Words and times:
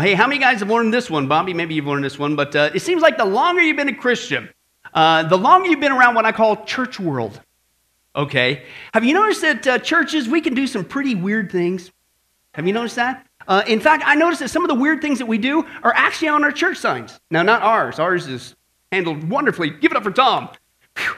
Hey, 0.00 0.14
how 0.14 0.26
many 0.26 0.40
guys 0.40 0.60
have 0.60 0.70
learned 0.70 0.92
this 0.92 1.10
one, 1.10 1.28
Bobby? 1.28 1.54
Maybe 1.54 1.74
you've 1.74 1.86
learned 1.86 2.04
this 2.04 2.18
one, 2.18 2.36
but 2.36 2.54
uh, 2.54 2.70
it 2.74 2.80
seems 2.80 3.02
like 3.02 3.16
the 3.16 3.24
longer 3.24 3.62
you've 3.62 3.76
been 3.76 3.88
a 3.88 3.94
Christian, 3.94 4.48
uh, 4.94 5.22
the 5.24 5.36
longer 5.38 5.68
you've 5.68 5.80
been 5.80 5.92
around 5.92 6.14
what 6.14 6.24
I 6.24 6.32
call 6.32 6.64
church 6.64 7.00
world. 7.00 7.40
Okay. 8.14 8.64
Have 8.94 9.04
you 9.04 9.14
noticed 9.14 9.42
that 9.42 9.66
uh, 9.66 9.78
churches, 9.78 10.28
we 10.28 10.40
can 10.40 10.54
do 10.54 10.66
some 10.66 10.84
pretty 10.84 11.14
weird 11.14 11.50
things? 11.50 11.90
Have 12.54 12.66
you 12.66 12.72
noticed 12.72 12.96
that? 12.96 13.26
Uh, 13.46 13.62
in 13.66 13.80
fact, 13.80 14.02
I 14.06 14.14
noticed 14.14 14.40
that 14.40 14.48
some 14.48 14.64
of 14.64 14.68
the 14.68 14.74
weird 14.74 15.00
things 15.00 15.18
that 15.18 15.26
we 15.26 15.38
do 15.38 15.64
are 15.82 15.92
actually 15.94 16.28
on 16.28 16.44
our 16.44 16.52
church 16.52 16.78
signs. 16.78 17.18
Now, 17.30 17.42
not 17.42 17.62
ours. 17.62 17.98
Ours 17.98 18.26
is 18.26 18.56
handled 18.92 19.28
wonderfully. 19.28 19.70
Give 19.70 19.90
it 19.92 19.96
up 19.96 20.04
for 20.04 20.10
Tom. 20.10 20.50
Whew. 20.96 21.14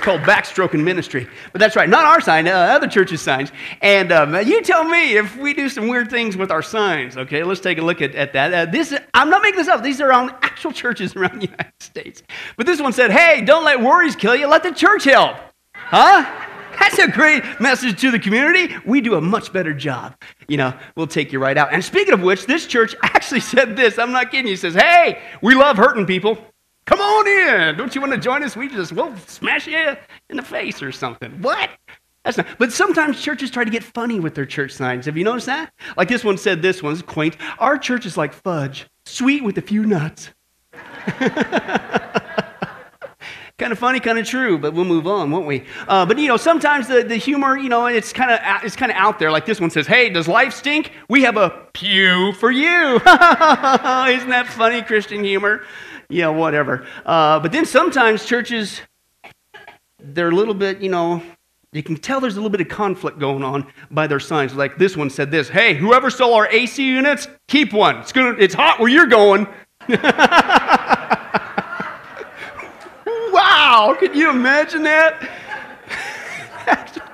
It's 0.00 0.06
called 0.06 0.22
backstroking 0.22 0.82
ministry. 0.82 1.28
But 1.52 1.58
that's 1.58 1.76
right, 1.76 1.86
not 1.86 2.06
our 2.06 2.22
sign, 2.22 2.48
uh, 2.48 2.52
other 2.52 2.88
churches' 2.88 3.20
signs. 3.20 3.52
And 3.82 4.10
um, 4.12 4.34
you 4.34 4.62
tell 4.62 4.82
me 4.82 5.18
if 5.18 5.36
we 5.36 5.52
do 5.52 5.68
some 5.68 5.88
weird 5.88 6.08
things 6.08 6.38
with 6.38 6.50
our 6.50 6.62
signs. 6.62 7.18
Okay, 7.18 7.44
let's 7.44 7.60
take 7.60 7.76
a 7.76 7.82
look 7.82 8.00
at, 8.00 8.14
at 8.14 8.32
that. 8.32 8.54
Uh, 8.54 8.64
this, 8.64 8.98
I'm 9.12 9.28
not 9.28 9.42
making 9.42 9.58
this 9.58 9.68
up. 9.68 9.82
These 9.82 10.00
are 10.00 10.10
on 10.10 10.30
actual 10.40 10.72
churches 10.72 11.14
around 11.16 11.42
the 11.42 11.48
United 11.48 11.74
States. 11.80 12.22
But 12.56 12.64
this 12.64 12.80
one 12.80 12.94
said, 12.94 13.10
hey, 13.10 13.42
don't 13.42 13.62
let 13.62 13.78
worries 13.78 14.16
kill 14.16 14.34
you, 14.34 14.46
let 14.46 14.62
the 14.62 14.72
church 14.72 15.04
help. 15.04 15.36
Huh? 15.74 16.46
That's 16.78 16.98
a 16.98 17.08
great 17.08 17.60
message 17.60 18.00
to 18.00 18.10
the 18.10 18.18
community. 18.18 18.74
We 18.86 19.02
do 19.02 19.16
a 19.16 19.20
much 19.20 19.52
better 19.52 19.74
job. 19.74 20.16
You 20.48 20.56
know, 20.56 20.72
we'll 20.96 21.08
take 21.08 21.30
you 21.30 21.40
right 21.40 21.58
out. 21.58 21.74
And 21.74 21.84
speaking 21.84 22.14
of 22.14 22.22
which, 22.22 22.46
this 22.46 22.66
church 22.66 22.94
actually 23.02 23.40
said 23.40 23.76
this. 23.76 23.98
I'm 23.98 24.12
not 24.12 24.30
kidding 24.30 24.46
you. 24.46 24.54
It 24.54 24.60
says, 24.60 24.72
hey, 24.72 25.20
we 25.42 25.54
love 25.54 25.76
hurting 25.76 26.06
people. 26.06 26.38
Come 26.86 27.00
on 27.00 27.28
in. 27.28 27.76
Don't 27.76 27.94
you 27.94 28.00
want 28.00 28.12
to 28.12 28.18
join 28.18 28.42
us? 28.42 28.56
We 28.56 28.68
just, 28.68 28.92
we'll 28.92 29.16
smash 29.18 29.66
you 29.66 29.96
in 30.28 30.36
the 30.36 30.42
face 30.42 30.82
or 30.82 30.92
something. 30.92 31.40
What? 31.42 31.70
That's 32.24 32.36
not, 32.36 32.46
but 32.58 32.72
sometimes 32.72 33.20
churches 33.20 33.50
try 33.50 33.64
to 33.64 33.70
get 33.70 33.82
funny 33.82 34.20
with 34.20 34.34
their 34.34 34.44
church 34.46 34.72
signs. 34.72 35.06
Have 35.06 35.16
you 35.16 35.24
noticed 35.24 35.46
that? 35.46 35.72
Like 35.96 36.08
this 36.08 36.22
one 36.24 36.36
said, 36.36 36.62
this 36.62 36.82
one's 36.82 37.00
quaint. 37.02 37.36
Our 37.58 37.78
church 37.78 38.04
is 38.04 38.16
like 38.16 38.34
fudge, 38.34 38.86
sweet 39.06 39.42
with 39.42 39.56
a 39.56 39.62
few 39.62 39.86
nuts. 39.86 40.30
kind 43.60 43.72
of 43.72 43.78
funny, 43.78 44.00
kind 44.00 44.18
of 44.18 44.26
true, 44.26 44.58
but 44.58 44.74
we'll 44.74 44.84
move 44.84 45.06
on, 45.06 45.30
won't 45.30 45.46
we? 45.46 45.64
Uh, 45.86 46.04
but 46.04 46.18
you 46.18 46.28
know, 46.28 46.36
sometimes 46.36 46.88
the, 46.88 47.02
the 47.02 47.16
humor, 47.16 47.56
you 47.56 47.68
know, 47.68 47.86
it's 47.86 48.12
kind 48.12 48.30
of 48.30 48.40
it's 48.64 48.76
kind 48.76 48.90
of 48.90 48.96
out 48.96 49.18
there. 49.18 49.30
Like 49.30 49.46
this 49.46 49.60
one 49.60 49.70
says, 49.70 49.86
"Hey, 49.86 50.10
does 50.10 50.26
life 50.28 50.52
stink? 50.52 50.92
We 51.08 51.22
have 51.22 51.36
a 51.36 51.50
pew 51.72 52.32
for 52.34 52.50
you." 52.50 52.66
Isn't 52.96 53.04
that 53.06 54.46
funny, 54.48 54.82
Christian 54.82 55.22
humor? 55.22 55.62
Yeah, 56.10 56.28
whatever. 56.28 56.86
Uh, 57.06 57.40
but 57.40 57.52
then 57.52 57.64
sometimes 57.64 58.26
churches, 58.26 58.80
they're 59.98 60.28
a 60.28 60.34
little 60.34 60.54
bit, 60.54 60.80
you 60.80 60.90
know, 60.90 61.22
you 61.72 61.84
can 61.84 61.96
tell 61.96 62.20
there's 62.20 62.34
a 62.34 62.40
little 62.40 62.50
bit 62.50 62.60
of 62.60 62.68
conflict 62.68 63.20
going 63.20 63.44
on 63.44 63.72
by 63.92 64.08
their 64.08 64.18
signs. 64.18 64.54
Like 64.54 64.76
this 64.76 64.96
one 64.96 65.08
said 65.08 65.30
this 65.30 65.48
Hey, 65.48 65.74
whoever 65.74 66.10
stole 66.10 66.34
our 66.34 66.48
AC 66.48 66.84
units, 66.84 67.28
keep 67.46 67.72
one. 67.72 67.98
It's, 67.98 68.12
gonna, 68.12 68.36
it's 68.38 68.54
hot 68.54 68.80
where 68.80 68.88
you're 68.88 69.06
going. 69.06 69.46
wow, 73.32 73.96
can 73.98 74.12
you 74.14 74.30
imagine 74.30 74.82
that? 74.82 75.30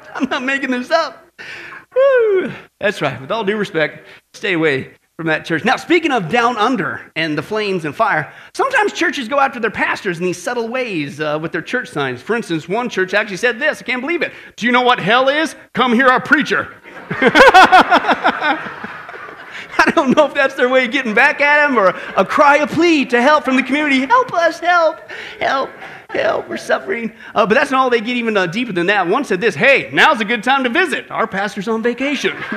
I'm 0.14 0.28
not 0.30 0.42
making 0.42 0.70
this 0.70 0.90
up. 0.90 1.28
Woo. 1.94 2.50
That's 2.80 3.02
right. 3.02 3.20
With 3.20 3.30
all 3.30 3.44
due 3.44 3.58
respect, 3.58 4.06
stay 4.32 4.54
away 4.54 4.94
from 5.16 5.28
that 5.28 5.47
church. 5.47 5.65
Now, 5.65 5.77
speaking 5.77 6.12
of 6.12 6.28
down 6.28 6.59
under 6.59 7.10
and 7.16 7.38
the 7.38 7.43
flames 7.43 7.87
and 7.87 7.97
fire, 7.97 8.31
sometimes 8.53 8.93
churches 8.93 9.28
go 9.28 9.41
after 9.41 9.59
their 9.59 9.71
pastors 9.71 10.19
in 10.19 10.25
these 10.25 10.37
subtle 10.37 10.69
ways 10.69 11.21
uh, 11.21 11.38
with 11.41 11.53
their 11.53 11.62
church 11.62 11.88
signs. 11.88 12.21
For 12.21 12.37
instance, 12.37 12.69
one 12.69 12.91
church 12.91 13.15
actually 13.15 13.38
said 13.38 13.59
this 13.59 13.81
I 13.81 13.84
can't 13.87 14.03
believe 14.03 14.21
it. 14.21 14.34
Do 14.56 14.66
you 14.66 14.72
know 14.72 14.82
what 14.82 14.99
hell 14.99 15.31
is? 15.31 15.56
Come 15.72 15.94
hear 15.94 16.09
our 16.09 16.21
preacher. 16.21 16.75
I 19.78 19.91
don't 19.94 20.15
know 20.15 20.27
if 20.27 20.34
that's 20.34 20.54
their 20.54 20.69
way 20.69 20.84
of 20.84 20.91
getting 20.93 21.15
back 21.15 21.41
at 21.41 21.66
him 21.66 21.78
or 21.78 21.87
a, 21.87 21.98
a 22.19 22.25
cry 22.25 22.56
of 22.56 22.71
plea 22.71 23.06
to 23.06 23.22
help 23.22 23.44
from 23.44 23.56
the 23.56 23.62
community. 23.62 24.00
Help 24.00 24.34
us, 24.34 24.60
help, 24.60 25.10
help 25.41 25.71
help, 26.10 26.48
we're 26.48 26.56
suffering. 26.56 27.12
Uh, 27.34 27.47
but 27.47 27.54
that's 27.54 27.71
not 27.71 27.81
all 27.81 27.91
they 27.91 28.00
get 28.00 28.16
even 28.16 28.37
uh, 28.37 28.47
deeper 28.47 28.72
than 28.72 28.87
that. 28.87 29.06
One 29.06 29.25
said 29.25 29.41
this 29.41 29.54
Hey, 29.54 29.91
now's 29.93 30.21
a 30.21 30.25
good 30.25 30.43
time 30.43 30.65
to 30.65 30.71
visit. 30.71 31.10
Our 31.10 31.27
pastor's 31.27 31.69
on 31.69 31.83
vacation. 31.83 32.37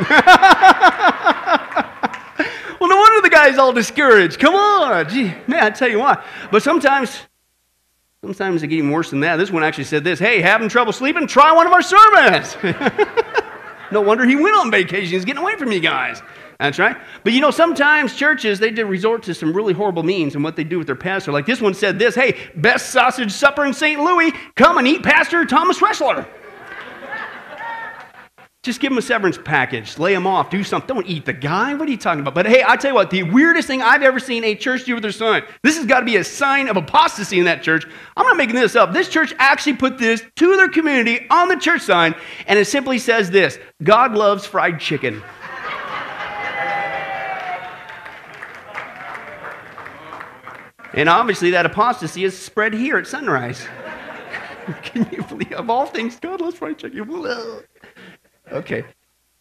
The 3.29 3.35
guy's 3.35 3.59
all 3.59 3.73
discouraged. 3.73 4.39
Come 4.39 4.55
on. 4.55 5.07
Gee, 5.07 5.31
man, 5.45 5.63
I 5.63 5.69
tell 5.69 5.87
you 5.87 5.99
what. 5.99 6.25
But 6.51 6.63
sometimes, 6.63 7.15
sometimes 8.21 8.61
they 8.61 8.67
get 8.67 8.77
even 8.77 8.89
worse 8.89 9.11
than 9.11 9.19
that. 9.19 9.35
This 9.35 9.51
one 9.51 9.61
actually 9.63 9.83
said 9.83 10.03
this 10.03 10.17
Hey, 10.17 10.41
having 10.41 10.67
trouble 10.67 10.91
sleeping? 10.91 11.27
Try 11.27 11.51
one 11.51 11.67
of 11.67 11.73
our 11.73 11.83
sermons. 11.83 12.57
no 13.91 14.01
wonder 14.01 14.25
he 14.25 14.35
went 14.35 14.55
on 14.55 14.71
vacation. 14.71 15.13
He's 15.13 15.25
getting 15.25 15.43
away 15.43 15.57
from 15.57 15.71
you 15.71 15.79
guys. 15.79 16.23
That's 16.59 16.79
right. 16.79 16.97
But 17.23 17.33
you 17.33 17.39
know, 17.39 17.51
sometimes 17.51 18.15
churches, 18.15 18.57
they 18.57 18.71
resort 18.71 19.21
to 19.23 19.35
some 19.35 19.53
really 19.53 19.73
horrible 19.75 20.01
means 20.01 20.33
and 20.33 20.43
what 20.43 20.55
they 20.55 20.63
do 20.63 20.79
with 20.79 20.87
their 20.87 20.95
pastor. 20.95 21.31
Like 21.31 21.45
this 21.45 21.61
one 21.61 21.75
said 21.75 21.99
this 21.99 22.15
Hey, 22.15 22.35
best 22.55 22.89
sausage 22.89 23.31
supper 23.31 23.63
in 23.63 23.75
St. 23.75 24.01
Louis. 24.01 24.33
Come 24.55 24.79
and 24.79 24.87
eat 24.87 25.03
Pastor 25.03 25.45
Thomas 25.45 25.83
Wrestler. 25.83 26.27
Just 28.61 28.81
give 28.81 28.91
him 28.91 28.97
a 28.97 29.01
severance 29.01 29.37
package, 29.37 29.97
lay 29.97 30.13
him 30.13 30.27
off, 30.27 30.49
do 30.49 30.65
something. 30.65 30.93
Don't 30.93 31.07
eat 31.07 31.25
the 31.25 31.31
guy. 31.31 31.73
What 31.75 31.87
are 31.87 31.91
you 31.91 31.97
talking 31.97 32.19
about? 32.19 32.35
But 32.35 32.45
hey, 32.45 32.61
I 32.67 32.75
tell 32.75 32.91
you 32.91 32.95
what, 32.95 33.09
the 33.09 33.23
weirdest 33.23 33.69
thing 33.69 33.81
I've 33.81 34.03
ever 34.03 34.19
seen 34.19 34.43
a 34.43 34.53
church 34.53 34.83
do 34.83 34.95
with 34.95 35.01
their 35.01 35.13
sign, 35.13 35.43
this 35.63 35.77
has 35.77 35.85
got 35.85 36.01
to 36.01 36.05
be 36.05 36.17
a 36.17 36.25
sign 36.25 36.67
of 36.67 36.75
apostasy 36.75 37.39
in 37.39 37.45
that 37.45 37.63
church. 37.63 37.85
I'm 38.17 38.27
not 38.27 38.35
making 38.35 38.55
this 38.55 38.75
up. 38.75 38.91
This 38.91 39.07
church 39.07 39.33
actually 39.39 39.77
put 39.77 39.97
this 39.97 40.21
to 40.35 40.57
their 40.57 40.67
community 40.67 41.25
on 41.29 41.47
the 41.47 41.55
church 41.55 41.83
sign, 41.83 42.13
and 42.47 42.59
it 42.59 42.65
simply 42.65 42.99
says 42.99 43.31
this 43.31 43.57
God 43.81 44.13
loves 44.13 44.45
fried 44.45 44.81
chicken. 44.81 45.23
and 50.93 51.07
obviously, 51.07 51.51
that 51.51 51.65
apostasy 51.65 52.25
is 52.25 52.37
spread 52.37 52.73
here 52.73 52.97
at 52.97 53.07
Sunrise. 53.07 53.65
Can 54.83 55.09
you 55.13 55.23
believe, 55.23 55.53
of 55.53 55.69
all 55.69 55.85
things, 55.85 56.19
God 56.19 56.41
loves 56.41 56.57
fried 56.57 56.77
chicken? 56.77 56.97
Okay. 58.51 58.83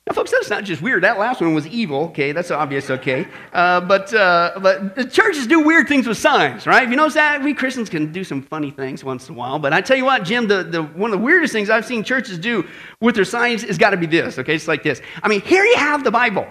Now, 0.09 0.15
folks, 0.15 0.31
that's 0.31 0.49
not 0.49 0.65
just 0.65 0.81
weird. 0.81 1.03
That 1.03 1.19
last 1.19 1.43
one 1.43 1.55
was 1.55 1.67
evil. 1.67 2.05
Okay, 2.05 2.33
that's 2.33 2.51
obvious. 2.51 2.89
Okay, 2.89 3.27
uh, 3.53 3.83
but 3.83 4.13
uh, 4.15 4.59
but 4.63 5.13
churches 5.13 5.47
do 5.47 5.61
weird 5.61 5.87
things 5.87 6.07
with 6.07 6.17
signs, 6.17 6.67
right? 6.67 6.89
You 6.89 6.97
notice 6.97 7.13
that, 7.13 7.43
we 7.43 7.53
Christians 7.53 7.91
can 7.91 8.11
do 8.11 8.25
some 8.25 8.41
funny 8.41 8.71
things 8.71 9.05
once 9.05 9.29
in 9.29 9.35
a 9.35 9.39
while. 9.39 9.59
But 9.59 9.75
I 9.75 9.83
tell 9.83 9.99
you 9.99 10.07
what, 10.07 10.25
Jim, 10.25 10.49
the, 10.49 10.63
the 10.63 10.83
one 10.83 11.13
of 11.13 11.19
the 11.19 11.23
weirdest 11.23 11.53
things 11.53 11.69
I've 11.69 11.85
seen 11.85 12.05
churches 12.05 12.39
do 12.39 12.67
with 13.01 13.17
their 13.17 13.27
signs 13.27 13.63
has 13.65 13.77
got 13.77 13.91
to 13.91 13.99
be 13.99 14.07
this. 14.07 14.39
Okay, 14.39 14.55
it's 14.55 14.67
like 14.67 14.83
this. 14.83 15.03
I 15.23 15.29
mean, 15.29 15.43
here 15.43 15.65
you 15.65 15.77
have 15.77 16.05
the 16.05 16.11
Bible. 16.11 16.47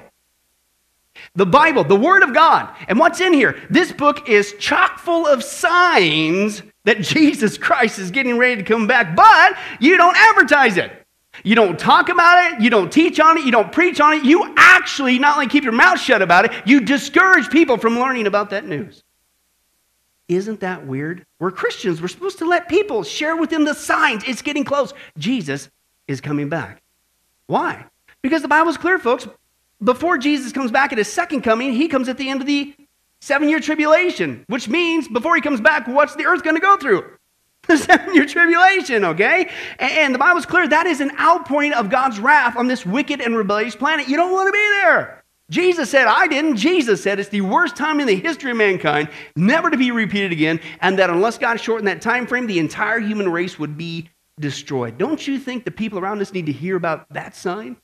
The 1.34 1.48
Bible, 1.48 1.84
the 1.84 1.96
Word 1.96 2.22
of 2.22 2.36
God. 2.36 2.76
And 2.88 3.00
what's 3.00 3.22
in 3.22 3.34
here? 3.34 3.60
This 3.72 3.92
book 3.92 4.30
is 4.30 4.54
chock 4.60 5.00
full 5.00 5.26
of 5.26 5.44
signs 5.44 6.62
that 6.84 7.02
Jesus 7.02 7.58
Christ 7.58 7.98
is 7.98 8.12
getting 8.12 8.38
ready 8.38 8.58
to 8.58 8.64
come 8.64 8.86
back, 8.86 9.16
but 9.16 9.58
you 9.80 9.98
don't 9.98 10.16
advertise 10.16 10.78
it. 10.78 11.07
You 11.44 11.56
don't 11.56 11.78
talk 11.78 12.10
about 12.10 12.52
it, 12.52 12.62
you 12.62 12.70
don't 12.70 12.92
teach 12.92 13.20
on 13.20 13.38
it, 13.38 13.46
you 13.46 13.52
don't 13.52 13.72
preach 13.72 14.00
on 14.00 14.14
it. 14.14 14.24
You 14.24 14.54
actually 14.58 15.20
not 15.20 15.36
only 15.36 15.48
keep 15.48 15.64
your 15.64 15.74
mouth 15.74 16.00
shut 16.00 16.22
about 16.22 16.46
it, 16.46 16.52
you 16.66 16.82
discourage 16.82 17.50
people 17.50 17.78
from 17.78 18.00
learning 18.00 18.28
about 18.28 18.50
that 18.52 18.66
news. 18.66 19.04
Isn't 20.28 20.60
that 20.60 20.86
weird? 20.86 21.26
We're 21.40 21.52
Christians. 21.52 22.02
We're 22.02 22.10
supposed 22.10 22.40
to 22.40 22.46
let 22.46 22.68
people 22.68 23.04
share 23.04 23.38
with 23.38 23.50
them 23.50 23.64
the 23.64 23.74
signs. 23.74 24.24
It's 24.28 24.42
getting 24.42 24.66
close. 24.66 24.94
Jesus 25.18 25.70
is 26.08 26.20
coming 26.20 26.50
back. 26.50 26.82
Why? 27.46 27.86
Because 28.22 28.42
the 28.42 28.50
Bible's 28.50 28.78
clear, 28.78 29.00
folks. 29.00 29.28
Before 29.82 30.18
Jesus 30.18 30.52
comes 30.52 30.72
back 30.72 30.92
at 30.92 30.98
his 30.98 31.12
second 31.12 31.42
coming, 31.42 31.72
he 31.72 31.88
comes 31.88 32.10
at 32.10 32.18
the 32.18 32.30
end 32.30 32.42
of 32.42 32.48
the 32.48 32.76
seven 33.22 33.48
year 33.48 33.60
tribulation, 33.60 34.44
which 34.48 34.68
means 34.68 35.08
before 35.08 35.36
he 35.36 35.42
comes 35.42 35.62
back, 35.62 35.88
what's 35.88 36.16
the 36.16 36.26
earth 36.26 36.44
going 36.44 36.56
to 36.56 36.62
go 36.62 36.78
through? 36.78 37.17
the 37.78 37.78
seven 37.78 38.28
tribulation, 38.28 39.04
okay? 39.04 39.50
And 39.80 40.14
the 40.16 40.20
Bible's 40.20 40.46
clear 40.46 40.68
that 40.68 40.88
is 40.88 41.02
an 41.02 41.12
outpouring 41.20 41.74
of 41.74 41.90
God's 41.90 42.20
wrath 42.20 42.56
on 42.56 42.68
this 42.68 42.86
wicked 42.86 43.22
and 43.22 43.36
rebellious 43.36 43.76
planet. 43.76 44.08
You 44.08 44.16
don't 44.16 44.32
want 44.32 44.48
to 44.48 44.54
be 44.54 44.68
there. 44.82 45.24
Jesus 45.50 45.90
said, 45.90 46.08
I 46.08 46.28
didn't. 46.28 46.58
Jesus 46.58 47.02
said 47.02 47.20
it's 47.20 47.30
the 47.30 47.42
worst 47.42 47.78
time 47.78 48.00
in 48.00 48.08
the 48.08 48.16
history 48.16 48.52
of 48.52 48.58
mankind, 48.58 49.10
never 49.36 49.70
to 49.70 49.78
be 49.78 49.92
repeated 49.92 50.34
again, 50.34 50.60
and 50.82 51.00
that 51.00 51.10
unless 51.10 51.38
God 51.38 51.60
shortened 51.60 51.88
that 51.88 52.02
time 52.02 52.28
frame, 52.28 52.48
the 52.48 52.60
entire 52.60 53.00
human 53.00 53.32
race 53.32 53.58
would 53.58 53.78
be 53.78 54.10
destroyed. 54.40 54.98
Don't 54.98 55.26
you 55.26 55.40
think 55.40 55.64
the 55.64 55.72
people 55.72 56.00
around 56.00 56.22
us 56.22 56.34
need 56.34 56.46
to 56.48 56.52
hear 56.52 56.76
about 56.76 57.12
that 57.14 57.36
sign? 57.36 57.78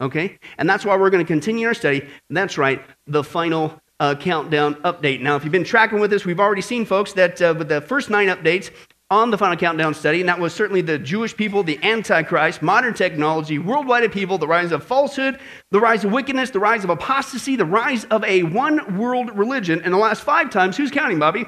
Okay? 0.00 0.38
And 0.58 0.68
that's 0.68 0.84
why 0.84 0.96
we're 0.96 1.10
going 1.10 1.24
to 1.24 1.28
continue 1.30 1.66
our 1.66 1.74
study. 1.74 2.06
That's 2.28 2.58
right, 2.58 2.82
the 3.06 3.24
final 3.24 3.80
uh, 3.98 4.14
countdown 4.14 4.74
update. 4.76 5.20
Now, 5.20 5.36
if 5.36 5.44
you've 5.44 5.52
been 5.52 5.64
tracking 5.64 6.00
with 6.00 6.12
us, 6.12 6.24
we've 6.24 6.40
already 6.40 6.62
seen, 6.62 6.84
folks, 6.84 7.12
that 7.14 7.40
uh, 7.40 7.54
with 7.56 7.68
the 7.68 7.80
first 7.80 8.10
nine 8.10 8.28
updates, 8.28 8.70
on 9.10 9.30
the 9.30 9.38
Final 9.38 9.56
Countdown 9.56 9.92
study, 9.92 10.20
and 10.20 10.28
that 10.28 10.38
was 10.38 10.54
certainly 10.54 10.82
the 10.82 10.98
Jewish 10.98 11.36
people, 11.36 11.64
the 11.64 11.82
Antichrist, 11.82 12.62
modern 12.62 12.94
technology, 12.94 13.58
worldwide 13.58 14.10
people, 14.12 14.38
the 14.38 14.46
rise 14.46 14.70
of 14.70 14.84
falsehood, 14.84 15.40
the 15.70 15.80
rise 15.80 16.04
of 16.04 16.12
wickedness, 16.12 16.50
the 16.50 16.60
rise 16.60 16.84
of 16.84 16.90
apostasy, 16.90 17.56
the 17.56 17.64
rise 17.64 18.04
of 18.04 18.22
a 18.24 18.44
one 18.44 18.98
world 18.98 19.36
religion. 19.36 19.82
And 19.82 19.92
the 19.92 19.98
last 19.98 20.22
five 20.22 20.50
times, 20.50 20.76
who's 20.76 20.92
counting, 20.92 21.18
Bobby? 21.18 21.44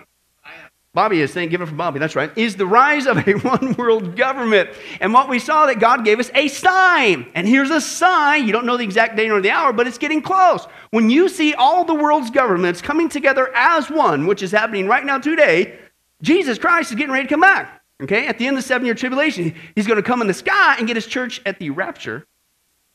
Bobby 0.95 1.23
is 1.23 1.33
saying, 1.33 1.49
give 1.49 1.63
it 1.63 1.67
for 1.67 1.75
Bobby, 1.75 1.99
that's 1.99 2.17
right, 2.17 2.37
is 2.37 2.57
the 2.57 2.67
rise 2.67 3.07
of 3.07 3.17
a 3.27 3.33
one 3.39 3.75
world 3.75 4.17
government. 4.17 4.69
And 5.01 5.15
what 5.15 5.29
we 5.29 5.39
saw 5.39 5.65
that 5.67 5.79
God 5.79 6.05
gave 6.05 6.21
us 6.21 6.31
a 6.35 6.49
sign. 6.49 7.31
And 7.35 7.47
here's 7.47 7.71
a 7.71 7.81
sign. 7.81 8.45
You 8.47 8.53
don't 8.53 8.67
know 8.67 8.77
the 8.77 8.85
exact 8.85 9.17
day 9.17 9.29
nor 9.29 9.41
the 9.41 9.51
hour, 9.51 9.73
but 9.73 9.87
it's 9.87 9.97
getting 9.99 10.21
close. 10.21 10.67
When 10.91 11.09
you 11.09 11.29
see 11.29 11.55
all 11.55 11.85
the 11.85 11.95
world's 11.95 12.31
governments 12.31 12.83
coming 12.83 13.09
together 13.09 13.51
as 13.55 13.89
one, 13.89 14.27
which 14.27 14.43
is 14.43 14.51
happening 14.51 14.87
right 14.87 15.07
now 15.07 15.19
today, 15.19 15.79
Jesus 16.23 16.59
Christ 16.59 16.91
is 16.91 16.97
getting 16.97 17.13
ready 17.13 17.27
to 17.27 17.29
come 17.29 17.41
back. 17.41 17.81
Okay, 18.03 18.27
at 18.27 18.39
the 18.39 18.47
end 18.47 18.57
of 18.57 18.63
the 18.63 18.67
seven 18.67 18.85
year 18.85 18.95
tribulation, 18.95 19.55
he's 19.77 19.87
going 19.87 19.97
to 19.97 20.03
come 20.03 20.21
in 20.21 20.27
the 20.27 20.35
sky 20.35 20.77
and 20.77 20.87
get 20.87 20.97
his 20.97 21.07
church 21.07 21.41
at 21.47 21.59
the 21.59 21.71
rapture, 21.71 22.27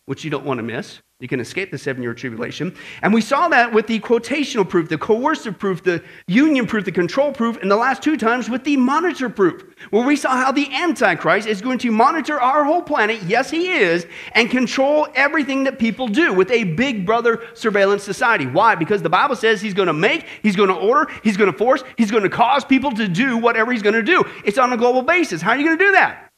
which 0.06 0.24
you 0.26 0.30
don't 0.30 0.46
want 0.46 0.58
to 0.58 0.64
miss. 0.64 1.02
You 1.20 1.28
can 1.28 1.40
escape 1.40 1.72
the 1.72 1.80
seven 1.80 2.04
year 2.04 2.14
tribulation. 2.14 2.76
And 3.02 3.12
we 3.12 3.22
saw 3.22 3.48
that 3.48 3.74
with 3.74 3.88
the 3.88 4.00
quotational 4.00 4.70
proof, 4.70 4.88
the 4.88 5.00
coercive 5.00 5.58
proof, 5.58 5.82
the 5.82 6.04
union 6.28 6.68
proof, 6.68 6.86
the 6.86 6.92
control 6.92 7.32
proof, 7.32 7.58
and 7.60 7.72
the 7.72 7.76
last 7.76 8.04
two 8.04 8.18
times 8.18 8.52
with 8.52 8.64
the 8.64 8.78
monitor 8.78 9.28
proof, 9.28 9.64
where 9.90 10.06
we 10.06 10.16
saw 10.16 10.38
how 10.38 10.52
the 10.52 10.72
Antichrist 10.72 11.48
is 11.48 11.60
going 11.60 11.80
to 11.80 11.92
monitor 11.92 12.40
our 12.40 12.64
whole 12.64 12.84
planet, 12.84 13.20
yes, 13.24 13.50
he 13.50 13.72
is, 13.74 14.06
and 14.34 14.52
control 14.52 15.08
everything 15.16 15.64
that 15.64 15.80
people 15.80 16.08
do 16.08 16.34
with 16.34 16.52
a 16.52 16.66
big 16.66 17.04
brother 17.04 17.42
surveillance 17.56 18.04
society. 18.04 18.46
Why? 18.46 18.76
Because 18.76 19.02
the 19.02 19.10
Bible 19.10 19.36
says 19.36 19.60
he's 19.60 19.74
going 19.74 19.88
to 19.88 19.94
make, 19.94 20.28
he's 20.44 20.56
going 20.56 20.70
to 20.70 20.76
order, 20.76 21.12
he's 21.24 21.36
going 21.36 21.52
to 21.52 21.58
force, 21.58 21.84
he's 21.98 22.12
going 22.12 22.24
to 22.24 22.30
cause 22.30 22.64
people 22.64 22.92
to 22.92 23.08
do 23.08 23.38
whatever 23.38 23.72
he's 23.72 23.82
going 23.82 23.96
to 23.96 24.04
do. 24.04 24.24
It's 24.46 24.60
on 24.60 24.72
a 24.72 24.78
global 24.78 25.02
basis. 25.02 25.42
How 25.42 25.54
are 25.54 25.58
you 25.58 25.66
going 25.66 25.80
to 25.80 25.84
do 25.84 25.92
that? 25.94 26.32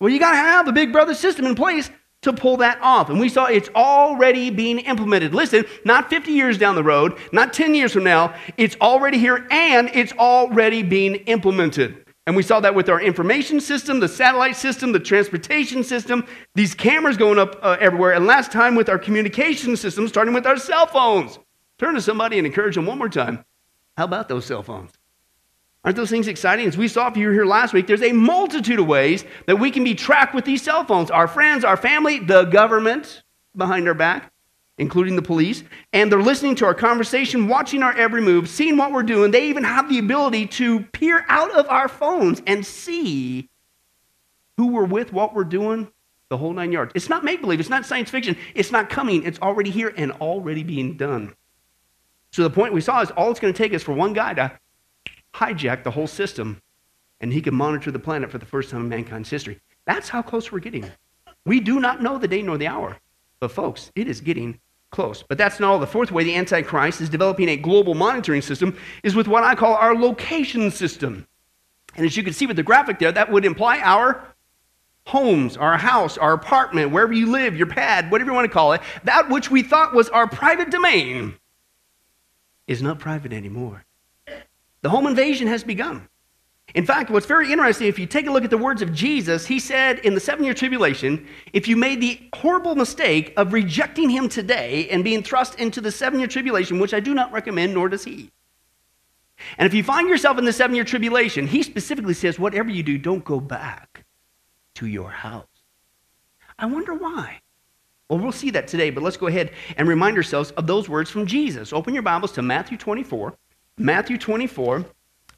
Well, 0.00 0.10
you 0.10 0.18
got 0.18 0.30
to 0.30 0.38
have 0.38 0.66
a 0.66 0.72
big 0.72 0.92
brother 0.92 1.12
system 1.12 1.44
in 1.44 1.54
place 1.54 1.90
to 2.24 2.32
pull 2.32 2.56
that 2.58 2.78
off. 2.82 3.08
And 3.08 3.20
we 3.20 3.28
saw 3.28 3.46
it's 3.46 3.68
already 3.74 4.50
being 4.50 4.80
implemented. 4.80 5.34
Listen, 5.34 5.64
not 5.84 6.10
50 6.10 6.32
years 6.32 6.58
down 6.58 6.74
the 6.74 6.82
road, 6.82 7.16
not 7.32 7.52
10 7.52 7.74
years 7.74 7.92
from 7.92 8.04
now, 8.04 8.34
it's 8.56 8.76
already 8.80 9.18
here 9.18 9.46
and 9.50 9.90
it's 9.94 10.12
already 10.12 10.82
being 10.82 11.16
implemented. 11.26 12.04
And 12.26 12.34
we 12.34 12.42
saw 12.42 12.58
that 12.60 12.74
with 12.74 12.88
our 12.88 13.00
information 13.00 13.60
system, 13.60 14.00
the 14.00 14.08
satellite 14.08 14.56
system, 14.56 14.92
the 14.92 14.98
transportation 14.98 15.84
system, 15.84 16.26
these 16.54 16.74
cameras 16.74 17.18
going 17.18 17.38
up 17.38 17.58
uh, 17.62 17.76
everywhere. 17.80 18.12
And 18.12 18.26
last 18.26 18.50
time 18.50 18.74
with 18.74 18.88
our 18.88 18.98
communication 18.98 19.76
system, 19.76 20.08
starting 20.08 20.32
with 20.32 20.46
our 20.46 20.56
cell 20.56 20.86
phones. 20.86 21.38
Turn 21.78 21.94
to 21.94 22.00
somebody 22.00 22.38
and 22.38 22.46
encourage 22.46 22.76
them 22.76 22.86
one 22.86 22.98
more 22.98 23.08
time. 23.08 23.44
How 23.96 24.04
about 24.04 24.28
those 24.28 24.46
cell 24.46 24.62
phones? 24.62 24.90
Aren't 25.84 25.96
those 25.96 26.10
things 26.10 26.28
exciting? 26.28 26.66
As 26.66 26.78
we 26.78 26.88
saw 26.88 27.08
if 27.08 27.16
you 27.16 27.26
were 27.26 27.32
here 27.34 27.44
last 27.44 27.74
week, 27.74 27.86
there's 27.86 28.02
a 28.02 28.12
multitude 28.12 28.80
of 28.80 28.86
ways 28.86 29.24
that 29.46 29.58
we 29.58 29.70
can 29.70 29.84
be 29.84 29.94
tracked 29.94 30.34
with 30.34 30.46
these 30.46 30.62
cell 30.62 30.84
phones. 30.84 31.10
Our 31.10 31.28
friends, 31.28 31.62
our 31.62 31.76
family, 31.76 32.20
the 32.20 32.44
government 32.44 33.22
behind 33.54 33.86
our 33.86 33.94
back, 33.94 34.32
including 34.78 35.14
the 35.14 35.22
police, 35.22 35.62
and 35.92 36.10
they're 36.10 36.22
listening 36.22 36.54
to 36.56 36.64
our 36.64 36.74
conversation, 36.74 37.48
watching 37.48 37.82
our 37.82 37.94
every 37.96 38.22
move, 38.22 38.48
seeing 38.48 38.78
what 38.78 38.92
we're 38.92 39.02
doing. 39.02 39.30
They 39.30 39.48
even 39.48 39.62
have 39.62 39.90
the 39.90 39.98
ability 39.98 40.46
to 40.46 40.80
peer 40.80 41.26
out 41.28 41.50
of 41.50 41.68
our 41.68 41.88
phones 41.88 42.40
and 42.46 42.64
see 42.64 43.50
who 44.56 44.68
we're 44.68 44.86
with, 44.86 45.12
what 45.12 45.34
we're 45.34 45.44
doing, 45.44 45.88
the 46.30 46.38
whole 46.38 46.54
nine 46.54 46.72
yards. 46.72 46.92
It's 46.94 47.10
not 47.10 47.24
make 47.24 47.42
believe, 47.42 47.60
it's 47.60 47.68
not 47.68 47.84
science 47.84 48.08
fiction, 48.08 48.38
it's 48.54 48.72
not 48.72 48.88
coming, 48.88 49.24
it's 49.24 49.38
already 49.40 49.70
here 49.70 49.92
and 49.94 50.12
already 50.12 50.62
being 50.62 50.96
done. 50.96 51.34
So 52.32 52.42
the 52.42 52.50
point 52.50 52.72
we 52.72 52.80
saw 52.80 53.02
is 53.02 53.10
all 53.10 53.30
it's 53.30 53.38
going 53.38 53.52
to 53.52 53.58
take 53.58 53.72
is 53.72 53.82
for 53.82 53.92
one 53.92 54.14
guy 54.14 54.32
to 54.34 54.58
hijack 55.34 55.82
the 55.82 55.90
whole 55.90 56.06
system 56.06 56.60
and 57.20 57.32
he 57.32 57.40
can 57.40 57.54
monitor 57.54 57.90
the 57.90 57.98
planet 57.98 58.30
for 58.30 58.38
the 58.38 58.46
first 58.46 58.70
time 58.70 58.82
in 58.82 58.88
mankind's 58.88 59.30
history. 59.30 59.60
That's 59.86 60.08
how 60.08 60.22
close 60.22 60.52
we're 60.52 60.60
getting. 60.60 60.90
We 61.46 61.60
do 61.60 61.80
not 61.80 62.02
know 62.02 62.18
the 62.18 62.28
day 62.28 62.42
nor 62.42 62.58
the 62.58 62.66
hour. 62.66 62.98
But, 63.40 63.50
folks, 63.50 63.90
it 63.94 64.08
is 64.08 64.20
getting 64.20 64.60
close. 64.90 65.22
But 65.22 65.38
that's 65.38 65.60
not 65.60 65.70
all. 65.70 65.78
The 65.78 65.86
fourth 65.86 66.12
way 66.12 66.24
the 66.24 66.34
Antichrist 66.34 67.00
is 67.00 67.08
developing 67.08 67.48
a 67.48 67.56
global 67.56 67.94
monitoring 67.94 68.42
system 68.42 68.76
is 69.02 69.14
with 69.14 69.28
what 69.28 69.44
I 69.44 69.54
call 69.54 69.74
our 69.74 69.94
location 69.94 70.70
system. 70.70 71.26
And 71.96 72.06
as 72.06 72.16
you 72.16 72.22
can 72.22 72.32
see 72.32 72.46
with 72.46 72.56
the 72.56 72.62
graphic 72.62 72.98
there, 72.98 73.12
that 73.12 73.30
would 73.30 73.44
imply 73.44 73.78
our 73.80 74.34
homes, 75.06 75.56
our 75.56 75.76
house, 75.76 76.16
our 76.16 76.32
apartment, 76.32 76.90
wherever 76.90 77.12
you 77.12 77.30
live, 77.30 77.56
your 77.56 77.66
pad, 77.66 78.10
whatever 78.10 78.30
you 78.30 78.34
want 78.34 78.46
to 78.46 78.52
call 78.52 78.72
it, 78.72 78.80
that 79.04 79.28
which 79.28 79.50
we 79.50 79.62
thought 79.62 79.94
was 79.94 80.08
our 80.08 80.26
private 80.26 80.70
domain 80.70 81.34
is 82.66 82.80
not 82.80 82.98
private 82.98 83.32
anymore. 83.32 83.84
The 84.84 84.90
home 84.90 85.06
invasion 85.06 85.46
has 85.46 85.64
begun. 85.64 86.06
In 86.74 86.84
fact, 86.84 87.08
what's 87.08 87.24
very 87.24 87.50
interesting, 87.50 87.86
if 87.86 87.98
you 87.98 88.04
take 88.04 88.26
a 88.26 88.30
look 88.30 88.44
at 88.44 88.50
the 88.50 88.58
words 88.58 88.82
of 88.82 88.92
Jesus, 88.92 89.46
he 89.46 89.58
said 89.58 90.00
in 90.00 90.12
the 90.12 90.20
seven 90.20 90.44
year 90.44 90.52
tribulation, 90.52 91.26
if 91.54 91.66
you 91.66 91.74
made 91.74 92.02
the 92.02 92.20
horrible 92.34 92.74
mistake 92.74 93.32
of 93.38 93.54
rejecting 93.54 94.10
him 94.10 94.28
today 94.28 94.86
and 94.90 95.02
being 95.02 95.22
thrust 95.22 95.54
into 95.54 95.80
the 95.80 95.90
seven 95.90 96.18
year 96.18 96.28
tribulation, 96.28 96.80
which 96.80 96.92
I 96.92 97.00
do 97.00 97.14
not 97.14 97.32
recommend, 97.32 97.72
nor 97.72 97.88
does 97.88 98.04
he. 98.04 98.30
And 99.56 99.66
if 99.66 99.72
you 99.72 99.82
find 99.82 100.06
yourself 100.06 100.36
in 100.36 100.44
the 100.44 100.52
seven 100.52 100.76
year 100.76 100.84
tribulation, 100.84 101.46
he 101.46 101.62
specifically 101.62 102.12
says, 102.12 102.38
whatever 102.38 102.68
you 102.68 102.82
do, 102.82 102.98
don't 102.98 103.24
go 103.24 103.40
back 103.40 104.04
to 104.74 104.86
your 104.86 105.08
house. 105.08 105.46
I 106.58 106.66
wonder 106.66 106.92
why. 106.92 107.40
Well, 108.10 108.18
we'll 108.18 108.32
see 108.32 108.50
that 108.50 108.68
today, 108.68 108.90
but 108.90 109.02
let's 109.02 109.16
go 109.16 109.28
ahead 109.28 109.52
and 109.78 109.88
remind 109.88 110.18
ourselves 110.18 110.50
of 110.50 110.66
those 110.66 110.90
words 110.90 111.08
from 111.08 111.24
Jesus. 111.24 111.72
Open 111.72 111.94
your 111.94 112.02
Bibles 112.02 112.32
to 112.32 112.42
Matthew 112.42 112.76
24. 112.76 113.34
Matthew 113.78 114.18
24, 114.18 114.84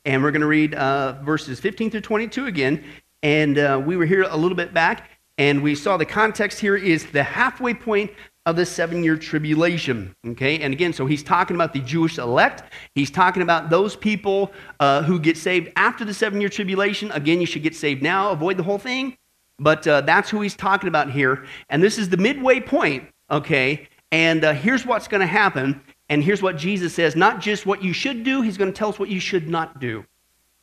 and 0.05 0.23
we're 0.23 0.31
going 0.31 0.43
to 0.43 0.47
read 0.47 0.75
uh, 0.75 1.15
verses 1.23 1.59
15 1.59 1.91
through 1.91 2.03
22 2.03 2.47
again. 2.47 2.85
And 3.23 3.57
uh, 3.57 3.83
we 3.85 3.97
were 3.97 4.05
here 4.05 4.25
a 4.29 4.37
little 4.37 4.57
bit 4.57 4.75
back, 4.75 5.09
and 5.39 5.63
we 5.63 5.75
saw 5.75 5.97
the 5.97 6.05
context 6.05 6.61
here 6.61 6.77
is 6.77 7.07
the 7.07 7.23
halfway 7.23 7.73
point 7.73 8.11
of 8.45 8.55
the 8.55 8.67
seven 8.67 9.03
year 9.03 9.17
tribulation. 9.17 10.15
Okay, 10.29 10.61
and 10.61 10.75
again, 10.75 10.93
so 10.93 11.07
he's 11.07 11.23
talking 11.23 11.57
about 11.57 11.73
the 11.73 11.81
Jewish 11.81 12.19
elect. 12.19 12.63
He's 12.95 13.11
talking 13.11 13.43
about 13.43 13.71
those 13.71 13.97
people 13.97 14.53
uh, 14.81 15.03
who 15.03 15.19
get 15.19 15.39
saved 15.39 15.73
after 15.77 16.05
the 16.05 16.15
seven 16.15 16.39
year 16.39 16.51
tribulation. 16.51 17.11
Again, 17.13 17.41
you 17.41 17.47
should 17.47 17.63
get 17.63 17.75
saved 17.75 18.03
now, 18.03 18.31
avoid 18.31 18.59
the 18.59 18.63
whole 18.63 18.79
thing. 18.79 19.17
But 19.59 19.87
uh, 19.87 20.03
that's 20.03 20.29
who 20.29 20.43
he's 20.43 20.55
talking 20.55 20.89
about 20.89 21.11
here. 21.11 21.47
And 21.71 21.83
this 21.83 21.97
is 21.97 22.11
the 22.11 22.19
midway 22.19 22.61
point, 22.61 23.09
okay? 23.31 23.89
And 24.13 24.45
uh, 24.45 24.53
here's 24.53 24.85
what's 24.85 25.09
going 25.09 25.23
to 25.23 25.27
happen 25.27 25.81
and 26.09 26.23
here's 26.23 26.43
what 26.43 26.57
Jesus 26.57 26.95
says 26.95 27.17
not 27.17 27.41
just 27.41 27.67
what 27.67 27.83
you 27.83 27.93
should 27.93 28.25
do, 28.25 28.43
he's 28.43 28.57
going 28.57 28.73
to 28.73 28.77
tell 28.77 28.89
us 28.89 28.99
what 28.99 29.09
you 29.09 29.21
should 29.21 29.49
not 29.49 29.81
do. 29.81 30.05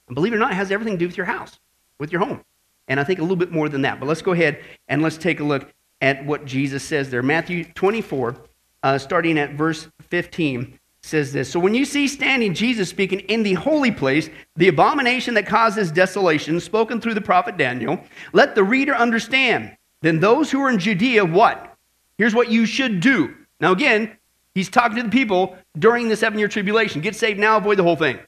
And 0.08 0.16
believe 0.16 0.34
it 0.34 0.38
or 0.38 0.40
not, 0.40 0.52
it 0.52 0.56
has 0.56 0.72
everything 0.72 0.94
to 0.96 1.00
do 1.00 1.08
with 1.08 1.18
your 1.18 1.26
house, 1.26 1.60
with 2.00 2.12
your 2.12 2.22
home. 2.22 2.44
And 2.88 3.00
I 3.00 3.04
think 3.04 3.20
a 3.20 3.22
little 3.22 3.38
bit 3.38 3.52
more 3.52 3.70
than 3.70 3.82
that. 3.84 4.00
But 4.00 4.08
let's 4.08 4.22
go 4.22 4.32
ahead 4.32 4.62
and 4.88 5.02
let's 5.02 5.18
take 5.18 5.40
a 5.40 5.44
look 5.44 5.74
at 6.02 6.26
what 6.26 6.46
Jesus 6.46 6.84
says 6.84 7.10
there. 7.10 7.24
Matthew 7.24 7.64
24, 7.64 8.36
uh, 8.84 8.98
starting 8.98 9.38
at 9.38 9.54
verse 9.54 9.88
15, 10.02 10.78
says 11.02 11.32
this 11.34 11.50
So 11.50 11.60
when 11.60 11.76
you 11.76 11.86
see 11.86 12.08
standing 12.08 12.54
Jesus 12.54 12.90
speaking 12.90 13.22
in 13.22 13.44
the 13.44 13.54
holy 13.54 13.92
place, 13.92 14.30
the 14.56 14.70
abomination 14.70 15.34
that 15.36 15.46
causes 15.46 15.92
desolation, 15.92 16.60
spoken 16.60 17.00
through 17.00 17.14
the 17.14 17.22
prophet 17.22 17.58
Daniel, 17.58 18.04
let 18.32 18.56
the 18.56 18.64
reader 18.64 18.96
understand. 18.96 19.76
Then 20.02 20.20
those 20.20 20.52
who 20.52 20.62
are 20.62 20.70
in 20.70 20.80
Judea, 20.80 21.24
what? 21.24 21.78
Here's 22.18 22.36
what 22.36 22.52
you 22.52 22.66
should 22.66 23.00
do. 23.00 23.34
Now, 23.60 23.72
again, 23.72 24.18
He's 24.56 24.70
talking 24.70 24.98
to 24.98 25.04
the 25.04 25.10
people 25.10 25.58
during 25.78 26.10
the 26.10 26.16
seven 26.16 26.40
year 26.40 26.48
tribulation. 26.48 27.02
Get 27.02 27.16
saved 27.16 27.40
now, 27.40 27.58
avoid 27.58 27.78
the 27.78 27.84
whole 27.84 27.96
thing. 27.96 28.20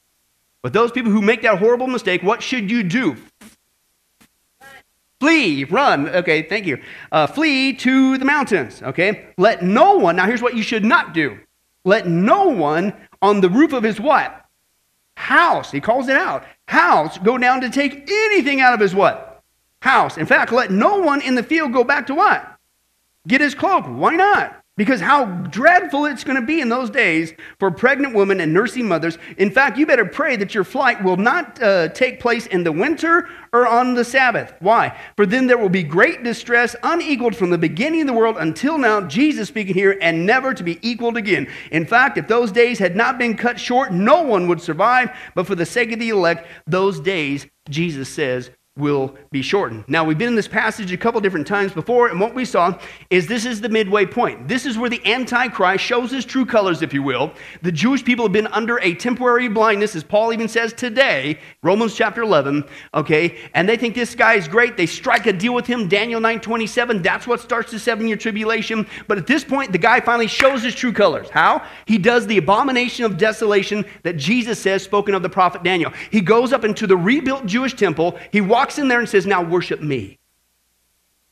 But 0.62 0.72
those 0.72 0.90
people 0.90 1.12
who 1.12 1.22
make 1.22 1.42
that 1.42 1.58
horrible 1.58 1.86
mistake, 1.86 2.22
what 2.22 2.42
should 2.42 2.70
you 2.70 2.82
do? 2.82 3.16
Flee, 5.20 5.64
run. 5.64 6.08
Okay, 6.08 6.42
thank 6.42 6.66
you. 6.66 6.78
Uh, 7.10 7.26
flee 7.26 7.72
to 7.74 8.18
the 8.18 8.24
mountains. 8.24 8.82
Okay, 8.82 9.28
let 9.38 9.62
no 9.62 9.96
one. 9.96 10.16
Now, 10.16 10.26
here's 10.26 10.42
what 10.42 10.56
you 10.56 10.62
should 10.62 10.84
not 10.84 11.14
do. 11.14 11.38
Let 11.84 12.06
no 12.06 12.48
one 12.48 12.92
on 13.22 13.40
the 13.40 13.48
roof 13.48 13.72
of 13.72 13.82
his 13.82 14.00
what? 14.00 14.44
House. 15.16 15.70
He 15.70 15.80
calls 15.80 16.08
it 16.08 16.16
out. 16.16 16.44
House. 16.68 17.16
Go 17.18 17.38
down 17.38 17.60
to 17.62 17.70
take 17.70 18.10
anything 18.10 18.60
out 18.60 18.74
of 18.74 18.80
his 18.80 18.94
what? 18.94 19.42
House. 19.80 20.18
In 20.18 20.26
fact, 20.26 20.52
let 20.52 20.70
no 20.70 20.98
one 20.98 21.22
in 21.22 21.36
the 21.36 21.42
field 21.42 21.72
go 21.72 21.84
back 21.84 22.08
to 22.08 22.14
what? 22.14 22.56
Get 23.26 23.40
his 23.40 23.54
cloak. 23.54 23.84
Why 23.86 24.16
not? 24.16 24.62
Because 24.76 25.00
how 25.00 25.24
dreadful 25.24 26.04
it's 26.04 26.22
going 26.22 26.38
to 26.38 26.46
be 26.46 26.60
in 26.60 26.68
those 26.68 26.90
days 26.90 27.32
for 27.58 27.70
pregnant 27.70 28.14
women 28.14 28.40
and 28.40 28.52
nursing 28.52 28.86
mothers. 28.86 29.16
In 29.38 29.50
fact, 29.50 29.78
you 29.78 29.86
better 29.86 30.04
pray 30.04 30.36
that 30.36 30.54
your 30.54 30.64
flight 30.64 31.02
will 31.02 31.16
not 31.16 31.62
uh, 31.62 31.88
take 31.88 32.20
place 32.20 32.46
in 32.46 32.62
the 32.62 32.72
winter 32.72 33.26
or 33.54 33.66
on 33.66 33.94
the 33.94 34.04
Sabbath. 34.04 34.52
Why? 34.60 34.94
For 35.16 35.24
then 35.24 35.46
there 35.46 35.56
will 35.56 35.70
be 35.70 35.82
great 35.82 36.22
distress, 36.22 36.76
unequaled 36.82 37.34
from 37.34 37.48
the 37.48 37.56
beginning 37.56 38.02
of 38.02 38.06
the 38.08 38.12
world 38.12 38.36
until 38.38 38.76
now, 38.76 39.00
Jesus 39.00 39.48
speaking 39.48 39.74
here, 39.74 39.96
and 40.02 40.26
never 40.26 40.52
to 40.52 40.62
be 40.62 40.78
equaled 40.86 41.16
again. 41.16 41.48
In 41.70 41.86
fact, 41.86 42.18
if 42.18 42.28
those 42.28 42.52
days 42.52 42.78
had 42.78 42.96
not 42.96 43.18
been 43.18 43.34
cut 43.34 43.58
short, 43.58 43.92
no 43.92 44.20
one 44.22 44.46
would 44.48 44.60
survive. 44.60 45.16
But 45.34 45.46
for 45.46 45.54
the 45.54 45.64
sake 45.64 45.90
of 45.92 46.00
the 46.00 46.10
elect, 46.10 46.46
those 46.66 47.00
days, 47.00 47.46
Jesus 47.70 48.10
says, 48.10 48.50
will 48.76 49.14
be 49.30 49.40
shortened. 49.40 49.84
Now, 49.88 50.04
we've 50.04 50.18
been 50.18 50.28
in 50.28 50.34
this 50.34 50.46
passage 50.46 50.92
a 50.92 50.98
couple 50.98 51.18
different 51.22 51.46
times 51.46 51.72
before, 51.72 52.08
and 52.08 52.20
what 52.20 52.34
we 52.34 52.44
saw 52.44 52.78
is 53.08 53.26
this 53.26 53.46
is 53.46 53.60
the 53.62 53.70
midway 53.70 54.04
point. 54.04 54.48
This 54.48 54.66
is 54.66 54.76
where 54.76 54.90
the 54.90 55.04
Antichrist 55.06 55.82
shows 55.82 56.10
his 56.10 56.26
true 56.26 56.44
colors, 56.44 56.82
if 56.82 56.92
you 56.92 57.02
will. 57.02 57.32
The 57.62 57.72
Jewish 57.72 58.04
people 58.04 58.26
have 58.26 58.32
been 58.32 58.48
under 58.48 58.78
a 58.80 58.94
temporary 58.94 59.48
blindness, 59.48 59.96
as 59.96 60.04
Paul 60.04 60.32
even 60.34 60.46
says 60.46 60.74
today, 60.74 61.38
Romans 61.62 61.94
chapter 61.94 62.20
11, 62.20 62.64
okay? 62.92 63.38
And 63.54 63.66
they 63.66 63.78
think 63.78 63.94
this 63.94 64.14
guy 64.14 64.34
is 64.34 64.46
great. 64.46 64.76
They 64.76 64.86
strike 64.86 65.26
a 65.26 65.32
deal 65.32 65.54
with 65.54 65.66
him, 65.66 65.88
Daniel 65.88 66.20
9 66.20 66.40
27. 66.40 67.00
That's 67.00 67.26
what 67.26 67.40
starts 67.40 67.72
the 67.72 67.78
seven 67.78 68.06
year 68.06 68.16
tribulation. 68.16 68.86
But 69.08 69.16
at 69.16 69.26
this 69.26 69.42
point, 69.42 69.72
the 69.72 69.78
guy 69.78 70.00
finally 70.00 70.26
shows 70.26 70.62
his 70.62 70.74
true 70.74 70.92
colors. 70.92 71.30
How? 71.30 71.64
He 71.86 71.96
does 71.96 72.26
the 72.26 72.36
abomination 72.36 73.06
of 73.06 73.16
desolation 73.16 73.86
that 74.02 74.18
Jesus 74.18 74.58
says, 74.58 74.82
spoken 74.82 75.14
of 75.14 75.22
the 75.22 75.30
prophet 75.30 75.62
Daniel. 75.62 75.92
He 76.10 76.20
goes 76.20 76.52
up 76.52 76.64
into 76.64 76.86
the 76.86 76.96
rebuilt 76.96 77.46
Jewish 77.46 77.74
temple. 77.74 78.18
He 78.32 78.42
walks 78.42 78.65
walks 78.66 78.78
in 78.78 78.88
there 78.88 78.98
and 78.98 79.08
says, 79.08 79.26
Now 79.26 79.44
worship 79.44 79.80
me. 79.80 80.18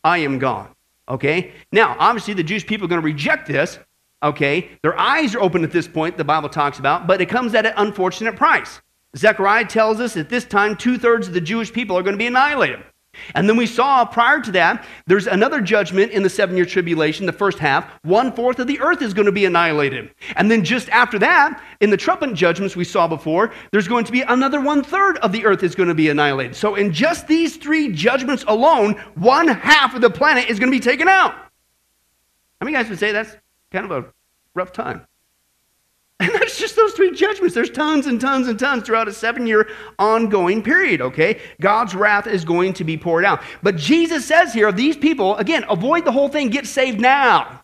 I 0.04 0.18
am 0.18 0.38
God. 0.38 0.68
Okay? 1.08 1.52
Now, 1.72 1.96
obviously, 1.98 2.32
the 2.32 2.44
Jewish 2.44 2.64
people 2.64 2.84
are 2.84 2.88
going 2.88 3.00
to 3.00 3.04
reject 3.04 3.48
this. 3.48 3.80
Okay? 4.22 4.70
Their 4.82 4.96
eyes 4.96 5.34
are 5.34 5.40
open 5.40 5.64
at 5.64 5.72
this 5.72 5.88
point, 5.88 6.16
the 6.16 6.22
Bible 6.22 6.48
talks 6.48 6.78
about, 6.78 7.08
but 7.08 7.20
it 7.20 7.26
comes 7.26 7.54
at 7.56 7.66
an 7.66 7.74
unfortunate 7.76 8.36
price. 8.36 8.80
Zechariah 9.16 9.64
tells 9.64 9.98
us 9.98 10.16
at 10.16 10.28
this 10.28 10.44
time, 10.44 10.76
two 10.76 10.96
thirds 10.96 11.26
of 11.26 11.34
the 11.34 11.40
Jewish 11.40 11.72
people 11.72 11.98
are 11.98 12.04
going 12.04 12.14
to 12.14 12.18
be 12.18 12.26
annihilated. 12.26 12.84
And 13.34 13.48
then 13.48 13.56
we 13.56 13.66
saw 13.66 14.04
prior 14.04 14.40
to 14.40 14.52
that, 14.52 14.86
there's 15.06 15.26
another 15.26 15.60
judgment 15.60 16.12
in 16.12 16.22
the 16.22 16.30
seven 16.30 16.56
year 16.56 16.66
tribulation, 16.66 17.26
the 17.26 17.32
first 17.32 17.58
half. 17.58 17.90
One 18.02 18.32
fourth 18.32 18.58
of 18.58 18.66
the 18.66 18.80
earth 18.80 19.02
is 19.02 19.14
going 19.14 19.26
to 19.26 19.32
be 19.32 19.44
annihilated. 19.44 20.14
And 20.36 20.50
then 20.50 20.64
just 20.64 20.88
after 20.90 21.18
that, 21.20 21.62
in 21.80 21.90
the 21.90 21.96
trumpet 21.96 22.34
judgments 22.34 22.76
we 22.76 22.84
saw 22.84 23.06
before, 23.06 23.52
there's 23.70 23.88
going 23.88 24.04
to 24.04 24.12
be 24.12 24.22
another 24.22 24.60
one 24.60 24.82
third 24.82 25.18
of 25.18 25.32
the 25.32 25.44
earth 25.44 25.62
is 25.62 25.74
going 25.74 25.88
to 25.88 25.94
be 25.94 26.08
annihilated. 26.08 26.56
So 26.56 26.74
in 26.74 26.92
just 26.92 27.26
these 27.26 27.56
three 27.56 27.92
judgments 27.92 28.44
alone, 28.46 28.94
one 29.14 29.48
half 29.48 29.94
of 29.94 30.00
the 30.00 30.10
planet 30.10 30.48
is 30.48 30.58
going 30.58 30.70
to 30.70 30.76
be 30.76 30.82
taken 30.82 31.08
out. 31.08 31.32
How 31.32 32.64
many 32.64 32.76
guys 32.76 32.88
would 32.88 32.98
say 32.98 33.12
that's 33.12 33.36
kind 33.70 33.84
of 33.84 33.90
a 33.90 34.06
rough 34.54 34.72
time? 34.72 35.06
And 36.20 36.32
that's 36.32 36.58
just 36.58 36.76
those 36.76 36.92
three 36.92 37.12
judgments. 37.12 37.54
There's 37.54 37.70
tons 37.70 38.06
and 38.06 38.20
tons 38.20 38.46
and 38.46 38.58
tons 38.58 38.84
throughout 38.84 39.08
a 39.08 39.12
seven 39.12 39.46
year 39.46 39.68
ongoing 39.98 40.62
period, 40.62 41.00
okay? 41.00 41.40
God's 41.60 41.94
wrath 41.94 42.26
is 42.26 42.44
going 42.44 42.72
to 42.74 42.84
be 42.84 42.96
poured 42.96 43.24
out. 43.24 43.42
But 43.62 43.76
Jesus 43.76 44.24
says 44.24 44.54
here, 44.54 44.70
these 44.70 44.96
people, 44.96 45.36
again, 45.36 45.64
avoid 45.68 46.04
the 46.04 46.12
whole 46.12 46.28
thing, 46.28 46.50
get 46.50 46.66
saved 46.66 47.00
now. 47.00 47.60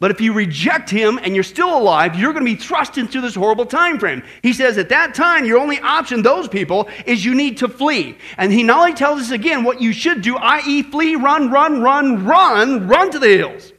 But 0.00 0.10
if 0.10 0.20
you 0.20 0.32
reject 0.32 0.88
him 0.88 1.20
and 1.22 1.34
you're 1.34 1.44
still 1.44 1.76
alive, 1.76 2.18
you're 2.18 2.32
going 2.32 2.44
to 2.44 2.52
be 2.52 2.60
thrust 2.60 2.96
into 2.96 3.20
this 3.20 3.34
horrible 3.34 3.66
time 3.66 3.98
frame. 3.98 4.22
He 4.42 4.54
says 4.54 4.78
at 4.78 4.88
that 4.88 5.14
time, 5.14 5.44
your 5.44 5.58
only 5.58 5.78
option, 5.78 6.22
those 6.22 6.48
people, 6.48 6.88
is 7.04 7.22
you 7.24 7.34
need 7.34 7.58
to 7.58 7.68
flee. 7.68 8.16
And 8.38 8.50
he 8.50 8.62
not 8.62 8.78
only 8.78 8.94
tells 8.94 9.20
us 9.20 9.30
again 9.30 9.62
what 9.62 9.80
you 9.80 9.92
should 9.92 10.22
do, 10.22 10.36
i.e., 10.36 10.82
flee, 10.84 11.16
run, 11.16 11.50
run, 11.50 11.82
run, 11.82 12.24
run, 12.24 12.88
run 12.88 13.10
to 13.10 13.18
the 13.18 13.28
hills. 13.28 13.74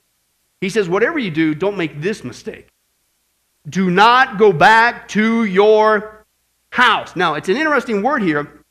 He 0.61 0.69
says, 0.69 0.87
whatever 0.87 1.17
you 1.17 1.31
do, 1.31 1.55
don't 1.55 1.75
make 1.75 1.99
this 1.99 2.23
mistake. 2.23 2.70
Do 3.69 3.91
not 3.91 4.37
go 4.37 4.51
back 4.51 5.07
to 5.09 5.45
your 5.45 6.25
house. 6.71 7.15
Now, 7.15 7.35
it's 7.35 7.49
an 7.49 7.57
interesting 7.57 8.01
word 8.01 8.23
here. 8.23 8.63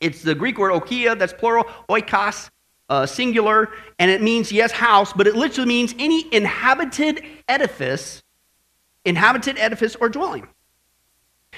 It's 0.00 0.22
the 0.22 0.34
Greek 0.34 0.58
word 0.58 0.72
oikia, 0.72 1.18
that's 1.18 1.32
plural, 1.32 1.64
oikos, 1.88 2.50
uh, 2.88 3.06
singular, 3.06 3.70
and 3.98 4.10
it 4.10 4.22
means, 4.22 4.50
yes, 4.50 4.72
house, 4.72 5.12
but 5.12 5.26
it 5.26 5.36
literally 5.36 5.68
means 5.68 5.94
any 5.98 6.32
inhabited 6.34 7.22
edifice, 7.48 8.22
inhabited 9.04 9.58
edifice 9.58 9.96
or 9.96 10.08
dwelling. 10.08 10.48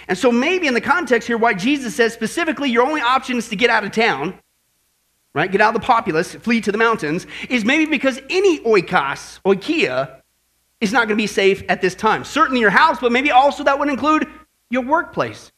And 0.09 0.19
so, 0.19 0.31
maybe 0.31 0.67
in 0.67 0.75
the 0.75 0.81
context 0.81 1.27
here, 1.27 1.39
why 1.39 1.55
Jesus 1.55 1.95
says 1.95 2.13
specifically 2.13 2.69
your 2.69 2.85
only 2.85 3.01
option 3.01 3.39
is 3.39 3.49
to 3.49 3.57
get 3.57 3.71
out 3.71 3.85
of 3.85 3.93
town, 3.93 4.39
right? 5.35 5.51
Get 5.51 5.61
out 5.61 5.75
of 5.75 5.81
the 5.81 5.87
populace, 5.87 6.35
flee 6.35 6.61
to 6.61 6.73
the 6.73 6.79
mountains, 6.79 7.27
is 7.49 7.65
maybe 7.65 7.87
because 7.87 8.21
any 8.29 8.59
oikos, 8.61 9.41
oikia, 9.43 10.21
is 10.81 10.93
not 10.93 11.09
going 11.09 11.17
to 11.17 11.23
be 11.23 11.27
safe 11.27 11.63
at 11.69 11.81
this 11.81 11.95
time. 11.95 12.25
Certainly 12.25 12.61
your 12.61 12.71
house, 12.71 12.99
but 13.01 13.13
maybe 13.13 13.31
also 13.31 13.65
that 13.65 13.79
would 13.79 13.89
include 13.89 14.27
your 14.71 14.83
workplace. 14.83 15.51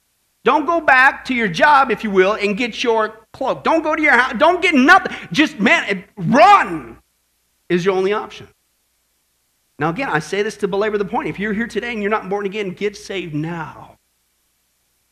Don't 0.44 0.64
go 0.64 0.80
back 0.80 1.24
to 1.24 1.34
your 1.34 1.48
job, 1.48 1.90
if 1.90 2.04
you 2.04 2.10
will, 2.10 2.34
and 2.34 2.56
get 2.56 2.84
your 2.84 3.26
cloak. 3.32 3.64
Don't 3.64 3.82
go 3.82 3.96
to 3.96 4.02
your 4.02 4.12
house. 4.12 4.34
Don't 4.38 4.62
get 4.62 4.76
nothing. 4.76 5.16
Just, 5.32 5.58
man, 5.58 5.84
eh, 5.88 6.02
run 6.16 6.98
is 7.68 7.84
your 7.84 7.96
only 7.96 8.12
option. 8.12 8.46
Now, 9.78 9.90
again, 9.90 10.08
I 10.08 10.20
say 10.20 10.42
this 10.42 10.56
to 10.58 10.68
belabor 10.68 10.98
the 10.98 11.04
point. 11.04 11.28
If 11.28 11.40
you're 11.40 11.52
here 11.52 11.66
today 11.66 11.92
and 11.92 12.00
you're 12.00 12.10
not 12.10 12.28
born 12.28 12.46
again, 12.46 12.70
get 12.70 12.96
saved 12.96 13.34
now 13.34 13.98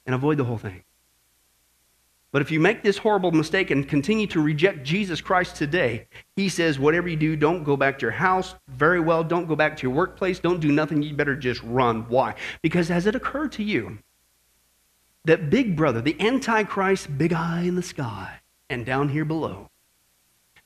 and 0.06 0.14
avoid 0.14 0.38
the 0.38 0.44
whole 0.44 0.58
thing. 0.58 0.83
But 2.34 2.42
if 2.42 2.50
you 2.50 2.58
make 2.58 2.82
this 2.82 2.98
horrible 2.98 3.30
mistake 3.30 3.70
and 3.70 3.88
continue 3.88 4.26
to 4.26 4.40
reject 4.40 4.82
Jesus 4.82 5.20
Christ 5.20 5.54
today, 5.54 6.08
he 6.34 6.48
says, 6.48 6.80
whatever 6.80 7.06
you 7.06 7.14
do, 7.14 7.36
don't 7.36 7.62
go 7.62 7.76
back 7.76 7.96
to 8.00 8.02
your 8.02 8.10
house. 8.10 8.56
Very 8.66 8.98
well, 8.98 9.22
don't 9.22 9.46
go 9.46 9.54
back 9.54 9.76
to 9.76 9.82
your 9.84 9.94
workplace. 9.94 10.40
Don't 10.40 10.58
do 10.58 10.72
nothing. 10.72 11.00
You 11.00 11.14
better 11.14 11.36
just 11.36 11.62
run. 11.62 12.08
Why? 12.08 12.34
Because 12.60 12.88
has 12.88 13.06
it 13.06 13.14
occurred 13.14 13.52
to 13.52 13.62
you 13.62 13.98
that 15.26 15.48
big 15.48 15.76
brother, 15.76 16.00
the 16.00 16.20
Antichrist, 16.20 17.16
big 17.16 17.32
eye 17.32 17.62
in 17.62 17.76
the 17.76 17.84
sky 17.84 18.40
and 18.68 18.84
down 18.84 19.10
here 19.10 19.24
below, 19.24 19.70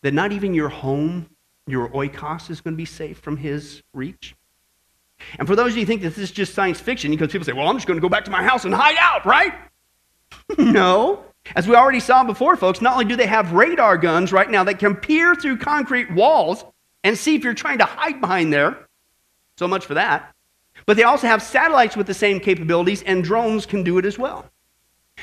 that 0.00 0.14
not 0.14 0.32
even 0.32 0.54
your 0.54 0.70
home, 0.70 1.28
your 1.66 1.90
oikos, 1.90 2.48
is 2.48 2.62
going 2.62 2.72
to 2.72 2.78
be 2.78 2.86
safe 2.86 3.18
from 3.18 3.36
his 3.36 3.82
reach? 3.92 4.34
And 5.38 5.46
for 5.46 5.54
those 5.54 5.72
of 5.72 5.76
you 5.76 5.82
who 5.82 5.86
think 5.86 6.00
that 6.00 6.14
this 6.14 6.18
is 6.18 6.30
just 6.30 6.54
science 6.54 6.80
fiction, 6.80 7.10
because 7.10 7.30
people 7.30 7.44
say, 7.44 7.52
well, 7.52 7.68
I'm 7.68 7.76
just 7.76 7.86
going 7.86 7.98
to 7.98 8.02
go 8.02 8.08
back 8.08 8.24
to 8.24 8.30
my 8.30 8.42
house 8.42 8.64
and 8.64 8.72
hide 8.72 8.96
out, 8.98 9.26
right? 9.26 9.52
no. 10.56 11.26
As 11.56 11.66
we 11.66 11.74
already 11.74 12.00
saw 12.00 12.24
before, 12.24 12.56
folks, 12.56 12.80
not 12.80 12.94
only 12.94 13.04
do 13.04 13.16
they 13.16 13.26
have 13.26 13.52
radar 13.52 13.96
guns 13.96 14.32
right 14.32 14.50
now 14.50 14.64
that 14.64 14.78
can 14.78 14.94
peer 14.94 15.34
through 15.34 15.58
concrete 15.58 16.12
walls 16.12 16.64
and 17.04 17.16
see 17.16 17.34
if 17.34 17.44
you're 17.44 17.54
trying 17.54 17.78
to 17.78 17.84
hide 17.84 18.20
behind 18.20 18.52
there, 18.52 18.86
so 19.56 19.66
much 19.66 19.86
for 19.86 19.94
that, 19.94 20.34
but 20.86 20.96
they 20.96 21.02
also 21.02 21.26
have 21.26 21.42
satellites 21.42 21.96
with 21.96 22.06
the 22.06 22.14
same 22.14 22.40
capabilities, 22.40 23.02
and 23.02 23.24
drones 23.24 23.66
can 23.66 23.82
do 23.82 23.98
it 23.98 24.04
as 24.04 24.18
well. 24.18 24.50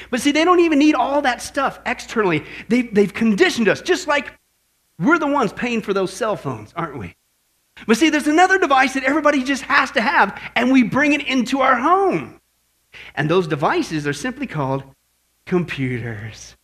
But 0.09 0.21
see, 0.21 0.31
they 0.31 0.43
don't 0.43 0.59
even 0.59 0.79
need 0.79 0.95
all 0.95 1.21
that 1.21 1.41
stuff 1.41 1.79
externally. 1.85 2.43
They've, 2.67 2.93
they've 2.93 3.13
conditioned 3.13 3.69
us, 3.69 3.81
just 3.81 4.07
like 4.07 4.33
we're 4.99 5.19
the 5.19 5.27
ones 5.27 5.53
paying 5.53 5.81
for 5.81 5.93
those 5.93 6.11
cell 6.13 6.35
phones, 6.35 6.73
aren't 6.75 6.97
we? 6.97 7.15
But 7.87 7.97
see, 7.97 8.09
there's 8.09 8.27
another 8.27 8.57
device 8.57 8.93
that 8.93 9.03
everybody 9.03 9.43
just 9.43 9.63
has 9.63 9.91
to 9.91 10.01
have, 10.01 10.39
and 10.55 10.71
we 10.71 10.83
bring 10.83 11.13
it 11.13 11.27
into 11.27 11.61
our 11.61 11.75
home. 11.75 12.39
And 13.15 13.29
those 13.29 13.47
devices 13.47 14.07
are 14.07 14.13
simply 14.13 14.47
called 14.47 14.83
computers, 15.45 16.55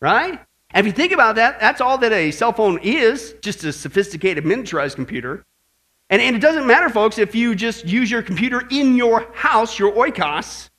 right? 0.00 0.40
If 0.74 0.86
you 0.86 0.92
think 0.92 1.12
about 1.12 1.36
that, 1.36 1.60
that's 1.60 1.80
all 1.80 1.98
that 1.98 2.12
a 2.12 2.30
cell 2.30 2.52
phone 2.52 2.78
is, 2.82 3.34
just 3.42 3.62
a 3.64 3.72
sophisticated 3.72 4.44
miniaturized 4.44 4.94
computer. 4.94 5.44
And, 6.08 6.20
and 6.20 6.34
it 6.34 6.40
doesn't 6.40 6.66
matter, 6.66 6.88
folks, 6.88 7.18
if 7.18 7.34
you 7.34 7.54
just 7.54 7.86
use 7.86 8.10
your 8.10 8.22
computer 8.22 8.66
in 8.70 8.96
your 8.96 9.30
house, 9.32 9.78
your 9.78 9.92
oikos, 9.92 10.70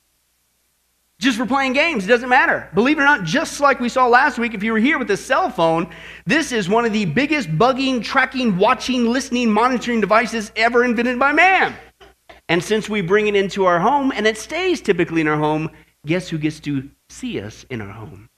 just 1.20 1.38
for 1.38 1.46
playing 1.46 1.72
games. 1.72 2.04
It 2.04 2.08
doesn't 2.08 2.28
matter. 2.28 2.68
Believe 2.74 2.98
it 2.98 3.02
or 3.02 3.04
not, 3.04 3.24
just 3.24 3.60
like 3.60 3.80
we 3.80 3.88
saw 3.88 4.06
last 4.06 4.38
week, 4.38 4.52
if 4.52 4.62
you 4.62 4.72
were 4.72 4.78
here 4.78 4.98
with 4.98 5.10
a 5.10 5.16
cell 5.16 5.48
phone, 5.48 5.88
this 6.26 6.52
is 6.52 6.68
one 6.68 6.84
of 6.84 6.92
the 6.92 7.04
biggest 7.04 7.48
bugging, 7.50 8.02
tracking, 8.02 8.56
watching, 8.58 9.06
listening, 9.06 9.50
monitoring 9.50 10.00
devices 10.00 10.50
ever 10.56 10.84
invented 10.84 11.18
by 11.18 11.32
man. 11.32 11.74
And 12.48 12.62
since 12.62 12.88
we 12.88 13.00
bring 13.00 13.28
it 13.28 13.36
into 13.36 13.64
our 13.64 13.78
home, 13.78 14.12
and 14.14 14.26
it 14.26 14.36
stays 14.36 14.80
typically 14.80 15.20
in 15.20 15.28
our 15.28 15.38
home, 15.38 15.70
guess 16.04 16.28
who 16.28 16.36
gets 16.36 16.60
to 16.60 16.90
see 17.14 17.40
us 17.40 17.64
in 17.70 17.80
our 17.80 17.92
home 17.92 18.28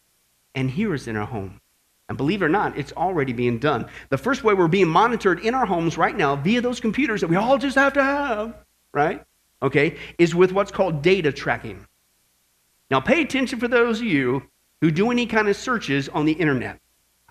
and 0.54 0.70
hear 0.70 0.94
us 0.94 1.06
in 1.06 1.16
our 1.16 1.26
home. 1.26 1.60
And 2.08 2.16
believe 2.16 2.42
it 2.42 2.44
or 2.44 2.48
not, 2.48 2.78
it's 2.78 2.92
already 2.92 3.32
being 3.32 3.58
done. 3.58 3.86
The 4.10 4.18
first 4.18 4.44
way 4.44 4.54
we're 4.54 4.68
being 4.68 4.88
monitored 4.88 5.40
in 5.40 5.54
our 5.54 5.66
homes 5.66 5.98
right 5.98 6.16
now 6.16 6.36
via 6.36 6.60
those 6.60 6.78
computers 6.78 7.20
that 7.20 7.26
we 7.28 7.36
all 7.36 7.58
just 7.58 7.76
have 7.76 7.94
to 7.94 8.02
have, 8.02 8.54
right? 8.92 9.24
Okay, 9.62 9.96
is 10.18 10.34
with 10.34 10.52
what's 10.52 10.70
called 10.70 11.02
data 11.02 11.32
tracking. 11.32 11.84
Now, 12.90 13.00
pay 13.00 13.22
attention 13.22 13.58
for 13.58 13.66
those 13.66 14.00
of 14.00 14.06
you 14.06 14.42
who 14.80 14.90
do 14.90 15.10
any 15.10 15.26
kind 15.26 15.48
of 15.48 15.56
searches 15.56 16.08
on 16.10 16.26
the 16.26 16.32
internet. 16.32 16.78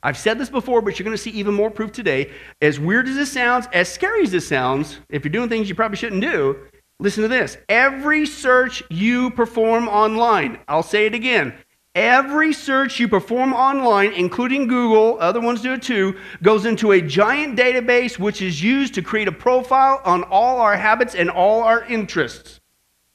I've 0.04 0.18
said 0.18 0.38
this 0.38 0.50
before, 0.50 0.82
but 0.82 1.00
you're 1.00 1.06
going 1.06 1.18
to 1.18 1.22
see 1.22 1.32
even 1.32 1.54
more 1.54 1.72
proof 1.72 1.92
today. 1.92 2.32
As 2.62 2.80
weird 2.80 3.08
as 3.08 3.16
this 3.16 3.32
sounds, 3.32 3.68
as 3.72 3.92
scary 3.92 4.24
as 4.24 4.32
this 4.32 4.48
sounds, 4.48 5.00
if 5.10 5.24
you're 5.24 5.32
doing 5.32 5.50
things 5.50 5.70
you 5.70 5.76
probably 5.76 5.98
shouldn't 5.98 6.22
do, 6.22 6.58
Listen 7.00 7.24
to 7.24 7.28
this. 7.30 7.58
Every 7.68 8.26
search 8.26 8.82
you 8.90 9.30
perform 9.32 9.88
online, 9.90 10.60
I'll 10.68 10.82
say 10.84 11.06
it 11.06 11.14
again. 11.14 11.54
Every 11.94 12.52
search 12.52 13.00
you 13.00 13.08
perform 13.08 13.54
online, 13.54 14.12
including 14.14 14.68
Google, 14.68 15.18
other 15.20 15.40
ones 15.40 15.62
do 15.62 15.74
it 15.74 15.82
too, 15.82 16.18
goes 16.42 16.66
into 16.66 16.92
a 16.92 17.02
giant 17.02 17.58
database 17.58 18.18
which 18.20 18.42
is 18.42 18.62
used 18.62 18.94
to 18.96 19.02
create 19.02 19.28
a 19.28 19.32
profile 19.32 20.02
on 20.04 20.24
all 20.24 20.60
our 20.60 20.76
habits 20.76 21.16
and 21.16 21.30
all 21.30 21.64
our 21.64 21.84
interests. 21.86 22.60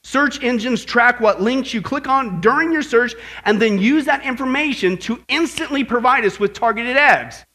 Search 0.03 0.43
engines 0.43 0.83
track 0.83 1.19
what 1.19 1.41
links 1.41 1.73
you 1.73 1.81
click 1.81 2.07
on 2.07 2.41
during 2.41 2.71
your 2.71 2.81
search 2.81 3.13
and 3.45 3.61
then 3.61 3.77
use 3.77 4.05
that 4.05 4.25
information 4.25 4.97
to 4.97 5.23
instantly 5.27 5.83
provide 5.83 6.25
us 6.25 6.39
with 6.39 6.53
targeted 6.53 6.97
ads. 6.97 7.45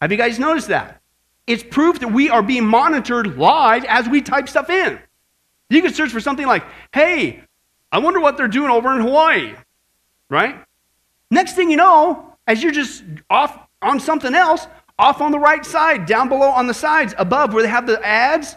Have 0.00 0.10
you 0.10 0.18
guys 0.18 0.38
noticed 0.38 0.68
that? 0.68 1.02
It's 1.46 1.62
proof 1.62 1.98
that 2.00 2.12
we 2.12 2.30
are 2.30 2.42
being 2.42 2.66
monitored 2.66 3.36
live 3.36 3.84
as 3.84 4.08
we 4.08 4.22
type 4.22 4.48
stuff 4.48 4.70
in. 4.70 4.98
You 5.72 5.80
could 5.80 5.94
search 5.96 6.10
for 6.10 6.20
something 6.20 6.46
like, 6.46 6.64
hey, 6.92 7.42
I 7.90 7.98
wonder 7.98 8.20
what 8.20 8.36
they're 8.36 8.48
doing 8.48 8.70
over 8.70 8.94
in 8.94 9.00
Hawaii, 9.00 9.54
right? 10.28 10.62
Next 11.30 11.54
thing 11.54 11.70
you 11.70 11.78
know, 11.78 12.36
as 12.46 12.62
you're 12.62 12.72
just 12.72 13.02
off 13.30 13.58
on 13.80 13.98
something 13.98 14.34
else, 14.34 14.66
off 14.98 15.22
on 15.22 15.32
the 15.32 15.38
right 15.38 15.64
side, 15.64 16.04
down 16.04 16.28
below 16.28 16.48
on 16.48 16.66
the 16.66 16.74
sides, 16.74 17.14
above 17.16 17.54
where 17.54 17.62
they 17.62 17.68
have 17.70 17.86
the 17.86 18.04
ads, 18.04 18.54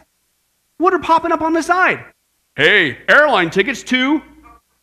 what 0.78 0.94
are 0.94 1.00
popping 1.00 1.32
up 1.32 1.42
on 1.42 1.54
the 1.54 1.64
side? 1.64 2.04
Hey, 2.58 2.98
airline 3.08 3.50
tickets 3.50 3.82
to 3.84 4.22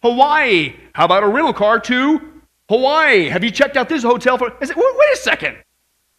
Hawaii. 0.02 0.74
How 0.94 1.04
about 1.04 1.22
a 1.22 1.28
rental 1.28 1.52
car 1.52 1.80
to 1.80 2.20
Hawaii? 2.68 3.28
Have 3.28 3.44
you 3.44 3.50
checked 3.50 3.76
out 3.76 3.90
this 3.90 4.02
hotel 4.02 4.38
for? 4.38 4.54
I 4.58 4.64
said, 4.64 4.76
wait, 4.76 4.86
wait 4.96 5.12
a 5.12 5.16
second. 5.16 5.58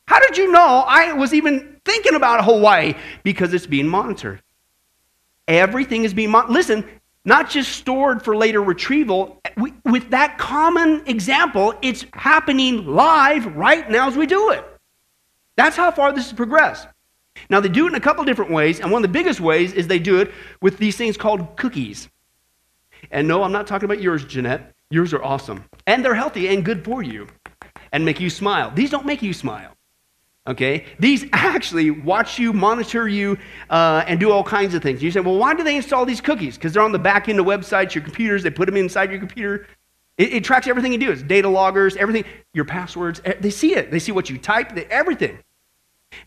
How 0.08 0.20
did 0.20 0.38
you 0.38 0.52
know 0.52 0.84
I 0.88 1.14
was 1.14 1.34
even 1.34 1.80
thinking 1.86 2.14
about 2.14 2.46
Hawaii? 2.46 2.94
Because 3.24 3.54
it's 3.54 3.66
being 3.66 3.88
monitored. 3.88 4.44
Everything 5.48 6.04
is 6.04 6.14
being 6.14 6.32
monitored. 6.32 6.54
Listen, 6.54 6.90
not 7.26 7.50
just 7.50 7.72
stored 7.72 8.24
for 8.24 8.36
later 8.36 8.62
retrieval. 8.62 9.42
We, 9.58 9.74
with 9.86 10.10
that 10.12 10.38
common 10.38 11.04
example, 11.08 11.74
it's 11.82 12.06
happening 12.14 12.86
live 12.86 13.46
right 13.56 13.90
now 13.90 14.08
as 14.08 14.16
we 14.16 14.26
do 14.26 14.52
it. 14.52 14.66
That's 15.56 15.76
how 15.76 15.92
far 15.92 16.12
this 16.12 16.26
has 16.26 16.34
progressed. 16.34 16.88
Now, 17.50 17.60
they 17.60 17.70
do 17.70 17.86
it 17.86 17.90
in 17.90 17.96
a 17.96 18.00
couple 18.00 18.24
different 18.26 18.52
ways, 18.52 18.80
and 18.80 18.92
one 18.92 19.04
of 19.04 19.10
the 19.10 19.14
biggest 19.14 19.40
ways 19.40 19.74
is 19.74 19.88
they 19.88 20.00
do 20.00 20.20
it 20.20 20.32
with 20.62 20.78
these 20.78 20.96
things 20.96 21.18
called 21.18 21.56
cookies. 21.58 22.10
And 23.12 23.28
no, 23.28 23.44
I'm 23.44 23.52
not 23.52 23.68
talking 23.68 23.86
about 23.86 24.02
yours, 24.02 24.24
Jeanette. 24.26 24.74
Yours 24.90 25.14
are 25.14 25.24
awesome. 25.24 25.66
And 25.88 26.04
they're 26.06 26.16
healthy 26.16 26.48
and 26.48 26.64
good 26.64 26.86
for 26.86 27.04
you 27.04 27.28
and 27.92 28.06
make 28.06 28.20
you 28.20 28.30
smile. 28.30 28.72
These 28.72 28.90
don't 28.90 29.06
make 29.06 29.22
you 29.22 29.34
smile. 29.34 29.76
Okay? 30.46 30.86
These 31.00 31.26
actually 31.32 31.90
watch 31.92 32.38
you, 32.38 32.52
monitor 32.52 33.08
you, 33.08 33.38
uh, 33.70 34.04
and 34.08 34.20
do 34.20 34.32
all 34.32 34.44
kinds 34.44 34.74
of 34.74 34.84
things. 34.84 35.02
You 35.02 35.12
say, 35.12 35.22
well, 35.22 35.38
why 35.38 35.54
do 35.54 35.64
they 35.64 35.76
install 35.76 36.06
these 36.06 36.22
cookies? 36.22 36.56
Because 36.56 36.74
they're 36.74 36.84
on 36.84 36.92
the 36.92 37.00
back 37.00 37.30
end 37.30 37.40
of 37.40 37.46
websites, 37.46 37.96
your 37.96 38.04
computers, 38.04 38.44
they 38.44 38.50
put 38.50 38.66
them 38.66 38.76
inside 38.76 39.10
your 39.10 39.20
computer. 39.20 39.68
It, 40.18 40.34
it, 40.34 40.44
tracks 40.44 40.68
everything 40.68 40.92
you 40.92 41.00
do. 41.00 41.12
It's 41.12 41.24
data 41.24 41.50
loggers, 41.50 41.96
everything, 41.96 42.26
your 42.54 42.66
passwords. 42.66 43.22
They 43.40 43.50
see 43.50 43.74
it. 43.76 43.90
They 43.90 44.00
see 44.00 44.12
what 44.12 44.30
you 44.30 44.38
type, 44.38 44.76
they, 44.76 44.86
everything. 44.86 45.40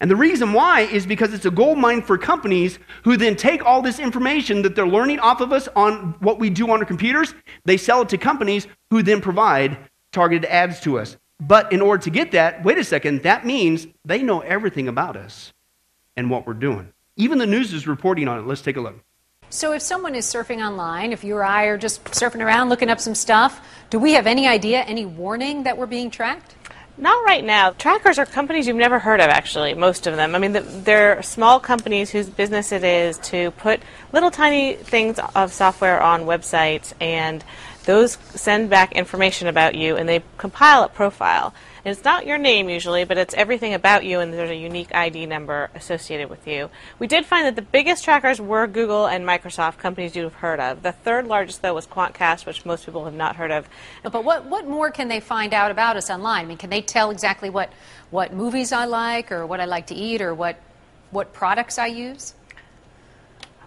And 0.00 0.10
the 0.10 0.16
reason 0.16 0.52
why 0.52 0.80
is 0.80 1.06
because 1.06 1.32
it's 1.32 1.44
a 1.44 1.50
gold 1.50 1.78
mine 1.78 2.02
for 2.02 2.18
companies 2.18 2.78
who 3.04 3.16
then 3.16 3.36
take 3.36 3.64
all 3.64 3.82
this 3.82 4.00
information 4.00 4.62
that 4.62 4.74
they're 4.74 4.86
learning 4.86 5.20
off 5.20 5.40
of 5.40 5.52
us 5.52 5.68
on 5.76 6.16
what 6.18 6.40
we 6.40 6.50
do 6.50 6.70
on 6.70 6.80
our 6.80 6.84
computers, 6.84 7.34
they 7.64 7.76
sell 7.76 8.02
it 8.02 8.08
to 8.08 8.18
companies 8.18 8.66
who 8.90 9.02
then 9.02 9.20
provide 9.20 9.78
targeted 10.12 10.50
ads 10.50 10.80
to 10.80 10.98
us. 10.98 11.16
But 11.40 11.72
in 11.72 11.80
order 11.80 12.02
to 12.04 12.10
get 12.10 12.32
that, 12.32 12.64
wait 12.64 12.78
a 12.78 12.84
second, 12.84 13.22
that 13.22 13.44
means 13.44 13.86
they 14.04 14.22
know 14.22 14.40
everything 14.40 14.88
about 14.88 15.16
us 15.16 15.52
and 16.16 16.30
what 16.30 16.46
we're 16.46 16.54
doing. 16.54 16.92
Even 17.16 17.38
the 17.38 17.46
news 17.46 17.72
is 17.72 17.86
reporting 17.86 18.28
on 18.28 18.38
it. 18.38 18.46
Let's 18.46 18.62
take 18.62 18.76
a 18.76 18.80
look. 18.80 18.96
So, 19.48 19.72
if 19.72 19.82
someone 19.82 20.16
is 20.16 20.26
surfing 20.26 20.66
online, 20.66 21.12
if 21.12 21.22
you 21.22 21.36
or 21.36 21.44
I 21.44 21.66
are 21.66 21.78
just 21.78 22.02
surfing 22.04 22.44
around 22.44 22.68
looking 22.68 22.90
up 22.90 22.98
some 22.98 23.14
stuff, 23.14 23.60
do 23.90 23.98
we 23.98 24.14
have 24.14 24.26
any 24.26 24.48
idea, 24.48 24.80
any 24.80 25.06
warning 25.06 25.62
that 25.62 25.78
we're 25.78 25.86
being 25.86 26.10
tracked? 26.10 26.56
Not 26.98 27.24
right 27.24 27.44
now. 27.44 27.70
Trackers 27.72 28.18
are 28.18 28.24
companies 28.24 28.66
you've 28.66 28.76
never 28.76 28.98
heard 28.98 29.20
of, 29.20 29.28
actually, 29.28 29.74
most 29.74 30.06
of 30.06 30.16
them. 30.16 30.34
I 30.34 30.38
mean, 30.38 30.56
they're 30.82 31.22
small 31.22 31.60
companies 31.60 32.10
whose 32.10 32.28
business 32.28 32.72
it 32.72 32.82
is 32.82 33.18
to 33.18 33.50
put 33.52 33.80
little 34.12 34.30
tiny 34.30 34.74
things 34.74 35.20
of 35.34 35.52
software 35.52 36.02
on 36.02 36.22
websites 36.22 36.94
and 36.98 37.44
those 37.86 38.18
send 38.34 38.68
back 38.68 38.92
information 38.92 39.48
about 39.48 39.74
you 39.74 39.96
and 39.96 40.08
they 40.08 40.22
compile 40.36 40.82
a 40.82 40.88
profile. 40.88 41.54
And 41.84 41.92
it's 41.92 42.04
not 42.04 42.26
your 42.26 42.36
name 42.36 42.68
usually, 42.68 43.04
but 43.04 43.16
it's 43.16 43.32
everything 43.34 43.72
about 43.72 44.04
you 44.04 44.18
and 44.18 44.32
there's 44.32 44.50
a 44.50 44.56
unique 44.56 44.92
ID 44.92 45.26
number 45.26 45.70
associated 45.74 46.28
with 46.28 46.46
you. 46.46 46.68
We 46.98 47.06
did 47.06 47.24
find 47.24 47.46
that 47.46 47.54
the 47.54 47.62
biggest 47.62 48.04
trackers 48.04 48.40
were 48.40 48.66
Google 48.66 49.06
and 49.06 49.24
Microsoft, 49.24 49.78
companies 49.78 50.16
you've 50.16 50.34
heard 50.34 50.58
of. 50.58 50.82
The 50.82 50.90
third 50.90 51.28
largest, 51.28 51.62
though, 51.62 51.74
was 51.74 51.86
Quantcast, 51.86 52.44
which 52.44 52.66
most 52.66 52.84
people 52.84 53.04
have 53.04 53.14
not 53.14 53.36
heard 53.36 53.52
of. 53.52 53.68
But 54.02 54.24
what, 54.24 54.46
what 54.46 54.66
more 54.66 54.90
can 54.90 55.06
they 55.06 55.20
find 55.20 55.54
out 55.54 55.70
about 55.70 55.96
us 55.96 56.10
online? 56.10 56.44
I 56.44 56.48
mean, 56.48 56.58
can 56.58 56.70
they 56.70 56.82
tell 56.82 57.10
exactly 57.12 57.50
what, 57.50 57.72
what 58.10 58.34
movies 58.34 58.72
I 58.72 58.86
like 58.86 59.30
or 59.30 59.46
what 59.46 59.60
I 59.60 59.64
like 59.64 59.86
to 59.86 59.94
eat 59.94 60.20
or 60.20 60.34
what, 60.34 60.60
what 61.12 61.32
products 61.32 61.78
I 61.78 61.86
use? 61.86 62.34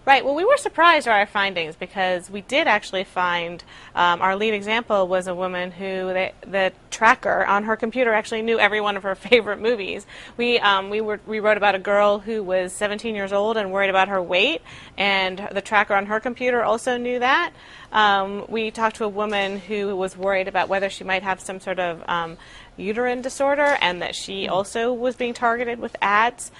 Right. 0.09 0.25
Well, 0.25 0.33
we 0.33 0.43
were 0.43 0.57
surprised 0.57 1.05
by 1.05 1.19
our 1.19 1.27
findings 1.27 1.75
because 1.75 2.31
we 2.31 2.41
did 2.41 2.67
actually 2.67 3.03
find 3.03 3.63
um, 3.93 4.23
our 4.23 4.35
lead 4.35 4.55
example 4.55 5.07
was 5.07 5.27
a 5.27 5.35
woman 5.35 5.69
who 5.69 6.11
they, 6.11 6.33
the 6.41 6.73
tracker 6.89 7.45
on 7.45 7.65
her 7.65 7.75
computer 7.75 8.11
actually 8.11 8.41
knew 8.41 8.57
every 8.57 8.81
one 8.81 8.97
of 8.97 9.03
her 9.03 9.13
favorite 9.29 9.61
movies. 9.61 10.07
We 10.35 10.57
um, 10.57 10.89
we 10.89 10.99
were 10.99 11.19
we 11.27 11.39
wrote 11.39 11.57
about 11.57 11.75
a 11.75 11.79
girl 11.79 12.17
who 12.17 12.41
was 12.41 12.73
17 12.73 13.13
years 13.13 13.31
old 13.31 13.55
and 13.55 13.71
worried 13.71 13.91
about 13.91 14.07
her 14.07 14.19
weight, 14.19 14.63
and 14.97 15.47
the 15.51 15.61
tracker 15.61 15.93
on 15.93 16.07
her 16.07 16.19
computer 16.19 16.63
also 16.63 16.97
knew 16.97 17.19
that. 17.19 17.53
Um, 17.91 18.47
we 18.49 18.71
talked 18.71 18.95
to 18.95 19.03
a 19.03 19.09
woman 19.09 19.59
who 19.59 19.95
was 19.95 20.17
worried 20.17 20.47
about 20.47 20.69
whether 20.69 20.89
she 20.89 21.03
might 21.03 21.21
have 21.21 21.39
some 21.39 21.59
sort 21.59 21.77
of 21.77 22.01
um, 22.09 22.35
uterine 22.77 23.21
disorder, 23.21 23.77
and 23.79 24.01
that 24.01 24.15
she 24.15 24.47
hmm. 24.47 24.53
also 24.53 24.91
was 24.91 25.15
being 25.15 25.35
targeted 25.35 25.77
with 25.77 25.95
ads. 26.01 26.51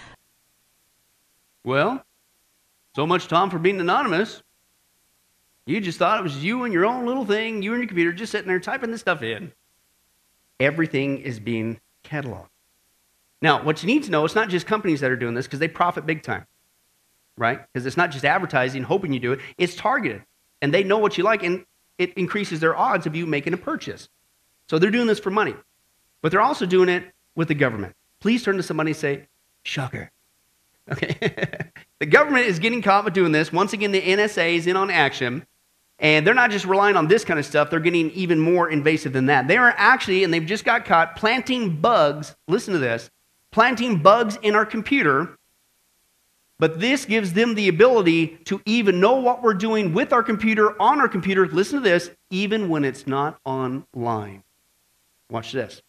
Well, 1.63 2.03
so 2.95 3.05
much, 3.05 3.27
Tom, 3.27 3.49
for 3.49 3.59
being 3.59 3.79
anonymous. 3.79 4.41
You 5.65 5.79
just 5.79 5.99
thought 5.99 6.19
it 6.19 6.23
was 6.23 6.43
you 6.43 6.63
and 6.63 6.73
your 6.73 6.85
own 6.85 7.05
little 7.05 7.25
thing, 7.25 7.61
you 7.61 7.73
and 7.73 7.81
your 7.81 7.87
computer 7.87 8.11
just 8.11 8.31
sitting 8.31 8.47
there 8.47 8.59
typing 8.59 8.91
this 8.91 9.01
stuff 9.01 9.21
in. 9.21 9.51
Everything 10.59 11.19
is 11.19 11.39
being 11.39 11.79
cataloged. 12.03 12.47
Now, 13.41 13.63
what 13.63 13.81
you 13.81 13.87
need 13.87 14.03
to 14.03 14.11
know, 14.11 14.25
it's 14.25 14.35
not 14.35 14.49
just 14.49 14.65
companies 14.65 14.99
that 15.01 15.11
are 15.11 15.15
doing 15.15 15.33
this 15.33 15.45
because 15.45 15.59
they 15.59 15.67
profit 15.67 16.05
big 16.05 16.23
time, 16.23 16.45
right? 17.37 17.61
Because 17.71 17.85
it's 17.85 17.97
not 17.97 18.11
just 18.11 18.25
advertising, 18.25 18.83
hoping 18.83 19.13
you 19.13 19.19
do 19.19 19.31
it, 19.31 19.39
it's 19.57 19.75
targeted. 19.75 20.23
And 20.61 20.73
they 20.73 20.83
know 20.83 20.97
what 20.97 21.17
you 21.17 21.23
like, 21.23 21.43
and 21.43 21.65
it 21.97 22.13
increases 22.15 22.59
their 22.59 22.75
odds 22.75 23.05
of 23.05 23.15
you 23.15 23.25
making 23.25 23.53
a 23.53 23.57
purchase. 23.57 24.09
So 24.69 24.79
they're 24.79 24.91
doing 24.91 25.07
this 25.07 25.19
for 25.19 25.29
money. 25.29 25.55
But 26.21 26.31
they're 26.31 26.41
also 26.41 26.65
doing 26.65 26.89
it 26.89 27.03
with 27.35 27.47
the 27.47 27.55
government. 27.55 27.95
Please 28.19 28.43
turn 28.43 28.57
to 28.57 28.63
somebody 28.63 28.91
and 28.91 28.97
say, 28.97 29.27
Shocker. 29.63 30.11
Okay? 30.91 31.69
The 31.99 32.05
government 32.05 32.45
is 32.45 32.59
getting 32.59 32.81
caught 32.81 33.05
with 33.05 33.13
doing 33.13 33.31
this. 33.31 33.51
Once 33.51 33.73
again, 33.73 33.91
the 33.91 34.01
NSA 34.01 34.55
is 34.55 34.67
in 34.67 34.75
on 34.75 34.89
action. 34.89 35.45
And 35.99 36.25
they're 36.25 36.33
not 36.33 36.51
just 36.51 36.65
relying 36.65 36.95
on 36.95 37.09
this 37.09 37.25
kind 37.25 37.39
of 37.39 37.45
stuff, 37.45 37.69
they're 37.69 37.81
getting 37.81 38.09
even 38.11 38.39
more 38.39 38.69
invasive 38.69 39.11
than 39.11 39.25
that. 39.25 39.49
They 39.49 39.57
are 39.57 39.73
actually, 39.75 40.23
and 40.23 40.33
they've 40.33 40.45
just 40.45 40.63
got 40.63 40.85
caught, 40.85 41.17
planting 41.17 41.81
bugs. 41.81 42.35
Listen 42.47 42.73
to 42.73 42.79
this 42.79 43.09
planting 43.51 43.97
bugs 43.97 44.37
in 44.41 44.55
our 44.55 44.65
computer. 44.65 45.37
But 46.57 46.79
this 46.79 47.05
gives 47.05 47.33
them 47.33 47.55
the 47.55 47.69
ability 47.69 48.37
to 48.45 48.61
even 48.65 48.99
know 48.99 49.15
what 49.15 49.41
we're 49.41 49.53
doing 49.53 49.93
with 49.93 50.11
our 50.11 50.23
computer, 50.23 50.79
on 50.81 50.99
our 50.99 51.07
computer. 51.07 51.47
Listen 51.47 51.81
to 51.81 51.83
this, 51.83 52.11
even 52.29 52.67
when 52.67 52.83
it's 52.83 53.07
not 53.07 53.39
online. 53.45 54.43
Watch 55.29 55.53
this. 55.53 55.81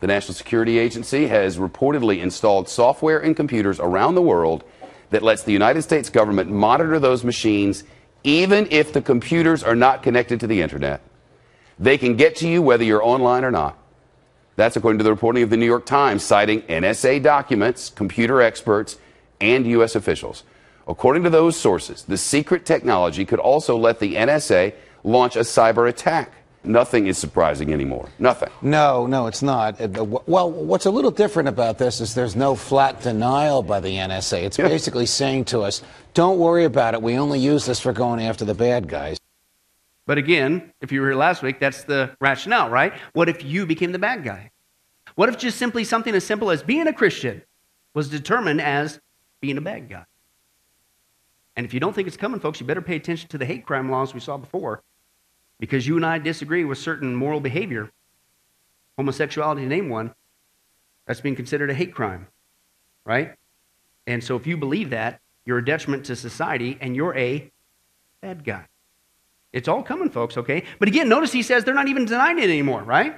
The 0.00 0.06
National 0.06 0.34
Security 0.34 0.78
Agency 0.78 1.28
has 1.28 1.56
reportedly 1.56 2.20
installed 2.20 2.68
software 2.68 3.20
in 3.20 3.34
computers 3.34 3.80
around 3.80 4.14
the 4.14 4.22
world 4.22 4.64
that 5.12 5.22
lets 5.22 5.44
the 5.44 5.52
United 5.52 5.82
States 5.82 6.10
government 6.10 6.50
monitor 6.50 6.98
those 6.98 7.22
machines 7.22 7.84
even 8.24 8.66
if 8.70 8.92
the 8.92 9.02
computers 9.02 9.62
are 9.62 9.74
not 9.74 10.02
connected 10.02 10.40
to 10.40 10.46
the 10.46 10.60
internet. 10.60 11.00
They 11.78 11.98
can 11.98 12.16
get 12.16 12.36
to 12.36 12.48
you 12.48 12.62
whether 12.62 12.84
you're 12.84 13.04
online 13.04 13.44
or 13.44 13.50
not. 13.50 13.78
That's 14.56 14.76
according 14.76 14.98
to 14.98 15.04
the 15.04 15.10
reporting 15.10 15.42
of 15.42 15.50
the 15.50 15.56
New 15.56 15.66
York 15.66 15.86
Times, 15.86 16.22
citing 16.22 16.62
NSA 16.62 17.22
documents, 17.22 17.90
computer 17.90 18.42
experts, 18.42 18.98
and 19.40 19.66
U.S. 19.66 19.94
officials. 19.94 20.44
According 20.86 21.24
to 21.24 21.30
those 21.30 21.56
sources, 21.56 22.04
the 22.04 22.18
secret 22.18 22.66
technology 22.66 23.24
could 23.24 23.38
also 23.38 23.76
let 23.76 23.98
the 23.98 24.14
NSA 24.14 24.74
launch 25.04 25.36
a 25.36 25.40
cyber 25.40 25.88
attack. 25.88 26.32
Nothing 26.64 27.08
is 27.08 27.18
surprising 27.18 27.72
anymore. 27.72 28.08
Nothing. 28.20 28.48
No, 28.60 29.06
no, 29.06 29.26
it's 29.26 29.42
not. 29.42 29.80
Uh, 29.80 30.04
well, 30.04 30.50
what's 30.50 30.86
a 30.86 30.90
little 30.90 31.10
different 31.10 31.48
about 31.48 31.78
this 31.78 32.00
is 32.00 32.14
there's 32.14 32.36
no 32.36 32.54
flat 32.54 33.02
denial 33.02 33.62
by 33.62 33.80
the 33.80 33.96
NSA. 33.96 34.44
It's 34.44 34.58
yeah. 34.58 34.68
basically 34.68 35.06
saying 35.06 35.46
to 35.46 35.60
us, 35.60 35.82
don't 36.14 36.38
worry 36.38 36.64
about 36.64 36.94
it. 36.94 37.02
We 37.02 37.18
only 37.18 37.40
use 37.40 37.66
this 37.66 37.80
for 37.80 37.92
going 37.92 38.22
after 38.22 38.44
the 38.44 38.54
bad 38.54 38.88
guys. 38.88 39.18
But 40.06 40.18
again, 40.18 40.72
if 40.80 40.92
you 40.92 41.00
were 41.00 41.08
here 41.08 41.16
last 41.16 41.42
week, 41.42 41.58
that's 41.58 41.82
the 41.84 42.14
rationale, 42.20 42.70
right? 42.70 42.92
What 43.12 43.28
if 43.28 43.44
you 43.44 43.66
became 43.66 43.90
the 43.90 43.98
bad 43.98 44.22
guy? 44.22 44.50
What 45.16 45.28
if 45.28 45.38
just 45.38 45.58
simply 45.58 45.82
something 45.84 46.14
as 46.14 46.24
simple 46.24 46.50
as 46.50 46.62
being 46.62 46.86
a 46.86 46.92
Christian 46.92 47.42
was 47.92 48.08
determined 48.08 48.60
as 48.60 49.00
being 49.40 49.58
a 49.58 49.60
bad 49.60 49.88
guy? 49.88 50.04
And 51.56 51.66
if 51.66 51.74
you 51.74 51.80
don't 51.80 51.92
think 51.92 52.08
it's 52.08 52.16
coming, 52.16 52.40
folks, 52.40 52.60
you 52.60 52.66
better 52.66 52.82
pay 52.82 52.96
attention 52.96 53.28
to 53.30 53.38
the 53.38 53.44
hate 53.44 53.66
crime 53.66 53.90
laws 53.90 54.14
we 54.14 54.20
saw 54.20 54.36
before 54.36 54.82
because 55.62 55.86
you 55.86 55.94
and 55.94 56.04
I 56.04 56.18
disagree 56.18 56.64
with 56.64 56.76
certain 56.76 57.14
moral 57.14 57.38
behavior, 57.38 57.88
homosexuality, 58.98 59.64
name 59.64 59.88
one, 59.88 60.12
that's 61.06 61.20
being 61.20 61.36
considered 61.36 61.70
a 61.70 61.74
hate 61.74 61.94
crime, 61.94 62.26
right? 63.04 63.36
And 64.08 64.24
so 64.24 64.34
if 64.34 64.44
you 64.44 64.56
believe 64.56 64.90
that, 64.90 65.20
you're 65.46 65.58
a 65.58 65.64
detriment 65.64 66.06
to 66.06 66.16
society 66.16 66.76
and 66.80 66.96
you're 66.96 67.16
a 67.16 67.48
bad 68.20 68.44
guy. 68.44 68.66
It's 69.52 69.68
all 69.68 69.84
coming, 69.84 70.10
folks, 70.10 70.36
okay? 70.36 70.64
But 70.80 70.88
again, 70.88 71.08
notice 71.08 71.30
he 71.30 71.42
says 71.42 71.62
they're 71.62 71.74
not 71.74 71.86
even 71.86 72.06
denying 72.06 72.40
it 72.40 72.50
anymore, 72.50 72.82
right? 72.82 73.14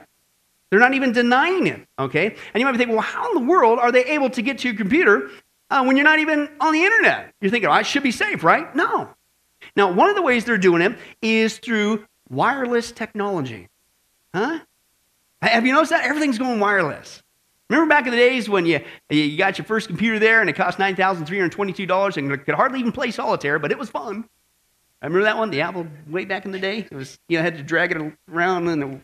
They're 0.69 0.81
not 0.81 0.93
even 0.93 1.13
denying 1.13 1.67
it, 1.67 1.81
okay? 1.99 2.27
And 2.27 2.61
you 2.61 2.67
might 2.67 2.73
be 2.73 2.79
thinking, 2.79 2.95
well, 2.95 3.07
how 3.07 3.27
in 3.27 3.43
the 3.43 3.51
world 3.51 3.79
are 3.79 3.91
they 3.91 4.05
able 4.05 4.29
to 4.29 4.43
get 4.43 4.59
to 4.59 4.69
your 4.69 4.77
computer 4.77 5.31
uh, 5.71 5.83
when 5.83 5.97
you're 5.97 6.05
not 6.05 6.19
even 6.19 6.51
on 6.61 6.75
the 6.75 6.83
internet? 6.83 7.33
You're 7.41 7.51
thinking, 7.51 7.71
oh, 7.71 7.73
I 7.73 7.81
should 7.81 8.03
be 8.03 8.13
safe, 8.13 8.45
right? 8.45 8.77
No. 8.77 9.09
Now, 9.77 9.91
one 9.91 10.11
of 10.11 10.15
the 10.15 10.21
ways 10.21 10.45
they're 10.45 10.59
doing 10.59 10.83
it 10.83 10.99
is 11.23 11.57
through 11.57 12.05
wireless 12.29 12.93
technology. 12.93 13.69
Huh? 14.35 14.61
Have 15.43 15.67
you 15.67 15.73
noticed 15.73 15.91
that? 15.91 16.05
Everything's 16.05 16.39
going 16.39 16.61
wireless. 16.61 17.23
Remember 17.71 17.89
back 17.89 18.07
in 18.07 18.11
the 18.11 18.17
days 18.17 18.49
when 18.49 18.67
you, 18.67 18.81
you 19.11 19.39
got 19.39 19.59
your 19.59 19.65
first 19.65 19.89
computer 19.89 20.19
there 20.19 20.41
and 20.41 20.51
it 20.51 20.55
cost 20.55 20.79
$9,322 20.79 22.17
and 22.17 22.45
could 22.45 22.55
hardly 22.55 22.81
even 22.81 22.93
play 22.93 23.11
solitaire, 23.11 23.59
but 23.59 23.73
it 23.73 23.79
was 23.79 23.91
fun. 23.91 24.29
I 25.01 25.07
remember 25.07 25.25
that 25.25 25.37
one, 25.37 25.51
the 25.51 25.61
Apple, 25.61 25.87
way 26.09 26.25
back 26.25 26.45
in 26.45 26.51
the 26.53 26.59
day. 26.59 26.79
It 26.79 26.93
was, 26.93 27.19
you 27.29 27.39
know, 27.39 27.43
had 27.43 27.57
to 27.59 27.63
drag 27.63 27.93
it 27.93 28.13
around 28.31 28.69
in 28.69 28.83
a 28.83 29.01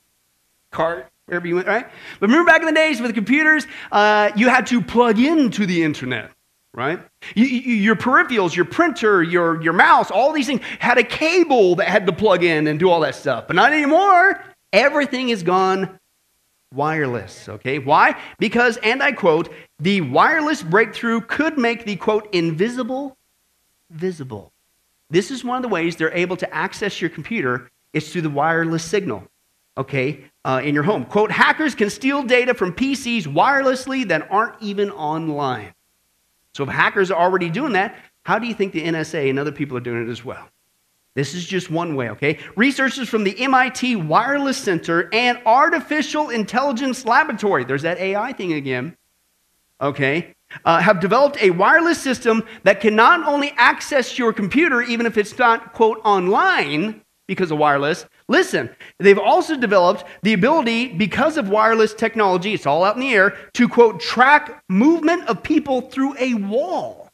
cart 0.71 1.11
wherever 1.27 1.47
you 1.47 1.57
went, 1.57 1.67
right? 1.67 1.87
But 2.19 2.29
remember 2.29 2.51
back 2.51 2.61
in 2.61 2.67
the 2.67 2.73
days 2.73 3.01
with 3.01 3.11
the 3.11 3.15
computers, 3.15 3.67
uh, 3.93 4.31
you 4.37 4.49
had 4.49 4.67
to 4.69 4.83
plug 4.83 5.19
into 5.19 5.67
the 5.67 5.83
internet, 5.83 6.31
right? 6.75 7.01
You, 7.35 7.45
you, 7.45 7.75
your 7.75 7.97
peripherals, 7.97 8.55
your 8.55 8.65
printer, 8.65 9.23
your, 9.23 9.61
your 9.63 9.73
mouse, 9.73 10.11
all 10.11 10.33
these 10.33 10.47
things 10.47 10.61
had 10.79 10.99
a 10.99 11.05
cable 11.05 11.75
that 11.77 11.89
had 11.89 12.07
to 12.07 12.13
plug 12.13 12.45
in 12.45 12.67
and 12.67 12.79
do 12.79 12.91
all 12.91 13.01
that 13.01 13.15
stuff. 13.15 13.47
But 13.47 13.57
not 13.57 13.73
anymore. 13.73 14.43
Everything 14.73 15.31
is 15.31 15.43
gone 15.43 15.99
wireless. 16.73 17.49
Okay, 17.49 17.79
why? 17.79 18.17
Because, 18.39 18.77
and 18.79 19.03
I 19.03 19.13
quote, 19.13 19.53
the 19.79 20.01
wireless 20.01 20.63
breakthrough 20.63 21.21
could 21.23 21.59
make 21.59 21.85
the 21.85 21.97
quote 21.97 22.33
invisible 22.33 23.17
visible. 23.91 24.53
This 25.11 25.33
is 25.33 25.45
one 25.45 25.57
of 25.57 25.63
the 25.63 25.69
ways 25.69 25.97
they're 25.97 26.15
able 26.15 26.37
to 26.37 26.55
access 26.55 27.01
your 27.01 27.11
computer 27.11 27.71
is 27.93 28.13
through 28.13 28.23
the 28.23 28.31
wireless 28.31 28.85
signal. 28.85 29.25
Okay, 29.77 30.25
uh, 30.45 30.61
in 30.63 30.75
your 30.75 30.83
home. 30.83 31.05
Quote, 31.05 31.31
hackers 31.31 31.75
can 31.75 31.91
steal 31.91 32.23
data 32.23 32.55
from 32.55 32.73
PCs 32.73 33.25
wirelessly 33.25 34.07
that 34.09 34.31
aren't 34.31 34.61
even 34.61 34.91
online. 34.91 35.73
So 36.55 36.65
if 36.65 36.69
hackers 36.69 37.11
are 37.11 37.21
already 37.21 37.51
doing 37.51 37.73
that, 37.73 37.97
how 38.25 38.39
do 38.39 38.47
you 38.47 38.55
think 38.55 38.73
the 38.73 38.83
NSA 38.83 39.31
and 39.31 39.39
other 39.39 39.53
people 39.53 39.77
are 39.77 39.81
doing 39.81 40.07
it 40.07 40.11
as 40.11 40.25
well? 40.25 40.49
This 41.15 41.35
is 41.35 41.45
just 41.45 41.71
one 41.71 41.97
way, 41.97 42.11
okay? 42.11 42.39
Researchers 42.55 43.09
from 43.09 43.25
the 43.25 43.39
MIT 43.41 43.97
Wireless 43.97 44.57
Center 44.57 45.09
and 45.13 45.41
Artificial 45.45 46.31
Intelligence 46.31 47.05
Laboratory, 47.05 47.65
there's 47.65 47.83
that 47.83 47.99
AI 47.99 48.33
thing 48.33 48.53
again, 48.53 48.97
okay, 49.81 50.35
uh, 50.65 50.81
have 50.81 51.01
developed 51.01 51.37
a 51.43 51.51
wireless 51.51 52.01
system 52.01 52.45
that 52.63 52.81
can 52.81 52.95
not 52.95 53.27
only 53.27 53.53
access 53.57 54.19
your 54.19 54.33
computer, 54.33 54.83
even 54.83 55.07
if 55.07 55.17
it's 55.17 55.37
not, 55.37 55.73
quote, 55.73 56.01
online 56.05 57.03
because 57.27 57.51
of 57.51 57.59
wireless. 57.59 58.07
Listen, 58.31 58.71
they've 58.99 59.19
also 59.19 59.57
developed 59.57 60.05
the 60.23 60.35
ability, 60.35 60.87
because 60.87 61.37
of 61.37 61.49
wireless 61.49 61.93
technology, 61.93 62.55
it's 62.55 62.65
all 62.65 62.85
out 62.85 62.95
in 62.95 63.01
the 63.01 63.13
air, 63.13 63.37
to, 63.55 63.69
quote, 63.69 63.99
track 63.99 64.63
movement 64.69 65.27
of 65.27 65.43
people 65.43 65.81
through 65.81 66.15
a 66.17 66.35
wall 66.35 67.11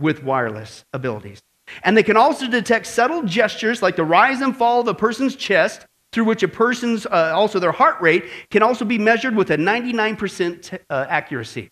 with 0.00 0.24
wireless 0.24 0.84
abilities. 0.92 1.40
And 1.84 1.96
they 1.96 2.02
can 2.02 2.16
also 2.16 2.48
detect 2.48 2.88
subtle 2.88 3.22
gestures 3.22 3.80
like 3.80 3.94
the 3.94 4.04
rise 4.04 4.40
and 4.40 4.56
fall 4.56 4.80
of 4.80 4.88
a 4.88 4.94
person's 4.94 5.36
chest, 5.36 5.86
through 6.10 6.24
which 6.24 6.42
a 6.42 6.48
person's, 6.48 7.06
uh, 7.06 7.32
also 7.32 7.60
their 7.60 7.70
heart 7.70 8.00
rate, 8.00 8.24
can 8.50 8.60
also 8.60 8.84
be 8.84 8.98
measured 8.98 9.36
with 9.36 9.52
a 9.52 9.56
99% 9.56 10.62
t- 10.62 10.78
uh, 10.90 11.06
accuracy. 11.08 11.70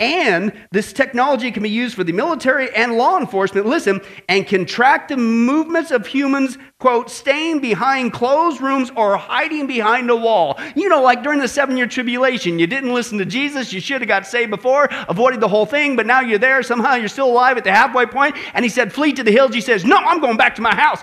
And 0.00 0.52
this 0.70 0.92
technology 0.92 1.50
can 1.50 1.64
be 1.64 1.70
used 1.70 1.96
for 1.96 2.04
the 2.04 2.12
military 2.12 2.72
and 2.72 2.96
law 2.96 3.18
enforcement, 3.18 3.66
listen, 3.66 4.00
and 4.28 4.46
can 4.46 4.64
track 4.64 5.08
the 5.08 5.16
movements 5.16 5.90
of 5.90 6.06
humans, 6.06 6.56
quote, 6.78 7.10
staying 7.10 7.58
behind 7.58 8.12
closed 8.12 8.60
rooms 8.60 8.92
or 8.94 9.16
hiding 9.16 9.66
behind 9.66 10.08
a 10.08 10.14
wall. 10.14 10.56
You 10.76 10.88
know, 10.88 11.02
like 11.02 11.24
during 11.24 11.40
the 11.40 11.48
seven 11.48 11.76
year 11.76 11.88
tribulation, 11.88 12.60
you 12.60 12.68
didn't 12.68 12.94
listen 12.94 13.18
to 13.18 13.24
Jesus, 13.24 13.72
you 13.72 13.80
should 13.80 14.00
have 14.00 14.08
got 14.08 14.24
saved 14.24 14.50
before, 14.50 14.88
avoided 15.08 15.40
the 15.40 15.48
whole 15.48 15.66
thing, 15.66 15.96
but 15.96 16.06
now 16.06 16.20
you're 16.20 16.38
there, 16.38 16.62
somehow 16.62 16.94
you're 16.94 17.08
still 17.08 17.28
alive 17.28 17.56
at 17.56 17.64
the 17.64 17.72
halfway 17.72 18.06
point, 18.06 18.36
and 18.54 18.64
he 18.64 18.68
said, 18.68 18.92
Flee 18.92 19.12
to 19.14 19.24
the 19.24 19.32
hills. 19.32 19.52
He 19.52 19.60
says, 19.60 19.84
No, 19.84 19.96
I'm 19.96 20.20
going 20.20 20.36
back 20.36 20.54
to 20.56 20.62
my 20.62 20.76
house. 20.76 21.02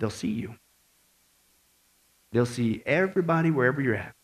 They'll 0.00 0.10
see 0.10 0.32
you. 0.32 0.56
They'll 2.32 2.46
see 2.46 2.82
everybody 2.84 3.52
wherever 3.52 3.80
you're 3.80 3.94
at. 3.94 4.14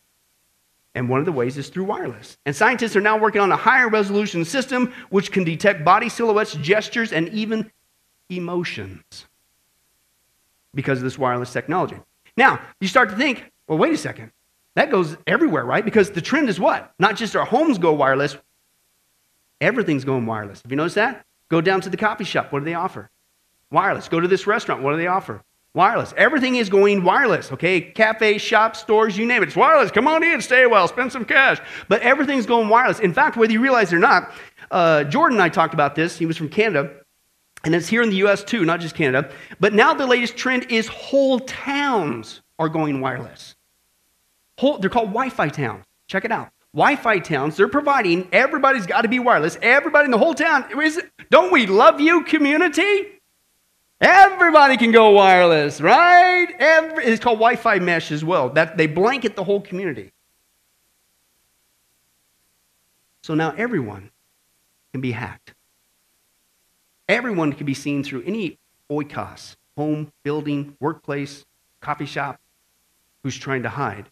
And 0.97 1.09
one 1.09 1.19
of 1.19 1.27
the 1.27 1.31
ways 1.31 1.59
is 1.59 1.69
through 1.69 1.83
wireless. 1.83 2.39
And 2.47 2.55
scientists 2.55 2.95
are 2.95 3.01
now 3.01 3.19
working 3.19 3.39
on 3.39 3.51
a 3.51 3.55
higher 3.55 3.87
resolution 3.87 4.43
system 4.43 4.91
which 5.11 5.31
can 5.31 5.43
detect 5.43 5.85
body 5.85 6.09
silhouettes, 6.09 6.55
gestures, 6.55 7.13
and 7.13 7.29
even 7.29 7.69
emotions 8.31 9.27
because 10.73 10.97
of 10.97 11.03
this 11.03 11.19
wireless 11.19 11.53
technology. 11.53 11.97
Now, 12.35 12.59
you 12.81 12.87
start 12.87 13.11
to 13.11 13.15
think, 13.15 13.51
well, 13.67 13.77
wait 13.77 13.93
a 13.93 13.97
second. 13.97 14.31
That 14.73 14.89
goes 14.89 15.15
everywhere, 15.27 15.65
right? 15.65 15.85
Because 15.85 16.09
the 16.09 16.21
trend 16.21 16.49
is 16.49 16.59
what? 16.59 16.91
Not 16.97 17.15
just 17.15 17.35
our 17.35 17.45
homes 17.45 17.77
go 17.77 17.93
wireless, 17.93 18.35
everything's 19.61 20.03
going 20.03 20.25
wireless. 20.25 20.63
Have 20.63 20.71
you 20.71 20.77
noticed 20.77 20.95
that? 20.95 21.27
Go 21.49 21.61
down 21.61 21.79
to 21.81 21.91
the 21.91 21.97
coffee 21.97 22.23
shop. 22.23 22.51
What 22.51 22.59
do 22.59 22.65
they 22.65 22.73
offer? 22.73 23.11
Wireless. 23.69 24.09
Go 24.09 24.19
to 24.19 24.27
this 24.27 24.47
restaurant. 24.47 24.81
What 24.81 24.93
do 24.93 24.97
they 24.97 25.05
offer? 25.05 25.43
Wireless. 25.77 26.11
Everything 26.17 26.55
is 26.55 26.69
going 26.69 27.03
wireless, 27.03 27.51
okay? 27.51 27.79
Cafes, 27.79 28.41
shops, 28.41 28.79
stores, 28.79 29.15
you 29.15 29.27
name 29.27 29.43
it. 29.43 29.49
It's 29.49 29.55
wireless. 29.55 29.91
Come 29.91 30.07
on 30.07 30.23
in, 30.23 30.41
stay 30.41 30.65
while, 30.65 30.87
spend 30.87 31.11
some 31.11 31.23
cash. 31.23 31.59
But 31.87 32.01
everything's 32.01 32.47
going 32.47 32.67
wireless. 32.67 32.99
In 32.99 33.13
fact, 33.13 33.37
whether 33.37 33.53
you 33.53 33.61
realize 33.61 33.93
it 33.93 33.97
or 33.97 33.99
not, 33.99 34.31
uh, 34.71 35.03
Jordan 35.03 35.37
and 35.37 35.43
I 35.43 35.49
talked 35.49 35.75
about 35.75 35.93
this. 35.93 36.17
He 36.17 36.25
was 36.25 36.35
from 36.35 36.49
Canada. 36.49 36.89
And 37.63 37.75
it's 37.75 37.87
here 37.87 38.01
in 38.01 38.09
the 38.09 38.15
US 38.25 38.43
too, 38.43 38.65
not 38.65 38.79
just 38.79 38.95
Canada. 38.95 39.29
But 39.59 39.75
now 39.75 39.93
the 39.93 40.07
latest 40.07 40.35
trend 40.35 40.65
is 40.71 40.87
whole 40.87 41.41
towns 41.41 42.41
are 42.57 42.69
going 42.69 42.99
wireless. 42.99 43.55
Whole, 44.57 44.79
they're 44.79 44.89
called 44.89 45.09
Wi 45.09 45.29
Fi 45.29 45.49
towns. 45.49 45.85
Check 46.07 46.25
it 46.25 46.31
out. 46.31 46.49
Wi 46.73 46.95
Fi 46.95 47.19
towns, 47.19 47.55
they're 47.55 47.67
providing, 47.67 48.27
everybody's 48.31 48.87
got 48.87 49.01
to 49.01 49.07
be 49.07 49.19
wireless. 49.19 49.59
Everybody 49.61 50.05
in 50.05 50.11
the 50.11 50.17
whole 50.17 50.33
town. 50.33 50.65
Is, 50.81 50.99
don't 51.29 51.51
we 51.51 51.67
love 51.67 52.01
you, 52.01 52.23
community? 52.23 53.16
Everybody 53.99 54.77
can 54.77 54.91
go 54.91 55.09
wireless, 55.11 55.81
right? 55.81 56.47
Every, 56.59 57.05
it's 57.05 57.23
called 57.23 57.39
Wi 57.39 57.55
Fi 57.55 57.79
mesh 57.79 58.11
as 58.11 58.23
well. 58.23 58.49
That, 58.49 58.77
they 58.77 58.85
blanket 58.85 59.35
the 59.35 59.43
whole 59.43 59.61
community. 59.61 60.11
So 63.23 63.33
now 63.33 63.53
everyone 63.57 64.11
can 64.91 65.01
be 65.01 65.11
hacked. 65.11 65.53
Everyone 67.09 67.53
can 67.53 67.65
be 67.65 67.73
seen 67.73 68.03
through 68.03 68.23
any 68.23 68.59
oikos, 68.91 69.55
home, 69.75 70.11
building, 70.23 70.75
workplace, 70.79 71.45
coffee 71.81 72.05
shop, 72.05 72.39
who's 73.23 73.37
trying 73.37 73.63
to 73.63 73.69
hide, 73.69 74.05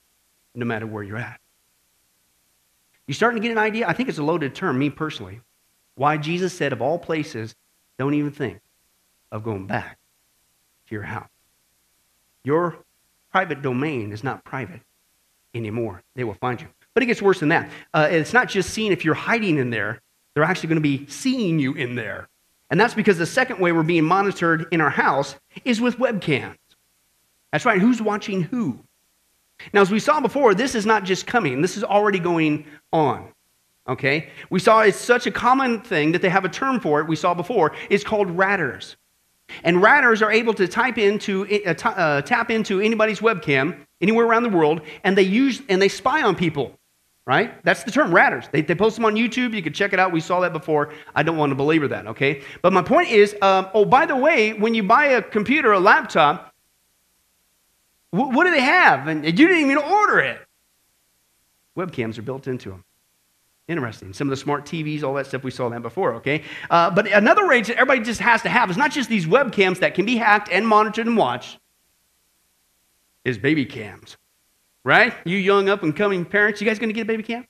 no 0.56 0.65
matter 0.65 0.88
where 0.88 1.04
you're 1.04 1.17
at. 1.17 1.39
You 3.08 3.13
starting 3.13 3.39
to 3.39 3.48
get 3.48 3.52
an 3.52 3.63
idea? 3.63 3.88
I 3.88 3.93
think 3.93 4.10
it's 4.10 4.17
a 4.17 4.24
loaded 4.24 4.56
term, 4.56 4.80
me 4.80 4.89
personally. 4.89 5.41
Why 5.93 6.17
Jesus 6.17 6.54
said, 6.54 6.74
of 6.74 6.82
all 6.82 6.98
places, 6.98 7.56
don't 8.00 8.15
even 8.15 8.32
think 8.32 8.60
of 9.36 9.43
going 9.43 9.67
back 9.67 9.98
to 10.88 10.95
your 10.95 11.04
house. 11.04 11.30
Your 12.43 12.78
private 13.32 13.62
domain 13.62 14.12
is 14.12 14.24
not 14.24 14.45
private 14.45 14.80
anymore. 15.54 16.02
They 16.15 16.24
will 16.24 16.36
find 16.36 16.62
you. 16.62 16.67
But 16.93 17.04
it 17.04 17.08
gets 17.08 17.21
worse 17.21 17.41
than 17.41 17.50
that. 17.50 17.69
Uh, 17.93 18.08
it's 18.10 18.32
not 18.32 18.48
just 18.48 18.69
seeing 18.69 18.93
if 18.93 19.04
you're 19.04 19.13
hiding 19.13 19.58
in 19.58 19.69
there, 19.69 20.02
they're 20.34 20.43
actually 20.43 20.69
going 20.69 20.82
to 20.82 20.82
be 20.82 21.06
seeing 21.08 21.60
you 21.60 21.74
in 21.74 21.95
there. 21.95 22.30
And 22.69 22.80
that's 22.80 22.93
because 22.93 23.17
the 23.17 23.26
second 23.26 23.60
way 23.60 23.71
we're 23.74 23.84
being 23.84 24.06
monitored 24.06 24.67
in 24.71 24.80
our 24.80 24.89
house 24.89 25.36
is 25.65 25.82
with 25.82 25.98
webcams. 25.98 26.56
That's 27.52 27.65
right. 27.65 27.80
Who's 27.80 28.02
watching 28.02 28.43
who? 28.43 28.80
Now, 29.74 29.82
as 29.82 29.91
we 29.91 30.00
saw 30.00 30.21
before, 30.21 30.54
this 30.54 30.76
is 30.76 30.86
not 30.86 31.04
just 31.04 31.28
coming, 31.28 31.62
this 31.62 31.78
is 31.78 31.84
already 31.84 32.19
going 32.19 32.65
on. 32.91 33.30
Okay? 33.88 34.30
We 34.50 34.60
saw 34.60 34.80
it's 34.82 34.98
such 34.98 35.28
a 35.28 35.32
common 35.32 35.82
thing 35.82 36.13
that 36.13 36.21
they 36.21 36.30
have 36.30 36.45
a 36.45 36.50
term 36.50 36.80
for 36.80 37.02
it, 37.02 37.08
we 37.08 37.15
saw 37.15 37.34
before. 37.34 37.74
It's 37.89 38.04
called 38.04 38.32
ratters. 38.32 38.95
And 39.63 39.81
ratters 39.81 40.21
are 40.21 40.31
able 40.31 40.53
to 40.55 40.67
type 40.67 40.97
into, 40.97 41.47
uh, 41.65 41.88
uh, 41.88 42.21
tap 42.21 42.49
into 42.49 42.81
anybody's 42.81 43.19
webcam 43.19 43.77
anywhere 44.01 44.25
around 44.25 44.43
the 44.43 44.49
world, 44.49 44.81
and 45.03 45.17
they 45.17 45.23
use 45.23 45.62
and 45.69 45.81
they 45.81 45.88
spy 45.88 46.21
on 46.23 46.36
people. 46.36 46.77
Right? 47.27 47.63
That's 47.63 47.84
the 47.84 47.89
term, 47.89 48.13
ratters. 48.13 48.45
They, 48.51 48.62
they 48.62 48.75
post 48.75 48.97
them 48.97 49.05
on 49.05 49.15
YouTube. 49.15 49.55
You 49.55 49.63
can 49.63 49.73
check 49.73 49.93
it 49.93 49.99
out. 49.99 50.12
We 50.12 50.19
saw 50.19 50.41
that 50.41 50.53
before. 50.53 50.93
I 51.15 51.23
don't 51.23 51.38
want 51.38 51.49
to 51.49 51.55
belabor 51.55 51.88
that, 51.88 52.05
okay? 52.05 52.43
But 52.62 52.71
my 52.71 52.84
point 52.84 53.10
is 53.10 53.36
um, 53.41 53.67
oh, 53.73 53.84
by 53.84 54.05
the 54.05 54.15
way, 54.15 54.53
when 54.53 54.75
you 54.75 54.84
buy 54.84 55.05
a 55.08 55.23
computer, 55.23 55.71
a 55.71 55.79
laptop, 55.79 56.53
wh- 58.12 58.29
what 58.29 58.43
do 58.43 58.51
they 58.51 58.62
have? 58.62 59.08
And 59.08 59.25
you 59.25 59.31
didn't 59.31 59.58
even 59.58 59.79
order 59.79 60.19
it. 60.19 60.39
Webcams 61.75 62.19
are 62.19 62.21
built 62.21 62.45
into 62.45 62.69
them. 62.69 62.84
Interesting. 63.67 64.13
Some 64.13 64.28
of 64.28 64.30
the 64.30 64.38
smart 64.38 64.65
TVs, 64.65 65.01
all 65.01 65.15
that 65.15 65.25
stuff, 65.25 65.43
we 65.43 65.49
saw 65.49 65.69
that 65.69 65.82
before, 65.82 66.13
okay? 66.15 66.43
Uh, 66.69 66.91
but 66.91 67.08
another 67.08 67.47
rage 67.47 67.67
that 67.67 67.78
everybody 67.78 68.01
just 68.01 68.21
has 68.21 68.43
to 68.43 68.49
have 68.49 68.69
is 68.69 68.78
not 68.78 68.91
just 68.91 69.10
these 69.10 69.25
webcams 69.25 69.80
that 69.80 69.95
can 69.95 70.06
be 70.06 70.17
hacked 70.17 70.49
and 70.51 70.67
monitored 70.67 71.08
and 71.08 71.17
watched, 71.17 71.58
is 73.23 73.39
baby 73.39 73.65
cams, 73.65 74.17
right? 74.84 75.15
You 75.25 75.38
young 75.38 75.67
up 75.67 75.82
and 75.82 75.95
coming 75.95 76.25
parents, 76.25 76.62
you 76.62 76.67
guys 76.67 76.78
to 76.78 76.88
get 76.93 77.01
a 77.01 77.06
baby 77.06 77.23
cam? 77.23 77.47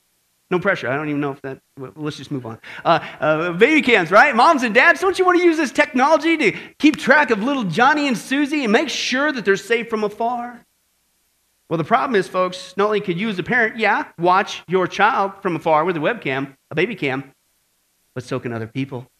No 0.50 0.58
pressure. 0.58 0.88
I 0.88 0.96
don't 0.96 1.08
even 1.08 1.20
know 1.20 1.32
if 1.32 1.42
that, 1.42 1.58
well, 1.76 1.92
let's 1.96 2.16
just 2.16 2.30
move 2.30 2.46
on. 2.46 2.60
Uh, 2.84 3.00
uh, 3.20 3.52
baby 3.52 3.82
cams, 3.82 4.10
right? 4.10 4.34
Moms 4.34 4.62
and 4.62 4.74
dads, 4.74 5.00
don't 5.00 5.18
you 5.18 5.26
want 5.26 5.38
to 5.38 5.44
use 5.44 5.56
this 5.56 5.72
technology 5.72 6.36
to 6.36 6.52
keep 6.78 6.96
track 6.96 7.30
of 7.30 7.42
little 7.42 7.64
Johnny 7.64 8.06
and 8.06 8.16
Susie 8.16 8.62
and 8.62 8.72
make 8.72 8.88
sure 8.88 9.32
that 9.32 9.44
they're 9.44 9.56
safe 9.56 9.90
from 9.90 10.04
afar? 10.04 10.64
Well, 11.68 11.78
the 11.78 11.84
problem 11.84 12.14
is, 12.14 12.28
folks, 12.28 12.76
not 12.76 12.86
only 12.86 13.00
could 13.00 13.18
you 13.18 13.28
as 13.28 13.40
a 13.40 13.42
parent, 13.42 13.76
yeah, 13.76 14.06
watch 14.18 14.62
your 14.68 14.86
child 14.86 15.32
from 15.42 15.56
afar 15.56 15.84
with 15.84 15.96
a 15.96 16.00
webcam, 16.00 16.56
a 16.70 16.76
baby 16.76 16.94
cam, 16.94 17.32
but 18.14 18.22
so 18.22 18.38
can 18.38 18.52
other 18.52 18.68
people. 18.68 19.10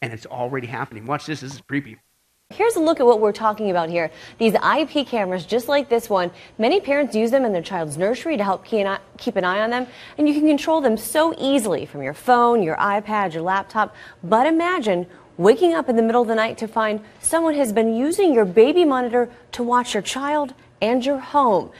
And 0.00 0.10
it's 0.10 0.24
already 0.24 0.66
happening. 0.66 1.04
Watch 1.04 1.26
this, 1.26 1.40
this 1.40 1.54
is 1.54 1.60
creepy. 1.60 1.98
Here's 2.48 2.74
a 2.74 2.80
look 2.80 3.00
at 3.00 3.06
what 3.06 3.20
we're 3.20 3.32
talking 3.32 3.70
about 3.70 3.90
here. 3.90 4.10
These 4.38 4.54
IP 4.54 5.06
cameras, 5.06 5.44
just 5.44 5.68
like 5.68 5.90
this 5.90 6.08
one, 6.08 6.30
many 6.58 6.80
parents 6.80 7.14
use 7.14 7.30
them 7.30 7.44
in 7.44 7.52
their 7.52 7.62
child's 7.62 7.98
nursery 7.98 8.38
to 8.38 8.44
help 8.44 8.64
keep 8.64 9.36
an 9.36 9.44
eye 9.44 9.60
on 9.60 9.68
them, 9.68 9.86
and 10.16 10.26
you 10.26 10.32
can 10.32 10.48
control 10.48 10.80
them 10.80 10.96
so 10.96 11.34
easily 11.38 11.84
from 11.84 12.02
your 12.02 12.14
phone, 12.14 12.62
your 12.62 12.76
iPad, 12.76 13.34
your 13.34 13.42
laptop. 13.42 13.94
But 14.24 14.46
imagine 14.46 15.06
waking 15.36 15.74
up 15.74 15.90
in 15.90 15.96
the 15.96 16.02
middle 16.02 16.22
of 16.22 16.28
the 16.28 16.34
night 16.34 16.56
to 16.58 16.66
find 16.66 17.02
someone 17.20 17.54
has 17.54 17.74
been 17.74 17.94
using 17.94 18.32
your 18.32 18.46
baby 18.46 18.86
monitor 18.86 19.30
to 19.52 19.62
watch 19.62 19.92
your 19.92 20.02
child 20.02 20.54
and 20.80 21.04
your 21.04 21.18
home 21.18 21.70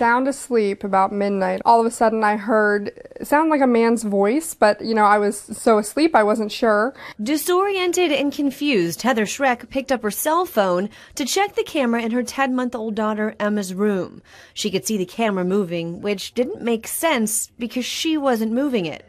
sound 0.00 0.26
asleep 0.26 0.82
about 0.82 1.12
midnight. 1.12 1.60
All 1.66 1.78
of 1.78 1.84
a 1.84 1.90
sudden, 1.90 2.24
I 2.24 2.38
heard 2.38 2.90
sound 3.22 3.50
like 3.50 3.60
a 3.60 3.66
man's 3.66 4.02
voice, 4.02 4.54
but 4.54 4.80
you 4.80 4.94
know, 4.94 5.04
I 5.04 5.18
was 5.18 5.38
so 5.38 5.76
asleep 5.76 6.14
I 6.14 6.22
wasn't 6.22 6.50
sure. 6.50 6.94
Disoriented 7.22 8.10
and 8.10 8.32
confused, 8.32 9.02
Heather 9.02 9.26
Schreck 9.26 9.68
picked 9.68 9.92
up 9.92 10.02
her 10.02 10.10
cell 10.10 10.46
phone 10.46 10.88
to 11.16 11.26
check 11.26 11.54
the 11.54 11.62
camera 11.62 12.00
in 12.00 12.12
her 12.12 12.22
10 12.22 12.54
month 12.54 12.74
old 12.74 12.94
daughter 12.94 13.36
Emma's 13.38 13.74
room. 13.74 14.22
She 14.54 14.70
could 14.70 14.86
see 14.86 14.96
the 14.96 15.04
camera 15.04 15.44
moving, 15.44 16.00
which 16.00 16.32
didn't 16.32 16.62
make 16.62 16.86
sense 16.86 17.50
because 17.58 17.84
she 17.84 18.16
wasn't 18.16 18.52
moving 18.52 18.86
it. 18.86 19.04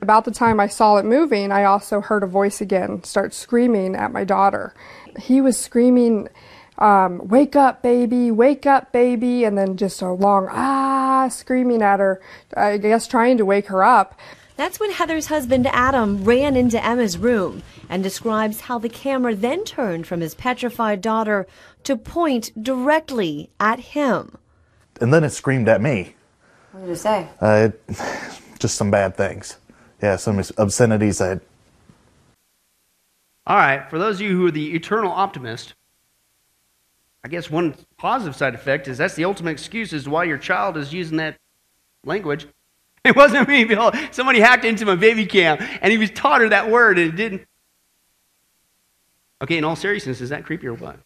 About 0.00 0.24
the 0.24 0.32
time 0.32 0.58
I 0.58 0.66
saw 0.66 0.96
it 0.96 1.04
moving, 1.04 1.52
I 1.52 1.62
also 1.62 2.00
heard 2.00 2.24
a 2.24 2.26
voice 2.26 2.60
again 2.60 3.04
start 3.04 3.32
screaming 3.32 3.94
at 3.94 4.10
my 4.10 4.24
daughter. 4.24 4.74
He 5.20 5.40
was 5.40 5.56
screaming 5.56 6.28
um, 6.78 7.28
wake 7.28 7.54
up, 7.56 7.82
baby, 7.82 8.30
wake 8.30 8.66
up, 8.66 8.92
baby, 8.92 9.44
and 9.44 9.56
then 9.56 9.76
just 9.76 10.02
a 10.02 10.10
long 10.10 10.48
ah 10.50 11.28
screaming 11.28 11.82
at 11.82 12.00
her, 12.00 12.20
I 12.56 12.78
guess 12.78 13.06
trying 13.06 13.38
to 13.38 13.44
wake 13.44 13.66
her 13.66 13.84
up. 13.84 14.18
That's 14.56 14.78
when 14.78 14.92
Heather's 14.92 15.26
husband 15.26 15.66
Adam 15.68 16.24
ran 16.24 16.56
into 16.56 16.84
Emma's 16.84 17.16
room 17.16 17.62
and 17.88 18.02
describes 18.02 18.60
how 18.60 18.78
the 18.78 18.88
camera 18.88 19.34
then 19.34 19.64
turned 19.64 20.06
from 20.06 20.20
his 20.20 20.34
petrified 20.34 21.00
daughter 21.00 21.46
to 21.84 21.96
point 21.96 22.50
directly 22.62 23.50
at 23.58 23.80
him. 23.80 24.36
And 25.00 25.12
then 25.12 25.24
it 25.24 25.30
screamed 25.30 25.68
at 25.68 25.80
me. 25.80 26.14
What 26.72 26.82
did 26.82 26.90
it 26.90 26.96
say? 26.96 27.28
Uh, 27.40 27.70
just 28.58 28.76
some 28.76 28.90
bad 28.90 29.16
things. 29.16 29.56
Yeah, 30.02 30.16
some 30.16 30.40
obscenities 30.58 31.18
that. 31.18 31.40
All 33.46 33.56
right, 33.56 33.88
for 33.90 33.98
those 33.98 34.16
of 34.16 34.22
you 34.22 34.36
who 34.36 34.46
are 34.46 34.52
the 34.52 34.74
eternal 34.74 35.10
optimist, 35.10 35.74
I 37.24 37.28
guess 37.28 37.50
one 37.50 37.74
positive 37.98 38.34
side 38.34 38.54
effect 38.54 38.88
is 38.88 38.98
that's 38.98 39.14
the 39.14 39.24
ultimate 39.24 39.52
excuse 39.52 39.92
as 39.92 40.04
to 40.04 40.10
why 40.10 40.24
your 40.24 40.38
child 40.38 40.76
is 40.76 40.92
using 40.92 41.18
that 41.18 41.36
language. 42.04 42.46
It 43.04 43.16
wasn't 43.16 43.48
me, 43.48 43.64
Bill. 43.64 43.90
Somebody 44.12 44.38
hacked 44.38 44.64
into 44.64 44.86
my 44.86 44.94
baby 44.94 45.26
cam 45.26 45.58
and 45.58 45.90
he 45.90 45.98
was 45.98 46.08
taught 46.12 46.40
her 46.40 46.48
that 46.50 46.70
word 46.70 47.00
and 47.00 47.12
it 47.12 47.16
didn't. 47.16 47.44
Okay, 49.42 49.58
in 49.58 49.64
all 49.64 49.74
seriousness, 49.74 50.20
is 50.20 50.28
that 50.28 50.44
creepy 50.44 50.68
or 50.68 50.74
what? 50.74 51.00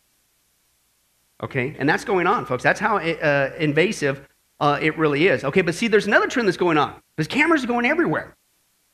Okay, 1.43 1.75
and 1.79 1.89
that's 1.89 2.05
going 2.05 2.27
on, 2.27 2.45
folks. 2.45 2.63
That's 2.63 2.79
how 2.79 2.99
uh, 2.99 3.51
invasive 3.59 4.29
uh, 4.61 4.79
it 4.83 4.99
really 4.99 5.27
is. 5.27 5.43
Okay, 5.43 5.63
but 5.63 5.75
see, 5.75 5.89
there's 5.89 6.07
another 6.07 6.27
trend 6.27 6.47
that's 6.47 6.59
going 6.59 6.77
on. 6.77 7.01
There's 7.17 7.29
cameras 7.29 7.65
are 7.65 7.67
going 7.67 7.87
everywhere. 7.87 8.37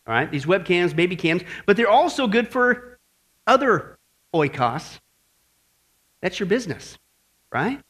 All 0.06 0.14
right, 0.14 0.30
these 0.30 0.46
webcams, 0.46 0.94
baby 0.94 1.16
cams, 1.16 1.42
but 1.66 1.76
they're 1.76 1.90
also 1.90 2.28
good 2.28 2.46
for 2.46 3.00
other 3.48 3.98
oikos. 4.32 5.00
That's 6.20 6.38
your 6.38 6.46
business 6.46 6.98
right? 7.52 7.80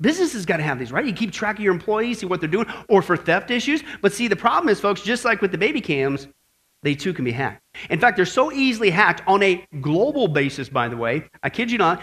Businesses 0.00 0.46
got 0.46 0.56
to 0.56 0.62
have 0.62 0.78
these, 0.78 0.92
right? 0.92 1.04
You 1.04 1.12
keep 1.12 1.30
track 1.30 1.58
of 1.58 1.64
your 1.64 1.74
employees, 1.74 2.20
see 2.20 2.26
what 2.26 2.40
they're 2.40 2.48
doing, 2.48 2.66
or 2.88 3.02
for 3.02 3.16
theft 3.16 3.50
issues. 3.50 3.82
But 4.00 4.12
see, 4.12 4.28
the 4.28 4.36
problem 4.36 4.70
is, 4.70 4.80
folks, 4.80 5.02
just 5.02 5.24
like 5.24 5.42
with 5.42 5.52
the 5.52 5.58
baby 5.58 5.80
cams, 5.80 6.28
they 6.82 6.94
too 6.94 7.12
can 7.12 7.24
be 7.24 7.32
hacked. 7.32 7.62
In 7.90 8.00
fact, 8.00 8.16
they're 8.16 8.24
so 8.24 8.50
easily 8.50 8.88
hacked 8.88 9.22
on 9.26 9.42
a 9.42 9.66
global 9.80 10.28
basis, 10.28 10.68
by 10.70 10.88
the 10.88 10.96
way. 10.96 11.28
I 11.42 11.50
kid 11.50 11.70
you 11.70 11.76
not. 11.76 12.02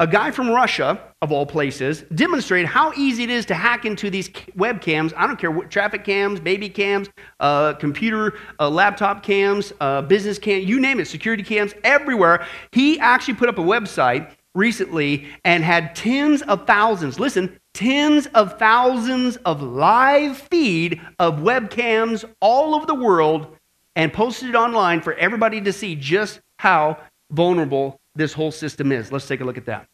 A 0.00 0.08
guy 0.08 0.32
from 0.32 0.50
Russia, 0.50 1.00
of 1.22 1.30
all 1.30 1.46
places, 1.46 2.02
demonstrated 2.14 2.66
how 2.66 2.92
easy 2.94 3.22
it 3.22 3.30
is 3.30 3.46
to 3.46 3.54
hack 3.54 3.84
into 3.84 4.10
these 4.10 4.28
webcams. 4.58 5.12
I 5.16 5.26
don't 5.26 5.38
care 5.38 5.52
what 5.52 5.70
traffic 5.70 6.02
cams, 6.02 6.40
baby 6.40 6.68
cams, 6.68 7.08
uh, 7.38 7.74
computer, 7.74 8.34
uh, 8.58 8.68
laptop 8.68 9.22
cams, 9.22 9.72
uh, 9.80 10.02
business 10.02 10.36
cams, 10.36 10.64
you 10.64 10.80
name 10.80 10.98
it, 10.98 11.06
security 11.06 11.44
cams, 11.44 11.74
everywhere. 11.84 12.44
He 12.72 12.98
actually 12.98 13.34
put 13.34 13.48
up 13.48 13.58
a 13.58 13.62
website 13.62 14.32
recently 14.54 15.28
and 15.44 15.64
had 15.64 15.94
tens 15.94 16.42
of 16.42 16.66
thousands, 16.66 17.18
listen, 17.18 17.58
tens 17.72 18.26
of 18.28 18.58
thousands 18.58 19.36
of 19.38 19.62
live 19.62 20.38
feed 20.38 21.00
of 21.18 21.40
webcams 21.40 22.24
all 22.40 22.74
over 22.74 22.86
the 22.86 22.94
world 22.94 23.56
and 23.96 24.12
posted 24.12 24.48
it 24.48 24.54
online 24.54 25.00
for 25.00 25.14
everybody 25.14 25.60
to 25.60 25.72
see 25.72 25.94
just 25.94 26.40
how 26.58 26.98
vulnerable 27.30 28.00
this 28.14 28.32
whole 28.32 28.52
system 28.52 28.92
is. 28.92 29.10
Let's 29.10 29.26
take 29.26 29.40
a 29.40 29.44
look 29.44 29.58
at 29.58 29.66
that. 29.66 29.86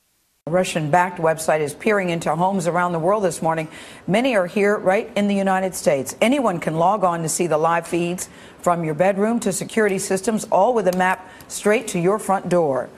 A 0.46 0.51
Russian 0.51 0.90
backed 0.90 1.18
website 1.18 1.61
is 1.61 1.75
peering 1.75 2.11
into 2.11 2.35
homes 2.35 2.66
around 2.66 2.92
the 2.92 2.99
world 2.99 3.25
this 3.25 3.40
morning. 3.42 3.68
Many 4.07 4.35
are 4.37 4.46
here 4.46 4.77
right 4.79 5.11
in 5.14 5.29
the 5.29 5.35
United 5.35 5.75
States. 5.75 6.16
Anyone 6.20 6.61
can 6.61 6.77
log 6.77 7.05
on 7.05 7.23
to 7.23 7.29
see 7.29 7.46
the 7.46 7.59
live 7.59 7.87
feeds 7.87 8.29
from 8.59 8.83
your 8.83 8.94
bedroom 8.94 9.38
to 9.40 9.53
security 9.53 9.99
systems, 9.99 10.44
all 10.44 10.75
with 10.75 10.88
a 10.88 10.96
map 10.96 11.29
straight 11.49 11.88
to 11.88 11.99
your 11.99 12.18
front 12.18 12.49
door. 12.49 12.88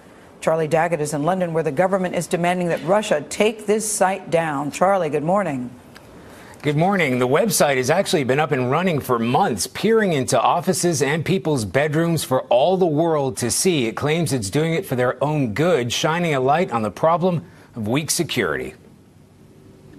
Charlie 0.42 0.66
D'Agata 0.66 1.00
is 1.00 1.14
in 1.14 1.22
London, 1.22 1.54
where 1.54 1.62
the 1.62 1.70
government 1.70 2.16
is 2.16 2.26
demanding 2.26 2.66
that 2.68 2.82
Russia 2.84 3.24
take 3.28 3.66
this 3.66 3.90
site 3.90 4.28
down. 4.28 4.72
Charlie, 4.72 5.08
good 5.08 5.22
morning. 5.22 5.70
Good 6.62 6.76
morning. 6.76 7.20
The 7.20 7.28
website 7.28 7.76
has 7.76 7.90
actually 7.90 8.24
been 8.24 8.40
up 8.40 8.50
and 8.50 8.68
running 8.68 8.98
for 8.98 9.20
months, 9.20 9.68
peering 9.68 10.12
into 10.12 10.40
offices 10.40 11.00
and 11.00 11.24
people's 11.24 11.64
bedrooms 11.64 12.24
for 12.24 12.42
all 12.42 12.76
the 12.76 12.86
world 12.86 13.36
to 13.36 13.52
see. 13.52 13.86
It 13.86 13.94
claims 13.94 14.32
it's 14.32 14.50
doing 14.50 14.74
it 14.74 14.84
for 14.84 14.96
their 14.96 15.22
own 15.22 15.54
good, 15.54 15.92
shining 15.92 16.34
a 16.34 16.40
light 16.40 16.72
on 16.72 16.82
the 16.82 16.90
problem 16.90 17.44
of 17.76 17.86
weak 17.86 18.10
security. 18.10 18.74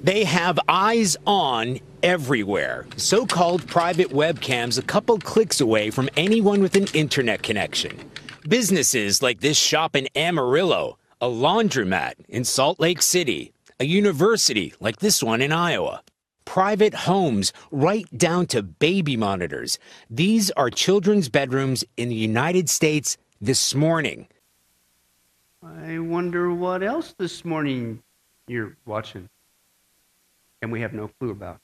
They 0.03 0.25
have 0.25 0.59
eyes 0.67 1.15
on 1.25 1.79
everywhere. 2.01 2.85
So 2.97 3.25
called 3.25 3.65
private 3.65 4.09
webcams 4.09 4.77
a 4.77 4.81
couple 4.81 5.17
clicks 5.19 5.61
away 5.61 5.89
from 5.89 6.09
anyone 6.17 6.61
with 6.61 6.75
an 6.75 6.87
internet 6.93 7.43
connection. 7.43 8.09
Businesses 8.49 9.21
like 9.21 9.39
this 9.39 9.57
shop 9.57 9.95
in 9.95 10.09
Amarillo, 10.15 10.97
a 11.21 11.27
laundromat 11.27 12.13
in 12.27 12.43
Salt 12.43 12.77
Lake 12.77 13.01
City, 13.01 13.53
a 13.79 13.85
university 13.85 14.73
like 14.81 14.99
this 14.99 15.23
one 15.23 15.41
in 15.41 15.53
Iowa, 15.53 16.03
private 16.43 16.93
homes 16.93 17.53
right 17.71 18.05
down 18.17 18.45
to 18.47 18.61
baby 18.61 19.15
monitors. 19.15 19.79
These 20.09 20.51
are 20.51 20.69
children's 20.69 21.29
bedrooms 21.29 21.85
in 21.95 22.09
the 22.09 22.15
United 22.15 22.69
States 22.69 23.15
this 23.39 23.73
morning. 23.73 24.27
I 25.63 25.99
wonder 25.99 26.53
what 26.53 26.83
else 26.83 27.15
this 27.17 27.45
morning 27.45 28.03
you're 28.47 28.75
watching 28.85 29.29
and 30.61 30.69
we 30.69 30.81
have 30.81 30.91
no 30.91 31.07
clue 31.07 31.31
about. 31.31 31.59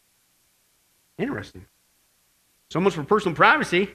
Interesting. 1.17 1.65
So 2.69 2.79
much 2.79 2.93
for 2.93 3.03
personal 3.03 3.35
privacy. 3.35 3.93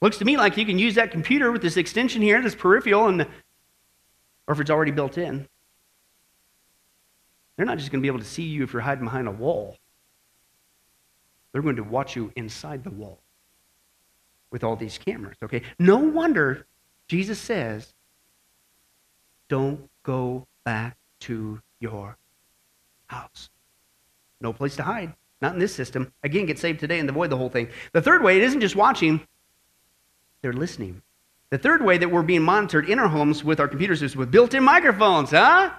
Looks 0.00 0.18
to 0.18 0.24
me 0.24 0.36
like 0.36 0.56
you 0.56 0.66
can 0.66 0.78
use 0.78 0.96
that 0.96 1.10
computer 1.10 1.50
with 1.50 1.62
this 1.62 1.76
extension 1.76 2.20
here, 2.20 2.42
this 2.42 2.54
peripheral, 2.54 3.06
and 3.06 3.22
or 4.46 4.52
if 4.52 4.60
it's 4.60 4.70
already 4.70 4.90
built 4.90 5.16
in. 5.16 5.48
They're 7.56 7.66
not 7.66 7.78
just 7.78 7.90
going 7.90 8.00
to 8.00 8.02
be 8.02 8.08
able 8.08 8.18
to 8.18 8.24
see 8.24 8.42
you 8.42 8.64
if 8.64 8.72
you're 8.72 8.82
hiding 8.82 9.04
behind 9.04 9.28
a 9.28 9.32
wall. 9.32 9.78
They're 11.52 11.62
going 11.62 11.76
to 11.76 11.84
watch 11.84 12.16
you 12.16 12.32
inside 12.36 12.82
the 12.84 12.90
wall 12.90 13.20
with 14.50 14.64
all 14.64 14.76
these 14.76 14.98
cameras, 14.98 15.36
okay? 15.42 15.62
No 15.78 15.98
wonder 15.98 16.66
Jesus 17.08 17.38
says, 17.38 17.94
don't 19.48 19.88
go 20.02 20.46
back 20.64 20.96
to 21.20 21.60
your 21.80 22.16
house. 23.06 23.50
No 24.40 24.52
place 24.52 24.76
to 24.76 24.82
hide. 24.82 25.14
Not 25.40 25.54
in 25.54 25.58
this 25.58 25.74
system. 25.74 26.12
Again, 26.22 26.46
get 26.46 26.58
saved 26.58 26.80
today 26.80 26.98
and 26.98 27.08
avoid 27.08 27.30
the 27.30 27.36
whole 27.36 27.50
thing. 27.50 27.68
The 27.92 28.02
third 28.02 28.22
way, 28.22 28.36
it 28.36 28.42
isn't 28.42 28.60
just 28.60 28.76
watching, 28.76 29.20
they're 30.44 30.52
listening. 30.52 31.00
The 31.48 31.56
third 31.56 31.82
way 31.82 31.96
that 31.96 32.10
we're 32.10 32.22
being 32.22 32.42
monitored 32.42 32.90
in 32.90 32.98
our 32.98 33.08
homes 33.08 33.42
with 33.42 33.60
our 33.60 33.66
computers 33.66 34.02
is 34.02 34.14
with 34.14 34.30
built 34.30 34.52
in 34.52 34.62
microphones, 34.62 35.30
huh? 35.30 35.72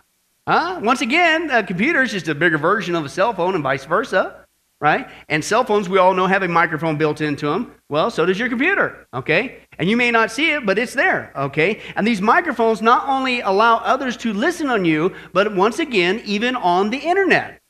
Huh? 0.48 0.80
Once 0.82 1.02
again, 1.02 1.52
uh, 1.52 1.60
a 1.60 1.64
computer 1.64 2.02
is 2.02 2.12
just 2.12 2.28
a 2.30 2.34
bigger 2.34 2.58
version 2.58 2.96
of 2.96 3.06
a 3.06 3.10
cell 3.10 3.32
phone 3.32 3.54
and 3.54 3.64
vice 3.64 3.86
versa, 3.86 4.44
right? 4.80 5.08
And 5.30 5.46
cell 5.46 5.64
phones, 5.64 5.88
we 5.88 6.00
all 6.00 6.16
know, 6.16 6.26
have 6.26 6.42
a 6.42 6.48
microphone 6.48 6.98
built 6.98 7.22
into 7.22 7.46
them. 7.48 7.76
Well, 7.90 8.10
so 8.10 8.26
does 8.26 8.40
your 8.40 8.50
computer, 8.50 9.08
okay? 9.14 9.60
And 9.78 9.88
you 9.88 9.98
may 9.98 10.10
not 10.10 10.32
see 10.32 10.50
it, 10.50 10.66
but 10.66 10.80
it's 10.80 10.96
there, 10.96 11.32
okay? 11.36 11.82
And 11.96 12.08
these 12.08 12.22
microphones 12.22 12.82
not 12.82 13.08
only 13.08 13.42
allow 13.42 13.78
others 13.78 14.18
to 14.18 14.34
listen 14.34 14.72
on 14.72 14.84
you, 14.84 15.14
but 15.32 15.56
once 15.56 15.78
again, 15.78 16.24
even 16.26 16.56
on 16.56 16.90
the 16.90 16.98
internet. 16.98 17.62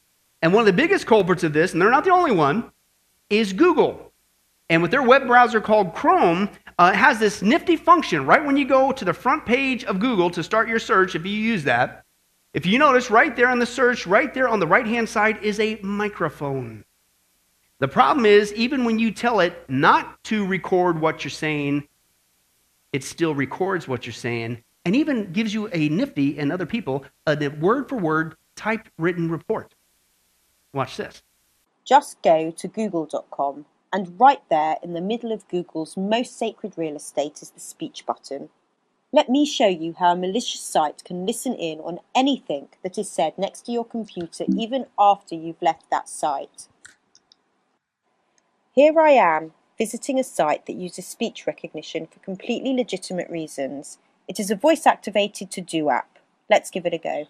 And 0.41 0.53
one 0.53 0.61
of 0.61 0.65
the 0.65 0.81
biggest 0.81 1.07
culprits 1.07 1.43
of 1.43 1.51
this, 1.51 1.73
and 1.73 1.81
they're 1.81 1.91
not 1.91 2.05
the 2.05 2.11
only 2.11 2.31
one, 2.31 2.71
is 3.29 3.51
Google. 3.51 4.13
And 4.69 4.81
with 4.81 4.91
their 4.91 5.03
web 5.03 5.27
browser 5.27 5.61
called 5.61 5.93
Chrome, 5.93 6.49
uh, 6.77 6.91
it 6.93 6.97
has 6.97 7.19
this 7.19 7.41
nifty 7.41 7.75
function 7.75 8.25
right 8.25 8.43
when 8.43 8.57
you 8.57 8.67
go 8.67 8.91
to 8.91 9.05
the 9.05 9.13
front 9.13 9.45
page 9.45 9.83
of 9.85 9.99
Google 9.99 10.29
to 10.31 10.43
start 10.43 10.67
your 10.67 10.79
search, 10.79 11.15
if 11.15 11.25
you 11.25 11.31
use 11.31 11.63
that. 11.63 12.03
If 12.53 12.65
you 12.65 12.79
notice, 12.79 13.11
right 13.11 13.35
there 13.35 13.49
on 13.49 13.59
the 13.59 13.65
search, 13.65 14.07
right 14.07 14.33
there 14.33 14.47
on 14.47 14.59
the 14.59 14.67
right 14.67 14.87
hand 14.87 15.09
side 15.09 15.43
is 15.43 15.59
a 15.59 15.75
microphone. 15.81 16.85
The 17.79 17.87
problem 17.87 18.25
is, 18.25 18.53
even 18.53 18.85
when 18.85 18.99
you 18.99 19.11
tell 19.11 19.41
it 19.41 19.65
not 19.69 20.23
to 20.25 20.45
record 20.45 20.99
what 20.99 21.23
you're 21.23 21.31
saying, 21.31 21.87
it 22.93 23.03
still 23.03 23.35
records 23.35 23.87
what 23.87 24.05
you're 24.05 24.13
saying 24.13 24.63
and 24.85 24.95
even 24.95 25.33
gives 25.33 25.53
you 25.53 25.67
a 25.73 25.89
nifty 25.89 26.39
and 26.39 26.51
other 26.51 26.65
people 26.65 27.03
a 27.27 27.47
word 27.59 27.89
for 27.89 27.97
word 27.97 28.35
typed 28.55 28.89
written 28.97 29.29
report. 29.29 29.73
Watch 30.73 30.95
this. 30.95 31.21
Just 31.83 32.21
go 32.21 32.51
to 32.51 32.67
google.com 32.67 33.65
and 33.95 34.19
right 34.19 34.41
there 34.49 34.75
in 34.83 34.91
the 34.91 34.99
middle 34.99 35.31
of 35.31 35.47
Google's 35.47 35.95
most 35.95 36.37
sacred 36.37 36.73
real 36.75 36.97
estate 36.97 37.41
is 37.41 37.51
the 37.51 37.61
speech 37.61 38.05
button. 38.05 38.49
Let 39.13 39.29
me 39.29 39.45
show 39.45 39.69
you 39.69 39.95
how 39.97 40.11
a 40.11 40.17
malicious 40.17 40.59
site 40.59 41.05
can 41.05 41.25
listen 41.25 41.53
in 41.53 41.79
on 41.79 42.01
anything 42.13 42.67
that 42.83 42.97
is 42.97 43.09
said 43.09 43.37
next 43.37 43.61
to 43.61 43.71
your 43.71 43.85
computer 43.85 44.43
even 44.49 44.87
after 44.99 45.33
you've 45.33 45.61
left 45.61 45.89
that 45.91 46.09
site. 46.09 46.67
Here 48.73 48.99
I 48.99 49.11
am, 49.11 49.53
visiting 49.77 50.19
a 50.19 50.25
site 50.25 50.65
that 50.65 50.75
uses 50.75 51.07
speech 51.07 51.47
recognition 51.47 52.05
for 52.05 52.19
completely 52.19 52.73
legitimate 52.73 53.29
reasons. 53.29 53.97
It 54.27 54.41
is 54.41 54.51
a 54.51 54.57
voice 54.57 54.85
activated 54.85 55.51
to 55.51 55.61
do 55.61 55.89
app. 55.89 56.19
Let's 56.49 56.69
give 56.69 56.85
it 56.85 56.93
a 56.93 56.97
go. 56.97 57.27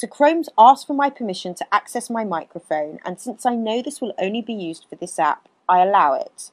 So 0.00 0.06
Chrome's 0.06 0.48
asked 0.56 0.86
for 0.86 0.94
my 0.94 1.10
permission 1.10 1.54
to 1.56 1.74
access 1.74 2.08
my 2.08 2.24
microphone, 2.24 3.00
and 3.04 3.20
since 3.20 3.44
I 3.44 3.54
know 3.54 3.82
this 3.82 4.00
will 4.00 4.14
only 4.18 4.40
be 4.40 4.54
used 4.54 4.86
for 4.88 4.96
this 4.96 5.18
app, 5.18 5.46
I 5.68 5.82
allow 5.82 6.14
it. 6.14 6.52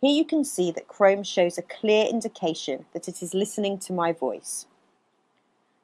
Here 0.00 0.10
you 0.10 0.24
can 0.24 0.44
see 0.44 0.72
that 0.72 0.88
Chrome 0.88 1.22
shows 1.22 1.58
a 1.58 1.62
clear 1.62 2.06
indication 2.06 2.86
that 2.92 3.06
it 3.06 3.22
is 3.22 3.34
listening 3.34 3.78
to 3.78 3.92
my 3.92 4.12
voice. 4.12 4.66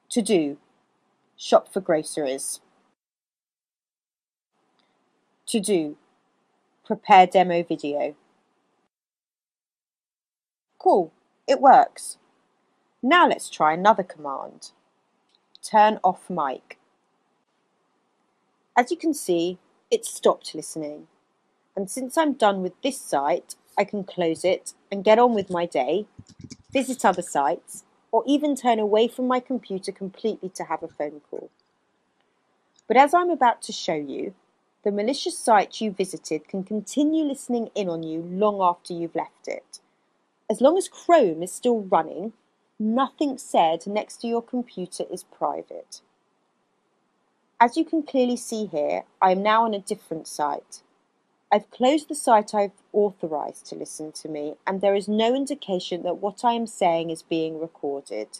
To 0.09 0.21
do, 0.21 0.57
shop 1.37 1.71
for 1.71 1.79
groceries. 1.79 2.59
To 5.45 5.61
do, 5.61 5.95
prepare 6.85 7.27
demo 7.27 7.63
video. 7.63 8.13
Cool, 10.77 11.13
it 11.47 11.61
works. 11.61 12.17
Now 13.01 13.29
let's 13.29 13.49
try 13.49 13.71
another 13.71 14.03
command. 14.03 14.71
Turn 15.63 15.99
off 16.03 16.29
mic. 16.29 16.79
As 18.75 18.89
you 18.89 18.97
can 18.97 19.13
see, 19.13 19.59
it 19.91 20.05
stopped 20.05 20.55
listening. 20.55 21.07
And 21.75 21.89
since 21.89 22.17
I'm 22.17 22.33
done 22.33 22.61
with 22.63 22.73
this 22.81 22.99
site, 22.99 23.55
I 23.77 23.83
can 23.83 24.03
close 24.03 24.43
it 24.43 24.73
and 24.91 25.03
get 25.03 25.19
on 25.19 25.33
with 25.33 25.49
my 25.49 25.65
day, 25.65 26.07
visit 26.71 27.05
other 27.05 27.21
sites, 27.21 27.83
or 28.11 28.23
even 28.25 28.55
turn 28.55 28.79
away 28.79 29.07
from 29.07 29.27
my 29.27 29.39
computer 29.39 29.91
completely 29.91 30.49
to 30.49 30.63
have 30.63 30.83
a 30.83 30.87
phone 30.87 31.21
call. 31.29 31.49
But 32.87 32.97
as 32.97 33.13
I'm 33.13 33.29
about 33.29 33.61
to 33.63 33.71
show 33.71 33.95
you, 33.95 34.33
the 34.83 34.91
malicious 34.91 35.37
site 35.37 35.79
you 35.79 35.91
visited 35.91 36.47
can 36.47 36.63
continue 36.63 37.23
listening 37.23 37.69
in 37.75 37.87
on 37.87 38.03
you 38.03 38.21
long 38.21 38.61
after 38.61 38.93
you've 38.93 39.15
left 39.15 39.47
it. 39.47 39.79
As 40.49 40.59
long 40.59 40.77
as 40.77 40.89
Chrome 40.89 41.43
is 41.43 41.53
still 41.53 41.81
running, 41.81 42.33
nothing 42.81 43.37
said 43.37 43.85
next 43.85 44.17
to 44.17 44.27
your 44.27 44.41
computer 44.41 45.05
is 45.11 45.23
private. 45.23 46.01
As 47.59 47.77
you 47.77 47.85
can 47.85 48.01
clearly 48.01 48.35
see 48.35 48.65
here, 48.65 49.03
I 49.21 49.33
am 49.33 49.43
now 49.43 49.65
on 49.65 49.75
a 49.75 49.79
different 49.79 50.27
site. 50.27 50.81
I've 51.51 51.69
closed 51.69 52.07
the 52.09 52.15
site 52.15 52.55
I've 52.55 52.71
authorized 52.91 53.67
to 53.67 53.75
listen 53.75 54.11
to 54.13 54.29
me, 54.29 54.55
and 54.65 54.81
there 54.81 54.95
is 54.95 55.07
no 55.07 55.35
indication 55.35 56.01
that 56.03 56.17
what 56.17 56.43
I 56.43 56.53
am 56.53 56.65
saying 56.65 57.11
is 57.11 57.21
being 57.21 57.59
recorded. 57.59 58.39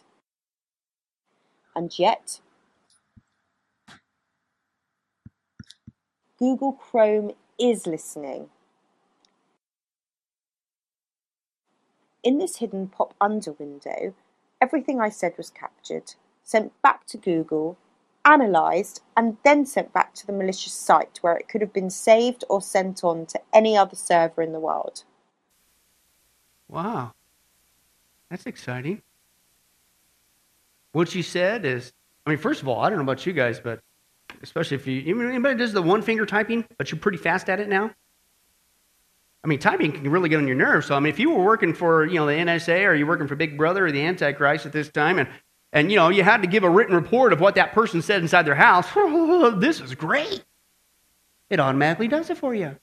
And 1.75 1.97
yet, 1.99 2.39
Google 6.39 6.73
Chrome 6.73 7.34
is 7.60 7.86
listening. 7.86 8.49
In 12.23 12.39
this 12.39 12.58
hidden 12.58 12.88
pop 12.88 13.13
under 13.21 13.51
window, 13.51 14.15
everything 14.62 15.02
I 15.02 15.10
said 15.10 15.34
was 15.38 15.50
captured, 15.50 16.13
sent 16.43 16.80
back 16.82 17.06
to 17.08 17.17
Google, 17.17 17.78
analysed, 18.24 19.02
and 19.17 19.38
then 19.43 19.65
sent 19.65 19.91
back 19.91 20.13
to 20.13 20.28
the 20.28 20.34
malicious 20.34 20.74
site 20.74 21.17
where 21.21 21.36
it 21.36 21.50
could 21.50 21.62
have 21.62 21.74
been 21.74 21.89
saved 21.89 22.43
or 22.50 22.62
sent 22.62 23.04
on 23.04 23.26
to 23.26 23.39
any 23.54 23.76
other 23.76 23.95
server 23.95 24.41
in 24.41 24.54
the 24.54 24.60
world. 24.60 25.04
Wow. 26.69 27.13
That's 28.30 28.45
exciting. 28.45 29.02
What 30.93 31.13
you 31.15 31.24
said 31.24 31.65
is, 31.65 31.91
I 32.26 32.30
mean, 32.30 32.39
first 32.39 32.62
of 32.62 32.67
all, 32.67 32.80
I 32.80 32.89
don't 32.89 33.00
know 33.00 33.04
about 33.04 33.26
you 33.26 33.34
guys, 33.34 33.60
but 33.60 33.80
especially 34.43 34.76
if 34.76 34.88
you, 34.88 35.28
anybody 35.28 35.58
does 35.58 35.74
the 35.74 35.82
one 35.82 36.02
finger 36.02 36.26
typing, 36.26 36.65
but 36.78 36.91
you're 36.91 37.00
pretty 37.00 37.17
fast 37.17 37.50
at 37.50 37.60
it 37.60 37.67
now? 37.67 37.91
I 39.43 39.47
mean, 39.47 39.60
typing 39.60 39.91
can 39.91 40.10
really 40.10 40.30
get 40.30 40.38
on 40.38 40.47
your 40.47 40.56
nerves. 40.56 40.86
So, 40.88 40.95
I 40.95 40.99
mean, 40.99 41.12
if 41.12 41.19
you 41.19 41.32
were 41.32 41.43
working 41.43 41.73
for, 41.73 42.06
you 42.06 42.15
know, 42.15 42.27
the 42.27 42.34
NSA 42.34 42.88
or 42.88 42.93
you're 42.93 43.08
working 43.08 43.27
for 43.27 43.36
Big 43.36 43.58
Brother 43.58 43.88
or 43.88 43.91
the 43.91 44.01
Antichrist 44.01 44.65
at 44.65 44.71
this 44.71 44.89
time, 44.89 45.17
and 45.17 45.27
and 45.73 45.89
you 45.89 45.97
know, 45.97 46.10
you 46.10 46.23
had 46.23 46.41
to 46.41 46.47
give 46.47 46.63
a 46.63 46.69
written 46.69 46.95
report 46.95 47.34
of 47.34 47.39
what 47.39 47.56
that 47.56 47.71
person 47.71 48.01
said 48.01 48.21
inside 48.21 48.43
their 48.43 48.56
house. 48.56 48.88
this 49.60 49.80
is 49.80 49.95
great. 49.95 50.43
It 51.49 51.60
automatically 51.60 52.08
does 52.08 52.30
it 52.30 52.38
for 52.38 52.54
you. 52.54 52.77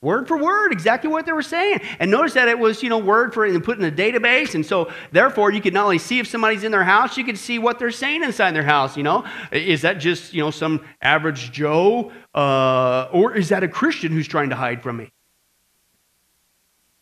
Word 0.00 0.28
for 0.28 0.36
word, 0.36 0.70
exactly 0.70 1.08
what 1.08 1.24
they 1.24 1.32
were 1.32 1.40
saying. 1.40 1.80
And 1.98 2.10
notice 2.10 2.34
that 2.34 2.46
it 2.46 2.58
was, 2.58 2.82
you 2.82 2.90
know, 2.90 2.98
word 2.98 3.32
for 3.32 3.46
and 3.46 3.64
put 3.64 3.78
in 3.78 3.84
a 3.84 3.90
database. 3.90 4.54
And 4.54 4.64
so 4.64 4.92
therefore 5.12 5.50
you 5.50 5.62
could 5.62 5.72
not 5.72 5.84
only 5.84 5.96
see 5.96 6.18
if 6.18 6.26
somebody's 6.26 6.62
in 6.62 6.72
their 6.72 6.84
house, 6.84 7.16
you 7.16 7.24
could 7.24 7.38
see 7.38 7.58
what 7.58 7.78
they're 7.78 7.90
saying 7.90 8.22
inside 8.22 8.54
their 8.54 8.62
house, 8.62 8.98
you 8.98 9.02
know. 9.02 9.24
Is 9.50 9.80
that 9.80 9.94
just, 9.94 10.34
you 10.34 10.42
know, 10.42 10.50
some 10.50 10.84
average 11.00 11.52
Joe? 11.52 12.12
Uh, 12.34 13.08
or 13.12 13.34
is 13.34 13.48
that 13.48 13.62
a 13.64 13.68
Christian 13.68 14.12
who's 14.12 14.28
trying 14.28 14.50
to 14.50 14.56
hide 14.56 14.82
from 14.82 14.98
me? 14.98 15.10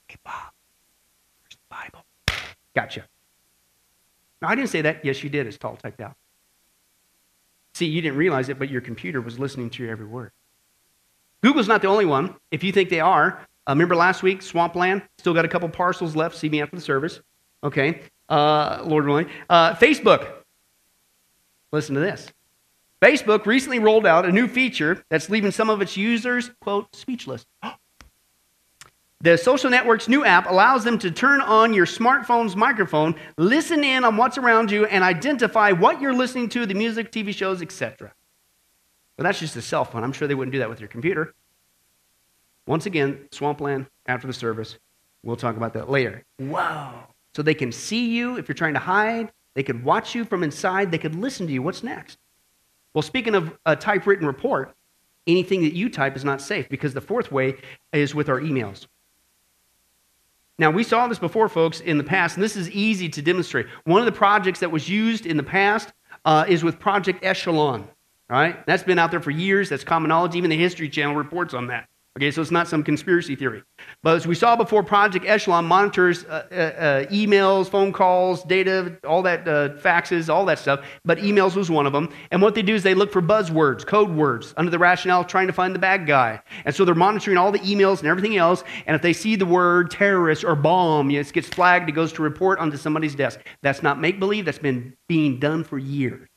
Hey 0.07 0.17
Bob, 0.25 0.53
where's 1.41 1.57
the 1.57 1.69
Bible? 1.69 2.05
Gotcha. 2.75 3.05
No, 4.41 4.49
I 4.49 4.55
didn't 4.55 4.71
say 4.71 4.83
that. 4.83 5.05
Yes, 5.05 5.23
you 5.23 5.31
did. 5.31 5.47
It's 5.47 5.59
tall 5.59 5.77
typed 5.77 6.01
out. 6.01 6.17
See, 7.75 7.87
you 7.87 8.03
didn't 8.03 8.19
realize 8.19 8.49
it, 8.49 8.59
but 8.59 8.69
your 8.71 8.81
computer 8.81 9.21
was 9.21 9.39
listening 9.39 9.71
to 9.71 9.83
your 9.83 9.93
every 9.93 10.07
word. 10.07 10.33
Google's 11.43 11.69
not 11.69 11.83
the 11.83 11.89
only 11.89 12.05
one. 12.05 12.35
If 12.51 12.63
you 12.63 12.73
think 12.73 12.91
they 12.91 13.01
are, 13.01 13.41
uh, 13.67 13.73
remember 13.73 13.97
last 13.97 14.23
week, 14.23 14.43
Swampland? 14.43 15.03
Still 15.19 15.35
got 15.35 15.45
a 15.45 15.49
couple 15.49 15.69
parcels 15.69 16.15
left. 16.15 16.37
See 16.37 16.49
me 16.49 16.61
after 16.61 16.77
the 16.77 16.83
service. 16.83 17.21
Okay. 17.65 18.03
Uh, 18.29 18.83
Lord 18.85 19.07
willing. 19.07 19.29
Uh, 19.49 19.75
Facebook. 19.75 20.29
Listen 21.73 21.95
to 21.95 22.01
this. 22.01 22.29
Facebook 23.01 23.47
recently 23.47 23.79
rolled 23.79 24.07
out 24.07 24.25
a 24.25 24.33
new 24.33 24.47
feature 24.47 25.05
that's 25.11 25.29
leaving 25.29 25.51
some 25.51 25.71
of 25.71 25.83
its 25.83 25.97
users, 25.97 26.51
quote, 26.61 26.95
speechless. 26.95 27.47
The 29.23 29.39
social 29.39 29.71
network's 29.71 30.09
new 30.09 30.25
app 30.25 30.51
allows 30.51 30.83
them 30.83 30.99
to 30.99 31.11
turn 31.13 31.41
on 31.41 31.73
your 31.73 31.87
smartphone's 31.87 32.57
microphone, 32.57 33.15
listen 33.39 33.85
in 33.85 34.03
on 34.03 34.17
what's 34.17 34.37
around 34.37 34.73
you, 34.73 34.85
and 34.87 35.05
identify 35.05 35.71
what 35.71 36.01
you're 36.01 36.13
listening 36.13 36.49
to, 36.51 36.67
the 36.67 36.75
music, 36.75 37.13
TV 37.13 37.33
shows, 37.33 37.63
etc. 37.63 38.13
But 39.17 39.23
that's 39.23 39.39
just 39.39 39.55
a 39.55 39.63
cell 39.63 39.85
phone. 39.85 40.03
I'm 40.03 40.13
sure 40.13 40.27
they 40.27 40.35
wouldn't 40.35 40.53
do 40.53 40.59
that 40.59 40.69
with 40.69 40.81
your 40.81 40.89
computer. 40.89 41.35
Once 42.67 42.87
again, 42.87 43.29
Swampland 43.31 43.87
after 44.07 44.27
the 44.27 44.33
service. 44.33 44.77
We'll 45.23 45.37
talk 45.37 45.57
about 45.57 45.75
that 45.75 45.89
later. 45.89 46.25
Wow. 46.41 47.07
So 47.37 47.43
they 47.43 47.55
can 47.55 47.71
see 47.71 48.11
you 48.11 48.39
if 48.39 48.49
you're 48.49 48.57
trying 48.57 48.75
to 48.75 48.81
hide. 48.81 49.31
They 49.55 49.63
could 49.63 49.85
watch 49.85 50.17
you 50.17 50.25
from 50.25 50.43
inside. 50.43 50.91
They 50.91 50.99
could 50.99 51.15
listen 51.15 51.47
to 51.47 51.53
you. 51.53 51.63
What's 51.63 51.85
next? 51.85 52.19
Well, 52.93 53.03
speaking 53.03 53.37
of 53.37 53.57
a 53.67 53.77
typewritten 53.77 54.27
report, 54.27 54.75
anything 55.29 55.63
that 55.63 55.75
you 55.75 55.89
type 55.89 56.17
is 56.17 56.25
not 56.25 56.41
safe 56.41 56.69
because 56.69 56.93
the 56.93 57.01
fourth 57.01 57.31
way 57.31 57.55
is 57.93 58.17
with 58.17 58.29
our 58.29 58.41
emails. 58.41 58.89
Now, 60.59 60.71
we 60.71 60.85
saw 60.85 61.09
this 61.09 61.19
before, 61.19 61.49
folks, 61.49 61.81
in 61.81 61.99
the 61.99 62.05
past, 62.05 62.37
and 62.37 62.45
this 62.45 62.57
is 62.57 62.71
easy 62.71 63.09
to 63.09 63.23
demonstrate. 63.23 63.67
One 63.85 64.01
of 64.01 64.07
the 64.07 64.13
projects 64.13 64.61
that 64.61 64.71
was 64.71 64.89
used 64.89 65.27
in 65.27 65.37
the 65.37 65.43
past 65.43 65.93
uh, 66.25 66.45
is 66.47 66.63
with 66.63 66.79
Project 66.79 67.25
Echelon. 67.25 67.89
right? 68.29 68.65
That's 68.67 68.83
been 68.83 68.99
out 68.99 69.11
there 69.11 69.21
for 69.21 69.31
years. 69.31 69.69
That's 69.69 69.85
common 69.85 70.09
knowledge. 70.09 70.35
Even 70.35 70.51
the 70.51 70.57
History 70.57 70.89
Channel 70.89 71.15
reports 71.17 71.55
on 71.55 71.69
that. 71.69 71.89
Okay, 72.19 72.31
so 72.31 72.43
it's 72.43 72.51
not 72.51 72.69
some 72.69 72.83
conspiracy 72.83 73.35
theory. 73.35 73.63
But 74.03 74.17
as 74.17 74.27
we 74.27 74.35
saw 74.35 74.55
before, 74.55 74.83
Project 74.83 75.25
Echelon 75.27 75.65
monitors 75.65 76.25
uh, 76.25 76.47
uh, 76.53 76.55
uh, 76.55 77.05
emails, 77.07 77.71
phone 77.71 77.91
calls, 77.91 78.45
data, 78.45 78.99
all 79.09 79.23
that, 79.23 79.49
uh, 79.49 79.71
faxes, 79.79 80.29
all 80.29 80.45
that 80.45 80.59
stuff. 80.59 80.85
But 81.07 81.19
emails 81.19 81.57
was 81.57 81.71
one 81.71 81.87
of 81.87 81.95
them. 81.95 82.11
And 82.31 82.43
what 82.43 82.55
they 82.55 82.61
do 82.61 82.75
is 82.75 82.83
they 82.83 82.93
look 82.93 83.11
for 83.11 83.23
buzzwords, 83.23 83.87
code 83.87 84.11
words, 84.11 84.53
under 84.59 84.71
the 84.71 84.79
rationale 84.79 85.23
of 85.23 85.27
trying 85.27 85.47
to 85.47 85.55
find 85.55 85.75
the 85.75 85.79
bad 85.79 86.07
guy. 86.07 86.43
And 86.67 86.75
so 86.75 86.85
they're 86.85 86.95
monitoring 86.95 87.39
all 87.39 87.51
the 87.51 87.61
emails 87.61 88.01
and 88.01 88.09
everything 88.09 88.37
else. 88.37 88.63
And 88.87 88.95
if 88.95 89.01
they 89.01 89.15
see 89.15 89.35
the 89.35 89.47
word 89.47 89.91
terrorist 89.91 90.45
or 90.45 90.55
bomb, 90.55 91.11
it 91.11 91.33
gets 91.33 91.49
flagged, 91.49 91.89
it 91.89 91.93
goes 91.93 92.13
to 92.15 92.23
report 92.23 92.59
onto 92.59 92.77
somebody's 92.77 93.15
desk. 93.15 93.41
That's 93.63 93.83
not 93.83 93.99
make 93.99 94.21
believe, 94.21 94.45
that's 94.45 94.59
been 94.59 94.95
being 95.09 95.39
done 95.39 95.65
for 95.65 95.79
years. 95.79 96.29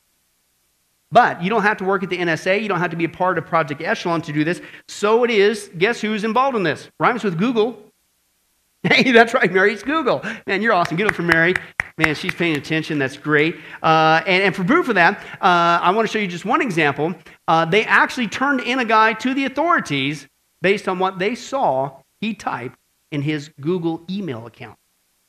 But 1.16 1.41
you 1.41 1.49
don't 1.49 1.61
have 1.61 1.78
to 1.78 1.86
work 1.86 2.03
at 2.03 2.09
the 2.09 2.18
NSA. 2.18 2.61
You 2.61 2.68
don't 2.68 2.82
have 2.82 2.91
to 2.91 2.97
be 2.97 3.05
a 3.05 3.09
part 3.09 3.38
of 3.38 3.45
Project 3.45 3.82
Echelon 3.82 4.22
to 4.24 4.34
do 4.34 4.43
this. 4.43 4.61
So 4.89 5.24
it 5.24 5.30
is. 5.30 5.72
Guess 5.78 6.01
who's 6.01 6.26
involved 6.26 6.57
in 6.57 6.63
this? 6.63 6.89
Rhymes 6.99 7.24
with 7.24 7.39
Google. 7.39 7.82
Hey, 8.84 9.11
that's 9.11 9.34
right, 9.34 9.51
Mary. 9.51 9.74
It's 9.74 9.82
Google. 9.82 10.24
Man, 10.45 10.61
you're 10.61 10.72
awesome. 10.72 10.95
Give 10.95 11.07
it 11.07 11.16
for 11.16 11.24
Mary. 11.24 11.55
Man, 11.97 12.13
she's 12.13 12.36
paying 12.36 12.55
attention. 12.55 12.99
That's 12.99 13.18
great. 13.18 13.55
Uh, 13.82 14.22
and, 14.28 14.43
and, 14.43 14.55
for 14.55 14.63
proof 14.63 14.89
of 14.89 14.93
that, 14.93 15.18
uh, 15.41 15.80
I 15.82 15.89
want 15.89 16.07
to 16.07 16.11
show 16.11 16.20
you 16.20 16.28
just 16.28 16.45
one 16.45 16.61
example. 16.61 17.16
Uh, 17.47 17.66
they 17.66 17.84
actually 17.86 18.28
turned 18.28 18.61
in 18.61 18.78
a 18.78 18.86
guy 18.86 19.13
to 19.13 19.34
the 19.34 19.45
authorities 19.45 20.28
based 20.61 20.88
on 20.88 20.99
what 20.99 21.18
they 21.18 21.34
saw 21.34 21.97
he 22.22 22.36
typed 22.36 22.78
in 23.11 23.24
his 23.24 23.49
Google 23.59 24.05
email 24.07 24.45
account. 24.45 24.78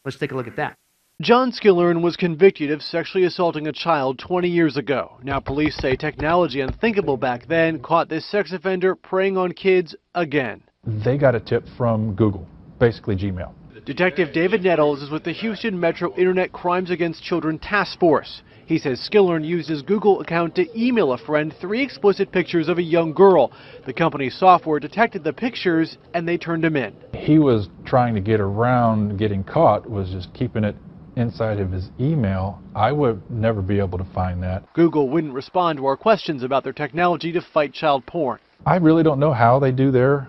Let's 0.04 0.18
take 0.18 0.32
a 0.32 0.34
look 0.34 0.48
at 0.48 0.56
that. 0.56 0.76
John 1.22 1.50
Skillern 1.50 2.02
was 2.02 2.14
convicted 2.14 2.70
of 2.70 2.82
sexually 2.82 3.24
assaulting 3.24 3.66
a 3.66 3.72
child 3.72 4.18
20 4.18 4.50
years 4.50 4.76
ago. 4.76 5.16
Now, 5.22 5.40
police 5.40 5.74
say 5.74 5.96
technology 5.96 6.60
unthinkable 6.60 7.16
back 7.16 7.46
then 7.48 7.80
caught 7.80 8.10
this 8.10 8.30
sex 8.30 8.52
offender 8.52 8.94
preying 8.94 9.38
on 9.38 9.52
kids 9.52 9.96
again. 10.14 10.62
They 10.84 11.16
got 11.16 11.34
a 11.34 11.40
tip 11.40 11.64
from 11.78 12.14
Google, 12.14 12.46
basically 12.78 13.16
Gmail. 13.16 13.50
Detective 13.86 14.34
David 14.34 14.62
Nettles 14.62 15.00
is 15.00 15.10
with 15.10 15.24
the 15.24 15.32
Houston 15.32 15.80
Metro 15.80 16.14
Internet 16.16 16.52
Crimes 16.52 16.90
Against 16.90 17.22
Children 17.22 17.60
Task 17.60 17.98
Force. 17.98 18.42
He 18.66 18.78
says 18.78 19.00
Skillern 19.00 19.42
used 19.42 19.70
his 19.70 19.80
Google 19.80 20.20
account 20.20 20.54
to 20.56 20.66
email 20.78 21.12
a 21.12 21.18
friend 21.18 21.54
three 21.62 21.82
explicit 21.82 22.30
pictures 22.30 22.68
of 22.68 22.76
a 22.76 22.82
young 22.82 23.14
girl. 23.14 23.52
The 23.86 23.94
company's 23.94 24.38
software 24.38 24.80
detected 24.80 25.24
the 25.24 25.32
pictures 25.32 25.96
and 26.12 26.28
they 26.28 26.36
turned 26.36 26.64
him 26.64 26.76
in. 26.76 26.94
He 27.14 27.38
was 27.38 27.70
trying 27.86 28.14
to 28.16 28.20
get 28.20 28.40
around 28.40 29.16
getting 29.16 29.44
caught, 29.44 29.88
was 29.88 30.10
just 30.10 30.34
keeping 30.34 30.64
it 30.64 30.76
inside 31.16 31.58
of 31.58 31.72
his 31.72 31.90
email. 31.98 32.62
I 32.74 32.92
would 32.92 33.28
never 33.30 33.62
be 33.62 33.78
able 33.78 33.98
to 33.98 34.04
find 34.04 34.42
that. 34.42 34.72
Google 34.74 35.08
wouldn't 35.08 35.32
respond 35.32 35.78
to 35.78 35.86
our 35.86 35.96
questions 35.96 36.42
about 36.42 36.62
their 36.62 36.72
technology 36.72 37.32
to 37.32 37.40
fight 37.40 37.72
child 37.72 38.06
porn. 38.06 38.38
I 38.64 38.76
really 38.76 39.02
don't 39.02 39.18
know 39.18 39.32
how 39.32 39.58
they 39.58 39.72
do 39.72 39.90
their 39.90 40.28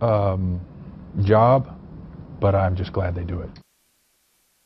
um, 0.00 0.60
job, 1.22 1.76
but 2.40 2.54
I'm 2.54 2.76
just 2.76 2.92
glad 2.92 3.14
they 3.14 3.24
do 3.24 3.40
it. 3.40 3.50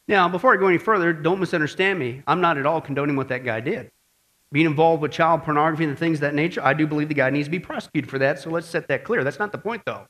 Now, 0.08 0.28
before 0.28 0.52
I 0.52 0.56
go 0.56 0.66
any 0.66 0.78
further, 0.78 1.12
don't 1.12 1.38
misunderstand 1.38 1.98
me. 1.98 2.22
I'm 2.26 2.40
not 2.40 2.58
at 2.58 2.66
all 2.66 2.80
condoning 2.80 3.16
what 3.16 3.28
that 3.28 3.44
guy 3.44 3.60
did. 3.60 3.90
Being 4.50 4.66
involved 4.66 5.00
with 5.00 5.12
child 5.12 5.44
pornography 5.44 5.84
and 5.84 5.98
things 5.98 6.18
of 6.18 6.22
that 6.22 6.34
nature, 6.34 6.60
I 6.62 6.74
do 6.74 6.86
believe 6.86 7.08
the 7.08 7.14
guy 7.14 7.30
needs 7.30 7.46
to 7.46 7.50
be 7.50 7.60
prosecuted 7.60 8.10
for 8.10 8.18
that, 8.18 8.38
so 8.38 8.50
let's 8.50 8.66
set 8.66 8.88
that 8.88 9.04
clear. 9.04 9.24
That's 9.24 9.38
not 9.38 9.52
the 9.52 9.58
point, 9.58 9.82
though. 9.86 10.06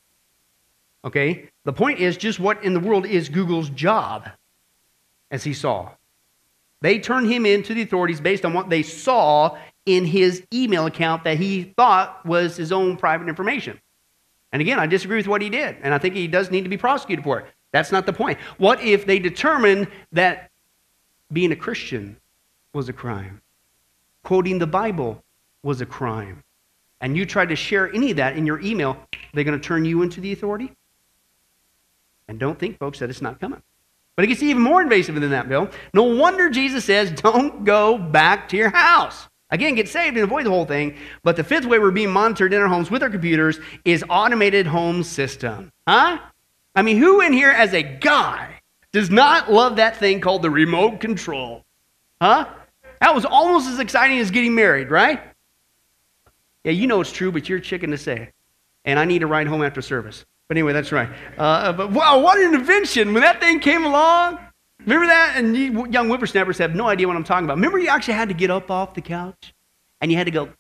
Okay? 1.05 1.49
The 1.65 1.73
point 1.73 2.01
is 2.01 2.17
just 2.17 2.41
what 2.41 2.65
in 2.65 2.75
the 2.75 2.81
world 2.81 3.07
is 3.07 3.29
Google's 3.29 3.69
job, 3.71 4.29
as 5.33 5.43
he 5.43 5.53
saw. 5.53 5.91
They 6.83 6.99
turned 6.99 7.29
him 7.31 7.47
in 7.47 7.63
to 7.65 7.75
the 7.75 7.83
authorities 7.83 8.21
based 8.21 8.45
on 8.45 8.53
what 8.53 8.69
they 8.69 8.83
saw 8.83 9.57
in 9.87 10.05
his 10.05 10.45
email 10.53 10.87
account 10.87 11.25
that 11.25 11.39
he 11.39 11.73
thought 11.77 12.25
was 12.25 12.57
his 12.57 12.71
own 12.71 12.97
private 12.97 13.29
information. 13.29 13.81
And 14.53 14.61
again, 14.61 14.79
I 14.79 14.87
disagree 14.87 15.17
with 15.17 15.27
what 15.27 15.41
he 15.41 15.49
did, 15.49 15.77
and 15.83 15.95
I 15.95 15.99
think 15.99 16.15
he 16.15 16.29
does 16.29 16.51
need 16.51 16.63
to 16.63 16.69
be 16.69 16.77
prosecuted 16.77 17.25
for 17.25 17.41
it. 17.41 17.47
That's 17.73 17.91
not 17.91 18.05
the 18.05 18.13
point. 18.13 18.39
What 18.59 18.83
if 18.83 19.07
they 19.07 19.19
determined 19.19 19.89
that 20.13 20.51
being 21.33 21.53
a 21.53 21.57
Christian 21.57 22.19
was 22.75 22.89
a 22.89 22.93
crime? 22.93 23.41
Quoting 24.25 24.59
the 24.59 24.67
Bible 24.67 25.25
was 25.63 25.81
a 25.81 25.87
crime. 25.87 26.45
And 27.01 27.17
you 27.17 27.25
tried 27.25 27.49
to 27.49 27.57
share 27.57 27.93
any 27.93 28.11
of 28.11 28.19
that 28.19 28.37
in 28.37 28.47
your 28.47 28.61
email, 28.61 28.97
they're 29.33 29.45
going 29.45 29.59
to 29.59 29.67
turn 29.67 29.85
you 29.85 30.03
into 30.03 30.21
the 30.21 30.33
authority? 30.33 30.73
And 32.29 32.39
don't 32.39 32.59
think, 32.59 32.79
folks, 32.79 32.99
that 32.99 33.11
it's 33.11 33.23
not 33.23 33.41
coming. 33.41 33.63
But 34.23 34.27
it 34.27 34.35
gets 34.35 34.43
even 34.45 34.63
more 34.63 34.81
invasive 34.81 35.17
than 35.17 35.31
that, 35.31 35.49
Bill. 35.49 35.69
No 35.95 36.05
wonder 36.05 36.49
Jesus 36.49 36.85
says, 36.85 37.11
don't 37.11 37.65
go 37.65 37.99
back 37.99 38.49
to 38.51 38.57
your 38.57 38.71
house. 38.71 39.27
Again, 39.51 39.75
get 39.75 39.89
saved 39.89 40.17
and 40.17 40.23
avoid 40.23 40.47
the 40.47 40.51
whole 40.51 40.65
thing. 40.65 40.97
But 41.25 41.35
the 41.35 41.43
fifth 41.43 41.65
way 41.65 41.81
we're 41.81 41.91
being 41.91 42.13
monitored 42.13 42.53
in 42.53 42.63
our 42.63 42.69
homes 42.69 42.89
with 42.89 43.03
our 43.03 43.11
computers 43.11 43.59
is 43.85 44.05
automated 44.09 44.65
home 44.65 45.03
system. 45.03 45.73
Huh? 45.89 46.21
I 46.77 46.83
mean, 46.83 46.99
who 46.99 47.21
in 47.21 47.33
here 47.33 47.51
as 47.51 47.75
a 47.75 47.83
guy 47.83 48.61
does 48.93 49.11
not 49.11 49.51
love 49.51 49.75
that 49.75 49.97
thing 49.97 50.21
called 50.21 50.43
the 50.43 50.51
remote 50.51 51.01
control? 51.01 51.65
Huh? 52.21 52.47
That 53.01 53.17
was 53.17 53.25
almost 53.25 53.69
as 53.69 53.81
exciting 53.81 54.21
as 54.21 54.31
getting 54.31 54.55
married, 54.55 54.89
right? 54.93 55.21
Yeah, 56.63 56.71
you 56.71 56.87
know 56.87 57.01
it's 57.01 57.11
true, 57.11 57.33
but 57.33 57.49
you're 57.49 57.59
chicken 57.59 57.91
to 57.91 57.99
say. 57.99 58.31
And 58.85 59.01
I 59.01 59.05
need 59.05 59.19
to 59.23 59.27
ride 59.27 59.49
home 59.49 59.65
after 59.65 59.83
service. 59.83 60.25
But 60.53 60.59
anyway, 60.59 60.75
that's 60.75 60.93
right. 60.93 61.09
Uh, 61.39 61.73
but 61.73 61.93
wow, 61.93 62.21
what 62.21 62.39
an 62.39 62.53
invention. 62.53 63.15
When 63.15 63.23
that 63.23 63.41
thing 63.41 63.59
came 63.59 63.87
along, 63.87 64.39
remember 64.81 65.07
that? 65.07 65.33
And 65.39 65.57
you 65.57 65.87
young 65.89 66.11
whippersnappers 66.11 66.59
have 66.59 66.75
no 66.75 66.87
idea 66.89 67.09
what 67.09 67.17
I'm 67.17 67.25
talking 67.25 67.47
about. 67.47 67.57
Remember 67.57 67.79
you 67.79 67.89
actually 67.89 68.13
had 68.13 68.29
to 68.29 68.35
get 68.35 68.51
up 68.51 68.71
off 68.71 68.93
the 68.93 69.01
couch 69.01 69.55
and 70.03 70.13
you 70.13 70.19
had 70.19 70.27
to 70.27 70.31
go 70.31 70.51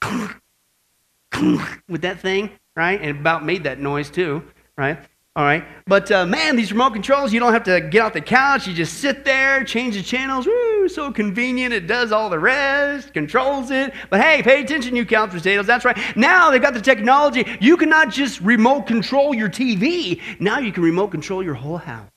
with 1.91 2.01
that 2.01 2.21
thing, 2.21 2.53
right? 2.75 3.03
And 3.03 3.19
about 3.19 3.45
made 3.45 3.65
that 3.65 3.81
noise 3.81 4.09
too, 4.09 4.43
right? 4.79 4.97
All 5.37 5.45
right. 5.45 5.63
But 5.87 6.11
uh, 6.11 6.25
man, 6.25 6.57
these 6.57 6.73
remote 6.73 6.95
controls, 6.95 7.35
you 7.35 7.41
don't 7.41 7.53
have 7.53 7.65
to 7.65 7.83
get 7.83 8.01
off 8.01 8.15
the 8.15 8.23
couch. 8.23 8.67
You 8.67 8.73
just 8.73 8.95
sit 8.95 9.27
there, 9.27 9.63
change 9.63 9.97
the 9.97 10.03
channels. 10.03 10.47
Woo, 10.47 10.72
so 10.89 11.13
convenient. 11.13 11.73
It 11.73 11.87
does 11.87 12.13
all 12.13 12.31
the 12.31 12.39
rest, 12.39 13.13
controls 13.13 13.71
it. 13.71 13.93
But 14.11 14.21
hey, 14.21 14.43
pay 14.43 14.63
attention, 14.63 14.97
you 14.97 15.05
couch 15.05 15.31
potatoes. 15.31 15.67
That's 15.67 15.85
right. 15.85 15.99
Now 16.17 16.51
they've 16.51 16.63
got 16.63 16.75
the 16.75 16.81
technology. 16.81 17.47
You 17.61 17.77
cannot 17.77 18.11
just 18.11 18.41
remote 18.41 18.87
control 18.87 19.35
your 19.35 19.49
TV, 19.49 20.21
now 20.41 20.59
you 20.59 20.73
can 20.73 20.83
remote 20.83 21.09
control 21.09 21.43
your 21.43 21.55
whole 21.55 21.79
house. 21.79 22.11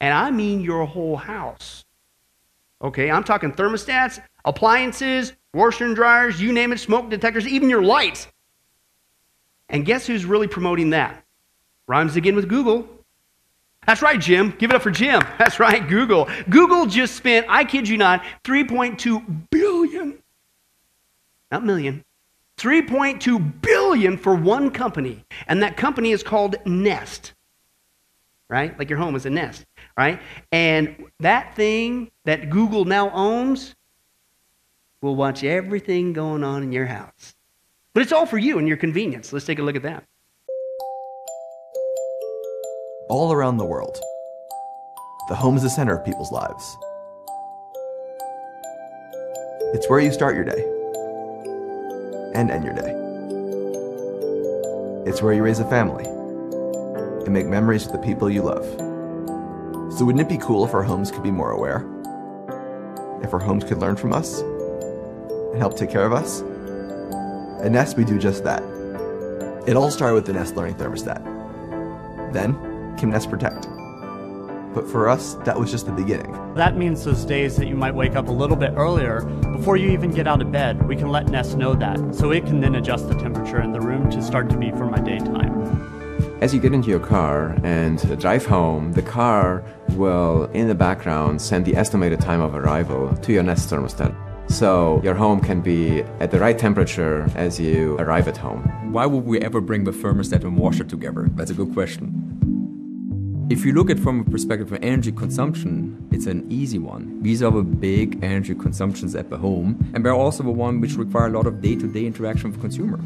And 0.00 0.12
I 0.12 0.30
mean 0.30 0.60
your 0.60 0.84
whole 0.84 1.16
house. 1.16 1.84
Okay, 2.82 3.10
I'm 3.10 3.24
talking 3.24 3.52
thermostats, 3.52 4.20
appliances, 4.44 5.32
washer 5.54 5.86
and 5.86 5.96
dryers, 5.96 6.40
you 6.40 6.52
name 6.52 6.72
it, 6.72 6.78
smoke 6.78 7.08
detectors, 7.08 7.46
even 7.48 7.70
your 7.70 7.82
lights. 7.82 8.28
And 9.68 9.84
guess 9.84 10.06
who's 10.06 10.24
really 10.24 10.46
promoting 10.46 10.90
that? 10.90 11.24
Rhymes 11.88 12.16
again 12.16 12.36
with 12.36 12.48
Google. 12.48 12.88
That's 13.86 14.02
right, 14.02 14.20
Jim. 14.20 14.50
Give 14.58 14.70
it 14.70 14.76
up 14.76 14.82
for 14.82 14.90
Jim. 14.90 15.22
That's 15.38 15.60
right, 15.60 15.86
Google. 15.86 16.28
Google 16.50 16.86
just 16.86 17.14
spent, 17.14 17.46
I 17.48 17.64
kid 17.64 17.88
you 17.88 17.96
not, 17.96 18.24
3.2 18.44 19.48
billion, 19.50 20.18
not 21.52 21.64
million, 21.64 22.04
3.2 22.58 23.62
billion 23.62 24.16
for 24.16 24.34
one 24.34 24.70
company. 24.70 25.24
And 25.46 25.62
that 25.62 25.76
company 25.76 26.10
is 26.10 26.22
called 26.22 26.56
Nest. 26.66 27.32
Right? 28.48 28.76
Like 28.78 28.90
your 28.90 28.98
home 28.98 29.16
is 29.16 29.26
a 29.26 29.30
nest, 29.30 29.64
right? 29.98 30.20
And 30.52 31.06
that 31.18 31.56
thing 31.56 32.12
that 32.26 32.48
Google 32.48 32.84
now 32.84 33.10
owns 33.10 33.74
will 35.02 35.16
watch 35.16 35.42
everything 35.42 36.12
going 36.12 36.44
on 36.44 36.62
in 36.62 36.70
your 36.70 36.86
house. 36.86 37.34
But 37.92 38.02
it's 38.02 38.12
all 38.12 38.24
for 38.24 38.38
you 38.38 38.58
and 38.58 38.68
your 38.68 38.76
convenience. 38.76 39.32
Let's 39.32 39.46
take 39.46 39.58
a 39.58 39.62
look 39.62 39.74
at 39.74 39.82
that. 39.82 40.04
All 43.08 43.32
around 43.32 43.56
the 43.56 43.64
world. 43.64 44.00
The 45.28 45.34
home 45.34 45.56
is 45.56 45.62
the 45.62 45.70
center 45.70 45.96
of 45.96 46.04
people's 46.04 46.32
lives. 46.32 46.76
It's 49.74 49.88
where 49.88 50.00
you 50.00 50.12
start 50.12 50.34
your 50.34 50.44
day 50.44 50.64
and 52.34 52.50
end 52.50 52.64
your 52.64 52.74
day. 52.74 52.92
It's 55.08 55.22
where 55.22 55.34
you 55.34 55.42
raise 55.42 55.60
a 55.60 55.68
family 55.68 56.04
and 56.04 57.32
make 57.32 57.46
memories 57.46 57.84
with 57.84 57.92
the 57.92 58.06
people 58.06 58.28
you 58.28 58.42
love. 58.42 58.64
So, 59.96 60.04
wouldn't 60.04 60.20
it 60.20 60.28
be 60.28 60.38
cool 60.38 60.64
if 60.64 60.74
our 60.74 60.82
homes 60.82 61.10
could 61.10 61.22
be 61.22 61.30
more 61.30 61.52
aware? 61.52 61.86
If 63.22 63.32
our 63.32 63.40
homes 63.40 63.64
could 63.64 63.78
learn 63.78 63.96
from 63.96 64.12
us 64.12 64.40
and 64.40 65.58
help 65.58 65.76
take 65.76 65.90
care 65.90 66.04
of 66.04 66.12
us? 66.12 66.42
At 67.62 67.70
Nest, 67.72 67.96
we 67.96 68.04
do 68.04 68.18
just 68.18 68.44
that. 68.44 68.62
It 69.66 69.76
all 69.76 69.90
started 69.90 70.14
with 70.14 70.26
the 70.26 70.32
Nest 70.32 70.56
Learning 70.56 70.74
Thermostat. 70.74 71.22
Then, 72.32 72.65
Kim 72.96 73.10
Nest 73.10 73.30
Protect. 73.30 73.68
But 74.74 74.88
for 74.88 75.08
us, 75.08 75.34
that 75.44 75.58
was 75.58 75.70
just 75.70 75.86
the 75.86 75.92
beginning. 75.92 76.32
That 76.54 76.76
means 76.76 77.02
those 77.04 77.24
days 77.24 77.56
that 77.56 77.66
you 77.66 77.76
might 77.76 77.94
wake 77.94 78.14
up 78.14 78.28
a 78.28 78.32
little 78.32 78.56
bit 78.56 78.72
earlier, 78.76 79.22
before 79.56 79.78
you 79.78 79.88
even 79.90 80.10
get 80.10 80.26
out 80.26 80.42
of 80.42 80.52
bed, 80.52 80.86
we 80.86 80.96
can 80.96 81.08
let 81.08 81.28
Nest 81.28 81.56
know 81.56 81.74
that, 81.74 82.14
so 82.14 82.30
it 82.30 82.44
can 82.44 82.60
then 82.60 82.74
adjust 82.74 83.08
the 83.08 83.14
temperature 83.14 83.62
in 83.62 83.72
the 83.72 83.80
room 83.80 84.10
to 84.10 84.22
start 84.22 84.50
to 84.50 84.56
be 84.58 84.70
for 84.72 84.84
my 84.84 84.98
daytime. 84.98 86.38
As 86.42 86.52
you 86.52 86.60
get 86.60 86.74
into 86.74 86.90
your 86.90 87.00
car 87.00 87.56
and 87.64 88.20
drive 88.20 88.44
home, 88.44 88.92
the 88.92 89.00
car 89.00 89.64
will, 89.92 90.44
in 90.52 90.68
the 90.68 90.74
background, 90.74 91.40
send 91.40 91.64
the 91.64 91.74
estimated 91.74 92.20
time 92.20 92.42
of 92.42 92.54
arrival 92.54 93.16
to 93.16 93.32
your 93.32 93.42
Nest 93.42 93.70
thermostat. 93.70 94.14
So 94.50 95.00
your 95.02 95.14
home 95.14 95.40
can 95.40 95.62
be 95.62 96.02
at 96.20 96.30
the 96.30 96.38
right 96.38 96.58
temperature 96.58 97.26
as 97.34 97.58
you 97.58 97.96
arrive 97.98 98.28
at 98.28 98.36
home. 98.36 98.92
Why 98.92 99.06
would 99.06 99.24
we 99.24 99.40
ever 99.40 99.62
bring 99.62 99.84
the 99.84 99.90
thermostat 99.90 100.44
and 100.44 100.56
washer 100.58 100.84
together? 100.84 101.28
That's 101.34 101.50
a 101.50 101.54
good 101.54 101.72
question. 101.72 102.25
If 103.48 103.64
you 103.64 103.74
look 103.74 103.90
at 103.90 103.98
it 103.98 104.02
from 104.02 104.18
a 104.18 104.24
perspective 104.24 104.72
of 104.72 104.82
energy 104.82 105.12
consumption, 105.12 106.08
it's 106.10 106.26
an 106.26 106.50
easy 106.50 106.80
one. 106.80 107.22
These 107.22 107.44
are 107.44 107.52
the 107.52 107.62
big 107.62 108.18
energy 108.24 108.56
consumptions 108.56 109.14
at 109.14 109.30
the 109.30 109.36
home, 109.36 109.92
and 109.94 110.04
they're 110.04 110.12
also 110.12 110.42
the 110.42 110.50
one 110.50 110.80
which 110.80 110.94
require 110.96 111.26
a 111.26 111.30
lot 111.30 111.46
of 111.46 111.62
day-to-day 111.62 112.06
interaction 112.06 112.50
with 112.50 112.56
the 112.56 112.60
consumer. 112.60 112.98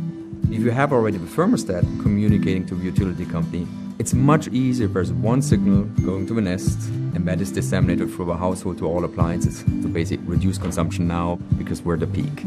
If 0.44 0.60
you 0.60 0.70
have 0.70 0.94
already 0.94 1.18
the 1.18 1.26
thermostat 1.26 1.82
communicating 2.00 2.64
to 2.68 2.74
the 2.74 2.82
utility 2.82 3.26
company, 3.26 3.66
it's 3.98 4.14
much 4.14 4.48
easier 4.48 4.86
if 4.86 4.94
there's 4.94 5.12
one 5.12 5.42
signal 5.42 5.82
going 6.06 6.26
to 6.28 6.32
the 6.32 6.40
nest, 6.40 6.88
and 6.88 7.28
that 7.28 7.42
is 7.42 7.52
disseminated 7.52 8.10
through 8.10 8.24
the 8.24 8.36
household 8.36 8.78
to 8.78 8.86
all 8.86 9.04
appliances 9.04 9.62
to 9.62 9.88
basically 9.88 10.24
reduce 10.24 10.56
consumption 10.56 11.06
now 11.06 11.38
because 11.58 11.82
we're 11.82 11.94
at 11.94 12.00
the 12.00 12.06
peak. 12.06 12.46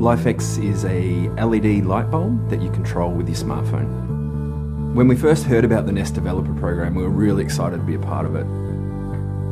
LIFX 0.00 0.64
is 0.64 0.86
a 0.86 1.28
LED 1.44 1.84
light 1.84 2.10
bulb 2.10 2.48
that 2.48 2.62
you 2.62 2.70
control 2.70 3.10
with 3.10 3.28
your 3.28 3.36
smartphone. 3.36 4.05
When 4.96 5.08
we 5.08 5.14
first 5.14 5.44
heard 5.44 5.66
about 5.66 5.84
the 5.84 5.92
Nest 5.92 6.14
Developer 6.14 6.54
Program, 6.54 6.94
we 6.94 7.02
were 7.02 7.10
really 7.10 7.44
excited 7.44 7.76
to 7.76 7.82
be 7.82 7.96
a 7.96 7.98
part 7.98 8.24
of 8.24 8.34
it. 8.34 8.46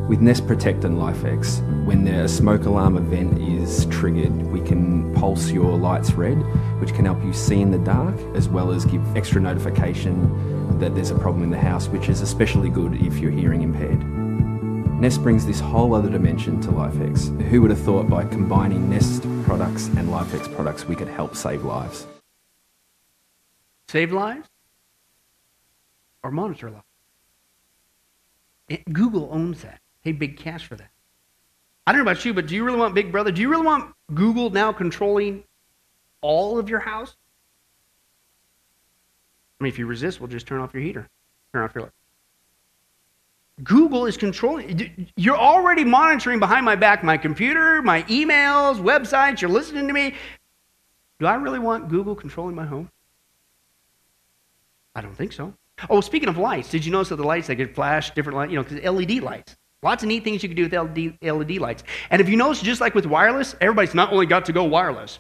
With 0.09 0.23
Nest 0.23 0.47
Protect 0.47 0.85
and 0.85 0.97
LIFX, 0.97 1.85
when 1.85 2.03
the 2.03 2.27
smoke 2.27 2.65
alarm 2.65 2.97
event 2.97 3.39
is 3.39 3.85
triggered, 3.91 4.33
we 4.47 4.63
can 4.63 5.13
pulse 5.13 5.51
your 5.51 5.77
lights 5.77 6.13
red, 6.15 6.39
which 6.81 6.95
can 6.95 7.05
help 7.05 7.23
you 7.23 7.35
see 7.35 7.61
in 7.61 7.71
the 7.71 7.79
dark, 7.81 8.19
as 8.35 8.49
well 8.49 8.71
as 8.71 8.87
give 8.87 9.03
extra 9.19 9.39
notification 9.39 10.79
that 10.79 10.95
there's 10.95 11.11
a 11.11 11.19
problem 11.19 11.43
in 11.43 11.51
the 11.51 11.59
house, 11.59 11.89
which 11.89 12.09
is 12.09 12.23
especially 12.23 12.71
good 12.71 12.95
if 13.03 13.19
you're 13.19 13.31
hearing 13.31 13.61
impaired. 13.61 14.03
Nest 14.99 15.23
brings 15.23 15.45
this 15.45 15.61
whole 15.61 15.93
other 15.93 16.09
dimension 16.09 16.59
to 16.63 16.69
LIFX. 16.69 17.39
Who 17.51 17.61
would 17.61 17.71
have 17.71 17.83
thought 17.83 18.09
by 18.09 18.25
combining 18.25 18.89
Nest 18.89 19.25
products 19.45 19.89
and 19.89 20.09
LIFX 20.09 20.55
products 20.55 20.87
we 20.87 20.97
could 20.97 21.09
help 21.09 21.37
save 21.37 21.65
lives? 21.65 22.07
Save 23.89 24.11
lives 24.11 24.49
or 26.25 26.33
monitor 26.33 26.71
lives? 26.71 26.85
It- 28.69 28.93
Google 28.93 29.29
owns 29.31 29.63
that. 29.63 29.81
Pay 30.03 30.13
big 30.13 30.37
cash 30.37 30.67
for 30.67 30.75
that. 30.75 30.91
I 31.87 31.93
don't 31.93 32.05
know 32.05 32.11
about 32.11 32.25
you, 32.25 32.33
but 32.35 32.47
do 32.47 32.55
you 32.55 32.65
really 32.65 32.79
want 32.79 32.95
Big 32.95 33.13
Brother? 33.13 33.31
Do 33.31 33.43
you 33.43 33.51
really 33.51 33.65
want 33.67 33.95
Google 34.15 34.49
now 34.51 34.73
controlling 34.73 35.45
all 36.23 36.59
of 36.59 36.69
your 36.69 36.81
house? 36.81 37.15
I 39.61 39.65
mean, 39.65 39.73
if 39.73 39.79
you 39.79 39.87
resist, 39.87 40.19
we'll 40.19 40.29
just 40.29 40.47
turn 40.47 40.61
off 40.61 40.73
your 40.73 40.83
heater, 40.83 41.09
turn 41.53 41.63
off 41.63 41.75
your 41.75 41.85
light. 41.85 41.93
Google 43.63 44.07
is 44.07 44.17
controlling. 44.17 45.07
You're 45.17 45.37
already 45.37 45.85
monitoring 45.85 46.41
behind 46.41 46.65
my 46.65 46.75
back 46.75 47.05
my 47.05 47.17
computer, 47.17 47.83
my 47.83 48.03
emails, 48.05 48.81
websites. 48.81 49.41
You're 49.41 49.51
listening 49.51 49.87
to 49.87 49.93
me. 49.93 50.15
Do 51.21 51.27
I 51.27 51.35
really 51.37 51.61
want 51.61 51.89
Google 51.89 52.17
controlling 52.17 52.57
my 52.57 52.65
home? 52.67 52.91
I 54.97 55.03
don't 55.03 55.15
think 55.15 55.33
so. 55.33 55.55
Oh, 55.91 56.01
speaking 56.01 56.29
of 56.29 56.39
lights, 56.39 56.71
did 56.71 56.85
you 56.85 56.93
notice 56.93 57.09
that 57.11 57.17
the 57.17 57.25
lights 57.25 57.49
they 57.49 57.57
could 57.57 57.75
flash 57.75 58.13
different 58.13 58.37
lights? 58.39 58.53
You 58.53 58.59
know, 58.59 58.65
'cause 58.65 58.79
LED 58.83 59.21
lights. 59.21 59.57
Lots 59.83 60.03
of 60.03 60.09
neat 60.09 60.25
things 60.25 60.43
you 60.43 60.49
can 60.49 60.57
do 60.57 60.63
with 60.63 60.73
LED, 60.73 61.19
LED 61.21 61.59
lights. 61.59 61.85
And 62.11 62.21
if 62.21 62.29
you 62.29 62.37
notice, 62.37 62.63
just 62.63 62.81
like 62.81 62.95
with 62.95 63.07
wireless, 63.07 63.55
everybody's 63.61 63.95
not 63.95 64.13
only 64.13 64.27
got 64.27 64.47
to 64.47 64.53
go 64.53 64.65
wireless, 64.65 65.19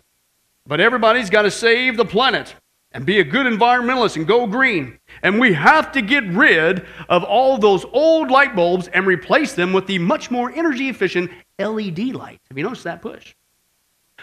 but 0.66 0.80
everybody's 0.80 1.28
got 1.28 1.42
to 1.42 1.50
save 1.50 1.96
the 1.98 2.04
planet 2.04 2.54
and 2.92 3.04
be 3.04 3.18
a 3.18 3.24
good 3.24 3.44
environmentalist 3.46 4.16
and 4.16 4.26
go 4.26 4.46
green. 4.46 4.98
And 5.22 5.38
we 5.38 5.52
have 5.52 5.92
to 5.92 6.00
get 6.00 6.24
rid 6.28 6.86
of 7.08 7.24
all 7.24 7.58
those 7.58 7.84
old 7.92 8.30
light 8.30 8.56
bulbs 8.56 8.88
and 8.88 9.06
replace 9.06 9.52
them 9.52 9.72
with 9.72 9.86
the 9.86 9.98
much 9.98 10.30
more 10.30 10.50
energy 10.52 10.88
efficient 10.88 11.30
LED 11.58 12.12
lights. 12.12 12.46
Have 12.48 12.56
you 12.56 12.64
noticed 12.64 12.84
that 12.84 13.02
push? 13.02 13.34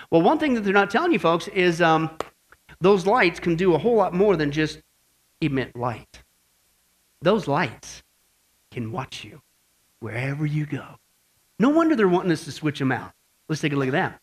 Well, 0.09 0.21
one 0.21 0.39
thing 0.39 0.55
that 0.55 0.61
they're 0.61 0.73
not 0.73 0.89
telling 0.89 1.11
you 1.11 1.19
folks 1.19 1.49
is 1.49 1.81
um, 1.81 2.09
those 2.79 3.05
lights 3.05 3.39
can 3.39 3.55
do 3.55 3.75
a 3.75 3.77
whole 3.77 3.95
lot 3.95 4.13
more 4.13 4.35
than 4.37 4.51
just 4.51 4.79
emit 5.41 5.75
light. 5.75 6.10
Those 7.21 7.47
lights 7.47 8.01
can 8.71 8.91
watch 8.91 9.23
you 9.23 9.41
wherever 9.99 10.45
you 10.45 10.65
go. 10.65 10.95
No 11.59 11.69
wonder 11.69 11.95
they're 11.95 12.07
wanting 12.07 12.31
us 12.31 12.45
to 12.45 12.51
switch 12.51 12.79
them 12.79 12.91
out. 12.91 13.11
Let's 13.47 13.61
take 13.61 13.73
a 13.73 13.75
look 13.75 13.89
at 13.89 13.91
that. 13.91 14.19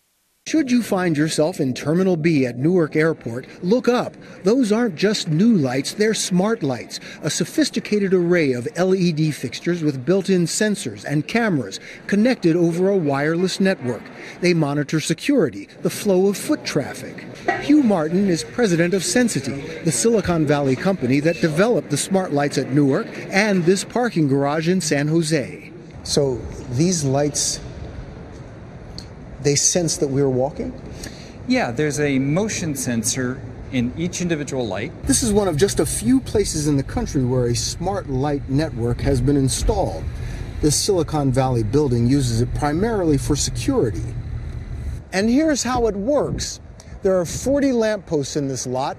Should 0.49 0.70
you 0.70 0.82
find 0.82 1.14
yourself 1.14 1.61
in 1.61 1.74
Terminal 1.74 2.16
B 2.16 2.46
at 2.46 2.57
Newark 2.57 2.96
Airport, 2.96 3.46
look 3.62 3.86
up. 3.86 4.16
Those 4.44 4.72
aren't 4.72 4.94
just 4.94 5.28
new 5.28 5.53
lights, 5.55 5.92
they're 5.92 6.14
smart 6.14 6.62
lights, 6.62 7.01
a 7.20 7.28
sophisticated 7.28 8.14
array 8.14 8.53
of 8.53 8.66
LED 8.78 9.34
fixtures 9.34 9.82
with 9.82 10.07
built 10.07 10.30
in 10.30 10.46
sensors 10.46 11.05
and 11.05 11.28
cameras 11.28 11.80
connected 12.07 12.57
over 12.57 12.88
a 12.88 12.96
wireless 12.96 13.61
network. 13.61 14.01
They 14.40 14.55
monitor 14.55 15.01
security, 15.01 15.68
the 15.82 15.90
flow 15.90 16.28
of 16.28 16.38
foot 16.38 16.64
traffic. 16.64 17.26
Hugh 17.61 17.82
Martin 17.82 18.30
is 18.30 18.42
president 18.42 18.94
of 18.94 19.03
Sensity, 19.03 19.84
the 19.84 19.92
Silicon 19.92 20.46
Valley 20.46 20.76
company 20.76 21.20
that 21.20 21.42
developed 21.42 21.90
the 21.90 21.99
smart 21.99 22.32
lights 22.32 22.57
at 22.57 22.72
Newark 22.72 23.07
and 23.28 23.66
this 23.66 23.84
parking 23.84 24.28
garage 24.28 24.66
in 24.66 24.80
San 24.80 25.09
Jose. 25.09 25.70
So 26.05 26.36
these 26.70 27.05
lights, 27.05 27.61
they 29.43 29.55
sense 29.55 29.97
that 29.99 30.09
we're 30.09 30.28
walking? 30.28 30.72
Yeah, 31.47 31.70
there's 31.70 32.01
a 32.01 32.18
motion 32.18 32.74
sensor 32.74 33.41
in 33.72 33.93
each 33.97 34.20
individual 34.20 34.66
light. 34.66 34.93
This 35.05 35.22
is 35.22 35.32
one 35.32 35.49
of 35.49 35.57
just 35.57 35.80
a 35.80 35.86
few 35.86 36.20
places 36.20 36.66
in 36.66 36.76
the 36.76 36.82
country 36.82 37.24
where 37.24 37.47
a 37.47 37.55
smart 37.55 38.09
light 38.09 38.49
network 38.49 39.01
has 39.03 39.20
been 39.20 39.36
installed. 39.36 40.05
This 40.61 40.76
Silicon 40.76 41.30
Valley 41.30 41.62
building 41.62 42.07
uses 42.07 42.41
it 42.41 42.53
primarily 42.55 43.18
for 43.18 43.36
security. 43.36 44.03
And 45.12 45.28
here's 45.28 45.62
how 45.62 45.86
it 45.86 45.95
works 45.95 46.61
there 47.03 47.18
are 47.18 47.24
40 47.24 47.72
lampposts 47.72 48.36
in 48.36 48.49
this 48.49 48.66
lot 48.66 48.97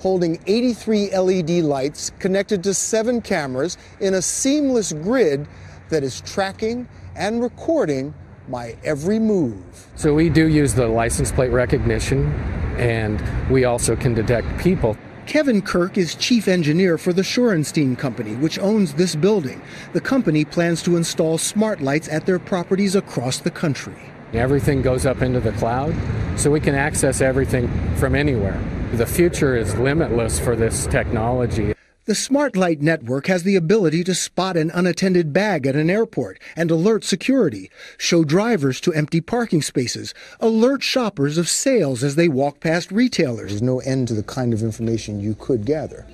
holding 0.00 0.40
83 0.46 1.16
LED 1.16 1.50
lights 1.62 2.10
connected 2.18 2.64
to 2.64 2.74
seven 2.74 3.20
cameras 3.20 3.78
in 4.00 4.14
a 4.14 4.22
seamless 4.22 4.92
grid 4.92 5.46
that 5.90 6.02
is 6.02 6.20
tracking 6.22 6.88
and 7.14 7.40
recording 7.40 8.12
my 8.48 8.76
every 8.84 9.18
move. 9.18 9.62
So 9.96 10.14
we 10.14 10.28
do 10.28 10.48
use 10.48 10.74
the 10.74 10.88
license 10.88 11.32
plate 11.32 11.50
recognition, 11.50 12.32
and 12.76 13.22
we 13.50 13.64
also 13.64 13.96
can 13.96 14.14
detect 14.14 14.58
people. 14.58 14.96
Kevin 15.26 15.62
Kirk 15.62 15.96
is 15.96 16.16
chief 16.16 16.48
engineer 16.48 16.98
for 16.98 17.12
the 17.12 17.22
Shorenstein 17.22 17.96
Company, 17.96 18.34
which 18.34 18.58
owns 18.58 18.94
this 18.94 19.14
building. 19.14 19.62
The 19.92 20.00
company 20.00 20.44
plans 20.44 20.82
to 20.82 20.96
install 20.96 21.38
smart 21.38 21.80
lights 21.80 22.08
at 22.08 22.26
their 22.26 22.40
properties 22.40 22.96
across 22.96 23.38
the 23.38 23.50
country. 23.50 23.94
Everything 24.32 24.82
goes 24.82 25.06
up 25.06 25.22
into 25.22 25.40
the 25.40 25.52
cloud, 25.52 25.94
so 26.36 26.50
we 26.50 26.58
can 26.58 26.74
access 26.74 27.20
everything 27.20 27.70
from 27.96 28.14
anywhere. 28.14 28.60
The 28.94 29.06
future 29.06 29.56
is 29.56 29.74
limitless 29.76 30.40
for 30.40 30.56
this 30.56 30.86
technology. 30.86 31.74
The 32.04 32.16
Smart 32.16 32.56
Light 32.56 32.82
Network 32.82 33.28
has 33.28 33.44
the 33.44 33.54
ability 33.54 34.02
to 34.02 34.14
spot 34.16 34.56
an 34.56 34.72
unattended 34.74 35.32
bag 35.32 35.68
at 35.68 35.76
an 35.76 35.88
airport 35.88 36.40
and 36.56 36.68
alert 36.68 37.04
security, 37.04 37.70
show 37.96 38.24
drivers 38.24 38.80
to 38.80 38.92
empty 38.92 39.20
parking 39.20 39.62
spaces, 39.62 40.12
alert 40.40 40.82
shoppers 40.82 41.38
of 41.38 41.48
sales 41.48 42.02
as 42.02 42.16
they 42.16 42.26
walk 42.26 42.58
past 42.58 42.90
retailers. 42.90 43.50
There's 43.50 43.62
no 43.62 43.78
end 43.78 44.08
to 44.08 44.14
the 44.14 44.24
kind 44.24 44.52
of 44.52 44.64
information 44.64 45.20
you 45.20 45.36
could 45.36 45.64
gather. 45.64 46.04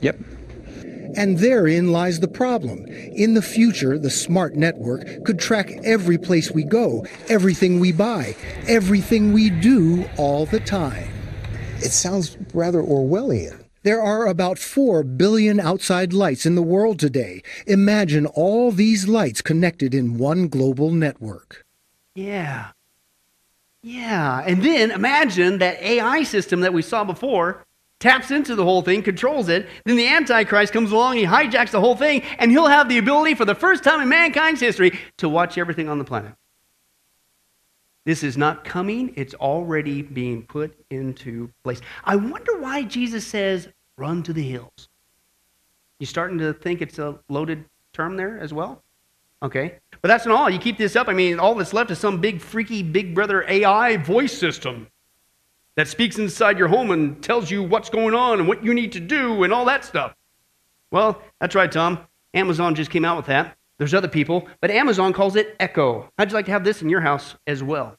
Yep. 0.00 0.20
And 1.14 1.36
therein 1.36 1.92
lies 1.92 2.20
the 2.20 2.28
problem. 2.28 2.86
In 2.86 3.34
the 3.34 3.42
future, 3.42 3.98
the 3.98 4.08
smart 4.08 4.54
network 4.54 5.02
could 5.26 5.38
track 5.38 5.70
every 5.84 6.16
place 6.16 6.50
we 6.50 6.64
go, 6.64 7.04
everything 7.28 7.78
we 7.78 7.92
buy, 7.92 8.36
everything 8.66 9.34
we 9.34 9.50
do 9.50 10.08
all 10.16 10.46
the 10.46 10.60
time. 10.60 11.10
It 11.80 11.90
sounds 11.90 12.38
rather 12.54 12.80
Orwellian. 12.80 13.59
There 13.82 14.02
are 14.02 14.26
about 14.26 14.58
4 14.58 15.02
billion 15.02 15.58
outside 15.58 16.12
lights 16.12 16.44
in 16.44 16.54
the 16.54 16.62
world 16.62 16.98
today. 16.98 17.42
Imagine 17.66 18.26
all 18.26 18.72
these 18.72 19.08
lights 19.08 19.40
connected 19.40 19.94
in 19.94 20.18
one 20.18 20.48
global 20.48 20.90
network. 20.90 21.64
Yeah. 22.14 22.72
Yeah. 23.82 24.42
And 24.46 24.62
then 24.62 24.90
imagine 24.90 25.58
that 25.58 25.80
AI 25.82 26.24
system 26.24 26.60
that 26.60 26.74
we 26.74 26.82
saw 26.82 27.04
before 27.04 27.64
taps 28.00 28.30
into 28.30 28.54
the 28.54 28.64
whole 28.64 28.82
thing, 28.82 29.02
controls 29.02 29.48
it. 29.48 29.66
Then 29.84 29.96
the 29.96 30.08
Antichrist 30.08 30.72
comes 30.72 30.90
along, 30.90 31.16
he 31.16 31.24
hijacks 31.24 31.70
the 31.70 31.80
whole 31.80 31.96
thing, 31.96 32.22
and 32.38 32.50
he'll 32.50 32.66
have 32.66 32.88
the 32.88 32.98
ability 32.98 33.34
for 33.34 33.44
the 33.44 33.54
first 33.54 33.84
time 33.84 34.00
in 34.00 34.08
mankind's 34.08 34.60
history 34.60 34.98
to 35.18 35.28
watch 35.28 35.58
everything 35.58 35.88
on 35.88 35.98
the 35.98 36.04
planet. 36.04 36.32
This 38.04 38.22
is 38.22 38.36
not 38.36 38.64
coming, 38.64 39.12
it's 39.16 39.34
already 39.34 40.02
being 40.02 40.42
put 40.42 40.74
into 40.90 41.50
place. 41.62 41.80
I 42.04 42.16
wonder 42.16 42.58
why 42.58 42.82
Jesus 42.84 43.26
says, 43.26 43.68
run 43.98 44.22
to 44.22 44.32
the 44.32 44.42
hills. 44.42 44.88
You 45.98 46.06
starting 46.06 46.38
to 46.38 46.54
think 46.54 46.80
it's 46.80 46.98
a 46.98 47.18
loaded 47.28 47.64
term 47.92 48.16
there 48.16 48.38
as 48.38 48.54
well? 48.54 48.82
Okay. 49.42 49.74
But 50.00 50.08
that's 50.08 50.24
not 50.24 50.38
all. 50.38 50.50
You 50.50 50.58
keep 50.58 50.78
this 50.78 50.96
up, 50.96 51.08
I 51.08 51.12
mean, 51.12 51.38
all 51.38 51.54
that's 51.54 51.74
left 51.74 51.90
is 51.90 51.98
some 51.98 52.20
big, 52.20 52.40
freaky, 52.40 52.82
big 52.82 53.14
brother 53.14 53.44
AI 53.46 53.98
voice 53.98 54.36
system 54.36 54.88
that 55.76 55.88
speaks 55.88 56.18
inside 56.18 56.58
your 56.58 56.68
home 56.68 56.90
and 56.90 57.22
tells 57.22 57.50
you 57.50 57.62
what's 57.62 57.90
going 57.90 58.14
on 58.14 58.38
and 58.38 58.48
what 58.48 58.64
you 58.64 58.74
need 58.74 58.92
to 58.92 59.00
do 59.00 59.44
and 59.44 59.52
all 59.52 59.66
that 59.66 59.84
stuff. 59.84 60.14
Well, 60.90 61.22
that's 61.40 61.54
right, 61.54 61.70
Tom. 61.70 62.00
Amazon 62.34 62.74
just 62.74 62.90
came 62.90 63.04
out 63.04 63.16
with 63.16 63.26
that. 63.26 63.56
There's 63.80 63.94
other 63.94 64.08
people, 64.08 64.46
but 64.60 64.70
Amazon 64.70 65.14
calls 65.14 65.36
it 65.36 65.56
Echo. 65.58 66.06
How'd 66.18 66.28
you 66.28 66.34
like 66.34 66.44
to 66.44 66.52
have 66.52 66.64
this 66.64 66.82
in 66.82 66.90
your 66.90 67.00
house 67.00 67.36
as 67.46 67.62
well? 67.62 67.96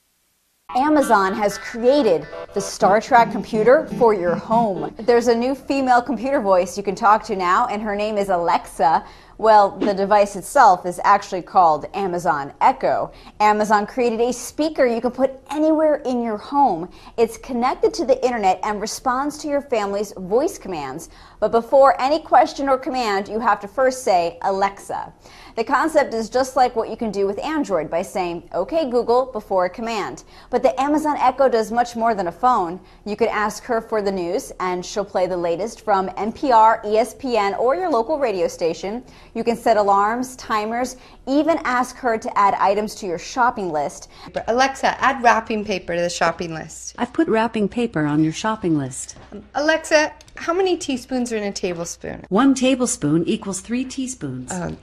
Amazon 0.75 1.33
has 1.33 1.57
created 1.57 2.27
the 2.53 2.61
Star 2.61 3.01
Trek 3.01 3.31
computer 3.31 3.87
for 3.97 4.13
your 4.13 4.35
home. 4.35 4.93
There's 4.99 5.27
a 5.27 5.35
new 5.35 5.55
female 5.55 5.99
computer 5.99 6.39
voice 6.39 6.77
you 6.77 6.83
can 6.83 6.93
talk 6.93 7.23
to 7.25 7.35
now, 7.35 7.65
and 7.65 7.81
her 7.81 7.95
name 7.95 8.19
is 8.19 8.29
Alexa. 8.29 9.03
Well, 9.37 9.71
the 9.71 9.93
device 9.93 10.35
itself 10.35 10.85
is 10.85 11.01
actually 11.03 11.41
called 11.41 11.87
Amazon 11.95 12.53
Echo. 12.61 13.11
Amazon 13.39 13.87
created 13.87 14.21
a 14.21 14.31
speaker 14.31 14.85
you 14.85 15.01
can 15.01 15.09
put 15.09 15.31
anywhere 15.49 15.95
in 16.05 16.21
your 16.21 16.37
home. 16.37 16.89
It's 17.17 17.37
connected 17.37 17.91
to 17.95 18.05
the 18.05 18.23
internet 18.23 18.59
and 18.63 18.79
responds 18.79 19.39
to 19.39 19.47
your 19.47 19.61
family's 19.61 20.13
voice 20.13 20.59
commands. 20.59 21.09
But 21.39 21.51
before 21.51 21.99
any 21.99 22.19
question 22.19 22.69
or 22.69 22.77
command, 22.77 23.27
you 23.27 23.39
have 23.39 23.59
to 23.61 23.67
first 23.67 24.03
say, 24.03 24.37
Alexa. 24.43 25.11
The 25.55 25.63
concept 25.63 26.13
is 26.13 26.29
just 26.29 26.55
like 26.55 26.75
what 26.75 26.89
you 26.89 26.95
can 26.95 27.11
do 27.11 27.27
with 27.27 27.37
Android 27.39 27.89
by 27.89 28.01
saying, 28.01 28.49
OK 28.53 28.89
Google, 28.89 29.25
before 29.25 29.65
a 29.65 29.69
command. 29.69 30.23
But 30.49 30.63
the 30.63 30.79
Amazon 30.79 31.17
Echo 31.17 31.49
does 31.49 31.71
much 31.71 31.95
more 31.95 32.15
than 32.15 32.27
a 32.27 32.31
phone. 32.31 32.79
You 33.05 33.15
could 33.15 33.27
ask 33.27 33.63
her 33.65 33.81
for 33.81 34.01
the 34.01 34.11
news, 34.11 34.51
and 34.59 34.85
she'll 34.85 35.05
play 35.05 35.27
the 35.27 35.35
latest 35.35 35.81
from 35.81 36.07
NPR, 36.09 36.83
ESPN, 36.85 37.59
or 37.59 37.75
your 37.75 37.89
local 37.89 38.17
radio 38.17 38.47
station. 38.47 39.03
You 39.33 39.43
can 39.43 39.57
set 39.57 39.77
alarms, 39.77 40.35
timers, 40.37 40.95
even 41.27 41.57
ask 41.63 41.97
her 41.97 42.17
to 42.17 42.37
add 42.37 42.53
items 42.55 42.95
to 42.95 43.05
your 43.05 43.19
shopping 43.19 43.71
list. 43.71 44.09
Alexa, 44.47 45.01
add 45.03 45.21
wrapping 45.21 45.65
paper 45.65 45.95
to 45.95 46.01
the 46.01 46.09
shopping 46.09 46.53
list. 46.53 46.95
I've 46.97 47.13
put 47.13 47.27
wrapping 47.27 47.67
paper 47.67 48.05
on 48.05 48.23
your 48.23 48.33
shopping 48.33 48.77
list. 48.77 49.17
Alexa, 49.55 50.13
how 50.35 50.53
many 50.53 50.77
teaspoons 50.77 51.31
are 51.31 51.37
in 51.37 51.43
a 51.43 51.51
tablespoon? 51.51 52.25
One 52.29 52.53
tablespoon 52.53 53.25
equals 53.27 53.61
three 53.61 53.85
teaspoons. 53.85 54.51
Uh, 54.51 54.75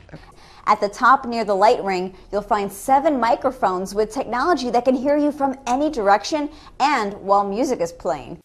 At 0.69 0.83
the 0.83 0.89
top 0.91 1.25
near 1.25 1.47
the 1.47 1.55
light 1.55 1.83
ring, 1.83 2.14
you'll 2.31 2.43
find 2.43 2.71
seven 2.71 3.19
microphones 3.19 3.95
with 3.95 4.12
technology 4.12 4.69
that 4.69 4.85
can 4.85 4.95
hear 4.95 5.16
you 5.16 5.33
from 5.33 5.59
any 5.66 5.89
direction 5.89 6.51
and 6.79 7.14
while 7.14 7.49
music 7.49 7.81
is 7.81 7.91
playing. 7.91 8.39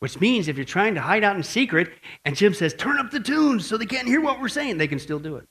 Which 0.00 0.20
means 0.20 0.48
if 0.48 0.56
you're 0.56 0.64
trying 0.64 0.96
to 0.96 1.00
hide 1.00 1.22
out 1.22 1.36
in 1.36 1.44
secret 1.44 1.92
and 2.24 2.34
Jim 2.34 2.52
says, 2.52 2.74
turn 2.74 2.98
up 2.98 3.12
the 3.12 3.20
tunes 3.20 3.64
so 3.64 3.76
they 3.76 3.86
can't 3.86 4.08
hear 4.08 4.20
what 4.20 4.40
we're 4.40 4.48
saying, 4.48 4.78
they 4.78 4.88
can 4.88 4.98
still 4.98 5.20
do 5.20 5.36
it. 5.36 5.46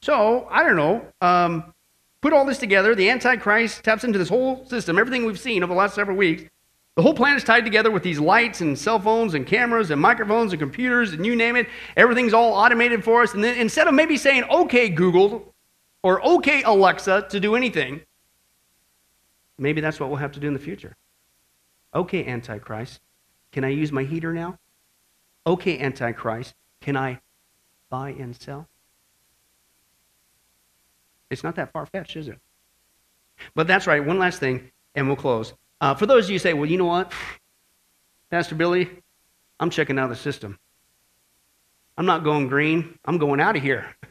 So, 0.00 0.46
I 0.48 0.62
don't 0.62 0.76
know. 0.76 1.04
Um, 1.20 1.74
put 2.20 2.32
all 2.32 2.44
this 2.44 2.58
together. 2.58 2.94
The 2.94 3.10
Antichrist 3.10 3.82
taps 3.82 4.04
into 4.04 4.20
this 4.20 4.28
whole 4.28 4.64
system, 4.66 5.00
everything 5.00 5.26
we've 5.26 5.40
seen 5.40 5.64
over 5.64 5.72
the 5.72 5.78
last 5.78 5.96
several 5.96 6.16
weeks. 6.16 6.44
The 6.96 7.02
whole 7.02 7.14
planet 7.14 7.38
is 7.38 7.44
tied 7.44 7.64
together 7.64 7.90
with 7.90 8.04
these 8.04 8.20
lights 8.20 8.60
and 8.60 8.78
cell 8.78 9.00
phones 9.00 9.34
and 9.34 9.44
cameras 9.46 9.90
and 9.90 10.00
microphones 10.00 10.52
and 10.52 10.60
computers 10.60 11.12
and 11.12 11.26
you 11.26 11.34
name 11.34 11.56
it. 11.56 11.68
Everything's 11.96 12.32
all 12.32 12.52
automated 12.52 13.02
for 13.02 13.22
us. 13.22 13.34
And 13.34 13.42
then 13.42 13.56
instead 13.56 13.88
of 13.88 13.94
maybe 13.94 14.16
saying, 14.16 14.44
okay, 14.44 14.88
Google 14.88 15.52
or 16.02 16.24
okay, 16.24 16.62
Alexa, 16.62 17.26
to 17.30 17.40
do 17.40 17.56
anything, 17.56 18.00
maybe 19.58 19.80
that's 19.80 19.98
what 19.98 20.08
we'll 20.08 20.18
have 20.18 20.32
to 20.32 20.40
do 20.40 20.46
in 20.46 20.52
the 20.52 20.60
future. 20.60 20.96
Okay, 21.92 22.24
Antichrist, 22.26 23.00
can 23.50 23.64
I 23.64 23.70
use 23.70 23.90
my 23.90 24.04
heater 24.04 24.32
now? 24.32 24.58
Okay, 25.46 25.80
Antichrist, 25.80 26.54
can 26.80 26.96
I 26.96 27.20
buy 27.90 28.10
and 28.10 28.40
sell? 28.40 28.68
It's 31.28 31.42
not 31.42 31.56
that 31.56 31.72
far 31.72 31.86
fetched, 31.86 32.16
is 32.16 32.28
it? 32.28 32.38
But 33.54 33.66
that's 33.66 33.88
right. 33.88 34.04
One 34.04 34.18
last 34.20 34.38
thing, 34.38 34.70
and 34.94 35.08
we'll 35.08 35.16
close. 35.16 35.54
Uh, 35.84 35.94
for 35.94 36.06
those 36.06 36.24
of 36.24 36.30
you 36.30 36.36
who 36.36 36.38
say, 36.38 36.54
well, 36.54 36.64
you 36.64 36.78
know 36.78 36.86
what? 36.86 37.12
Pastor 38.30 38.54
Billy, 38.54 38.88
I'm 39.60 39.68
checking 39.68 39.98
out 39.98 40.04
of 40.04 40.16
the 40.16 40.16
system. 40.16 40.58
I'm 41.98 42.06
not 42.06 42.24
going 42.24 42.48
green. 42.48 42.98
I'm 43.04 43.18
going 43.18 43.38
out 43.38 43.54
of 43.54 43.62
here. 43.62 43.94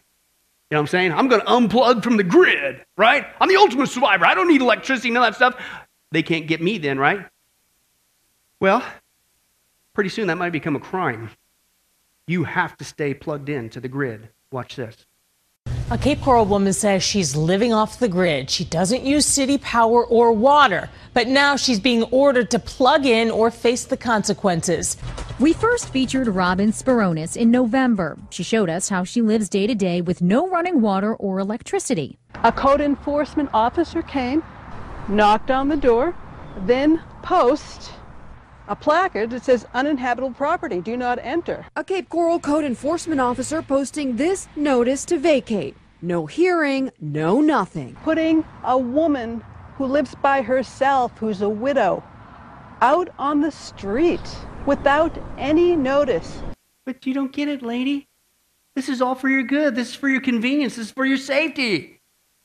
You 0.69 0.75
know 0.75 0.81
what 0.81 0.83
I'm 0.85 0.87
saying? 0.87 1.11
I'm 1.11 1.27
going 1.27 1.41
to 1.41 1.47
unplug 1.47 2.01
from 2.03 2.17
the 2.17 2.23
grid, 2.23 2.83
right? 2.97 3.27
I'm 3.39 3.47
the 3.47 3.57
ultimate 3.57 3.89
survivor. 3.89 4.25
I 4.25 4.33
don't 4.33 4.47
need 4.47 4.61
electricity, 4.61 5.11
none 5.11 5.21
of 5.21 5.27
that 5.27 5.35
stuff. 5.35 5.63
They 6.11 6.23
can't 6.23 6.47
get 6.47 6.63
me 6.63 6.79
then, 6.79 6.97
right? 6.97 7.27
Well, 8.59 8.83
pretty 9.93 10.09
soon 10.09 10.25
that 10.27 10.37
might 10.39 10.49
become 10.49 10.75
a 10.75 10.79
crime. 10.79 11.29
You 12.25 12.45
have 12.45 12.75
to 12.77 12.85
stay 12.85 13.13
plugged 13.13 13.49
in 13.49 13.69
to 13.69 13.79
the 13.79 13.87
grid. 13.87 14.29
Watch 14.51 14.75
this. 14.75 15.05
A 15.93 15.97
Cape 15.99 16.21
Coral 16.21 16.45
woman 16.45 16.73
says 16.73 17.03
she's 17.03 17.35
living 17.35 17.71
off 17.71 17.99
the 17.99 18.07
grid. 18.07 18.49
She 18.49 18.65
doesn't 18.65 19.03
use 19.03 19.27
city 19.27 19.59
power 19.59 20.03
or 20.03 20.31
water, 20.31 20.89
but 21.13 21.27
now 21.27 21.55
she's 21.55 21.79
being 21.79 22.01
ordered 22.05 22.49
to 22.49 22.57
plug 22.57 23.05
in 23.05 23.29
or 23.29 23.51
face 23.51 23.85
the 23.85 23.95
consequences. 23.95 24.97
We 25.39 25.53
first 25.53 25.89
featured 25.89 26.27
Robin 26.29 26.71
Speronis 26.71 27.37
in 27.37 27.51
November. 27.51 28.17
She 28.31 28.41
showed 28.41 28.71
us 28.71 28.89
how 28.89 29.03
she 29.03 29.21
lives 29.21 29.49
day 29.49 29.67
to 29.67 29.75
day 29.75 30.01
with 30.01 30.19
no 30.19 30.49
running 30.49 30.81
water 30.81 31.13
or 31.13 31.37
electricity. 31.37 32.17
A 32.43 32.51
code 32.51 32.81
enforcement 32.81 33.51
officer 33.53 34.01
came, 34.01 34.41
knocked 35.07 35.51
on 35.51 35.69
the 35.69 35.77
door, 35.77 36.15
then 36.65 37.03
post 37.21 37.91
a 38.67 38.75
placard 38.75 39.29
that 39.29 39.43
says 39.43 39.67
uninhabitable 39.75 40.31
property, 40.31 40.81
do 40.81 40.97
not 40.97 41.19
enter. 41.21 41.67
A 41.75 41.83
Cape 41.83 42.09
Coral 42.09 42.39
code 42.39 42.63
enforcement 42.63 43.21
officer 43.21 43.61
posting 43.61 44.15
this 44.15 44.47
notice 44.55 45.05
to 45.05 45.19
vacate. 45.19 45.75
No 46.03 46.25
hearing, 46.25 46.91
no 46.99 47.39
nothing. 47.39 47.95
Putting 48.03 48.43
a 48.65 48.77
woman 48.77 49.41
who 49.77 49.85
lives 49.85 50.15
by 50.15 50.41
herself, 50.41 51.17
who's 51.17 51.41
a 51.41 51.47
widow, 51.47 52.03
out 52.81 53.07
on 53.17 53.39
the 53.39 53.51
street 53.51 54.19
without 54.65 55.17
any 55.37 55.77
notice. 55.77 56.43
But 56.85 57.05
you 57.05 57.13
don't 57.13 57.31
get 57.31 57.47
it, 57.47 57.61
lady. 57.61 58.09
This 58.75 58.89
is 58.89 59.01
all 59.01 59.15
for 59.15 59.29
your 59.29 59.43
good. 59.43 59.75
This 59.75 59.91
is 59.91 59.95
for 59.95 60.09
your 60.09 60.19
convenience. 60.19 60.75
This 60.75 60.87
is 60.87 60.91
for 60.91 61.05
your 61.05 61.15
safety. 61.15 62.01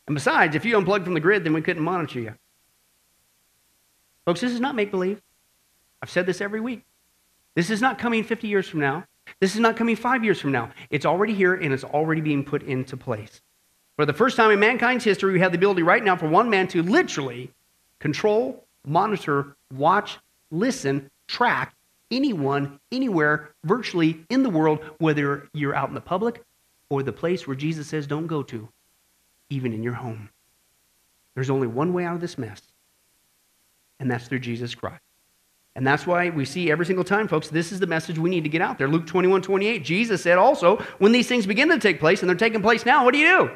And 0.06 0.14
besides, 0.14 0.54
if 0.54 0.64
you 0.64 0.76
unplug 0.76 1.02
from 1.02 1.14
the 1.14 1.20
grid, 1.20 1.42
then 1.42 1.52
we 1.52 1.60
couldn't 1.60 1.82
monitor 1.82 2.20
you. 2.20 2.34
Folks, 4.24 4.40
this 4.40 4.52
is 4.52 4.60
not 4.60 4.76
make 4.76 4.92
believe. 4.92 5.20
I've 6.00 6.10
said 6.10 6.26
this 6.26 6.40
every 6.40 6.60
week. 6.60 6.84
This 7.56 7.70
is 7.70 7.80
not 7.80 7.98
coming 7.98 8.22
50 8.22 8.46
years 8.46 8.68
from 8.68 8.78
now. 8.78 9.04
This 9.40 9.54
is 9.54 9.60
not 9.60 9.76
coming 9.76 9.96
five 9.96 10.22
years 10.22 10.40
from 10.40 10.52
now. 10.52 10.70
It's 10.90 11.04
already 11.04 11.34
here 11.34 11.54
and 11.54 11.74
it's 11.74 11.82
already 11.82 12.20
being 12.20 12.44
put 12.44 12.62
into 12.62 12.96
place. 12.96 13.42
For 13.98 14.06
the 14.06 14.12
first 14.12 14.36
time 14.36 14.52
in 14.52 14.60
mankind's 14.60 15.02
history, 15.02 15.32
we 15.32 15.40
have 15.40 15.50
the 15.50 15.58
ability 15.58 15.82
right 15.82 16.04
now 16.04 16.14
for 16.14 16.28
one 16.28 16.48
man 16.48 16.68
to 16.68 16.84
literally 16.84 17.50
control, 17.98 18.64
monitor, 18.86 19.56
watch, 19.74 20.20
listen, 20.52 21.10
track 21.26 21.74
anyone, 22.12 22.78
anywhere, 22.92 23.50
virtually 23.64 24.24
in 24.30 24.44
the 24.44 24.50
world, 24.50 24.78
whether 24.98 25.48
you're 25.52 25.74
out 25.74 25.88
in 25.88 25.96
the 25.96 26.00
public 26.00 26.40
or 26.90 27.02
the 27.02 27.12
place 27.12 27.44
where 27.44 27.56
Jesus 27.56 27.88
says 27.88 28.06
don't 28.06 28.28
go 28.28 28.40
to, 28.44 28.68
even 29.50 29.72
in 29.72 29.82
your 29.82 29.94
home. 29.94 30.28
There's 31.34 31.50
only 31.50 31.66
one 31.66 31.92
way 31.92 32.04
out 32.04 32.14
of 32.14 32.20
this 32.20 32.38
mess, 32.38 32.62
and 33.98 34.08
that's 34.08 34.28
through 34.28 34.38
Jesus 34.38 34.76
Christ. 34.76 35.02
And 35.74 35.84
that's 35.84 36.06
why 36.06 36.30
we 36.30 36.44
see 36.44 36.70
every 36.70 36.86
single 36.86 37.04
time, 37.04 37.26
folks, 37.26 37.48
this 37.48 37.72
is 37.72 37.80
the 37.80 37.86
message 37.88 38.16
we 38.16 38.30
need 38.30 38.44
to 38.44 38.48
get 38.48 38.62
out 38.62 38.78
there. 38.78 38.86
Luke 38.86 39.08
21 39.08 39.42
28, 39.42 39.84
Jesus 39.84 40.22
said 40.22 40.38
also, 40.38 40.76
when 40.98 41.10
these 41.10 41.26
things 41.26 41.46
begin 41.46 41.68
to 41.70 41.80
take 41.80 41.98
place, 41.98 42.20
and 42.20 42.28
they're 42.28 42.36
taking 42.36 42.62
place 42.62 42.86
now, 42.86 43.04
what 43.04 43.12
do 43.12 43.18
you 43.18 43.26
do? 43.26 43.50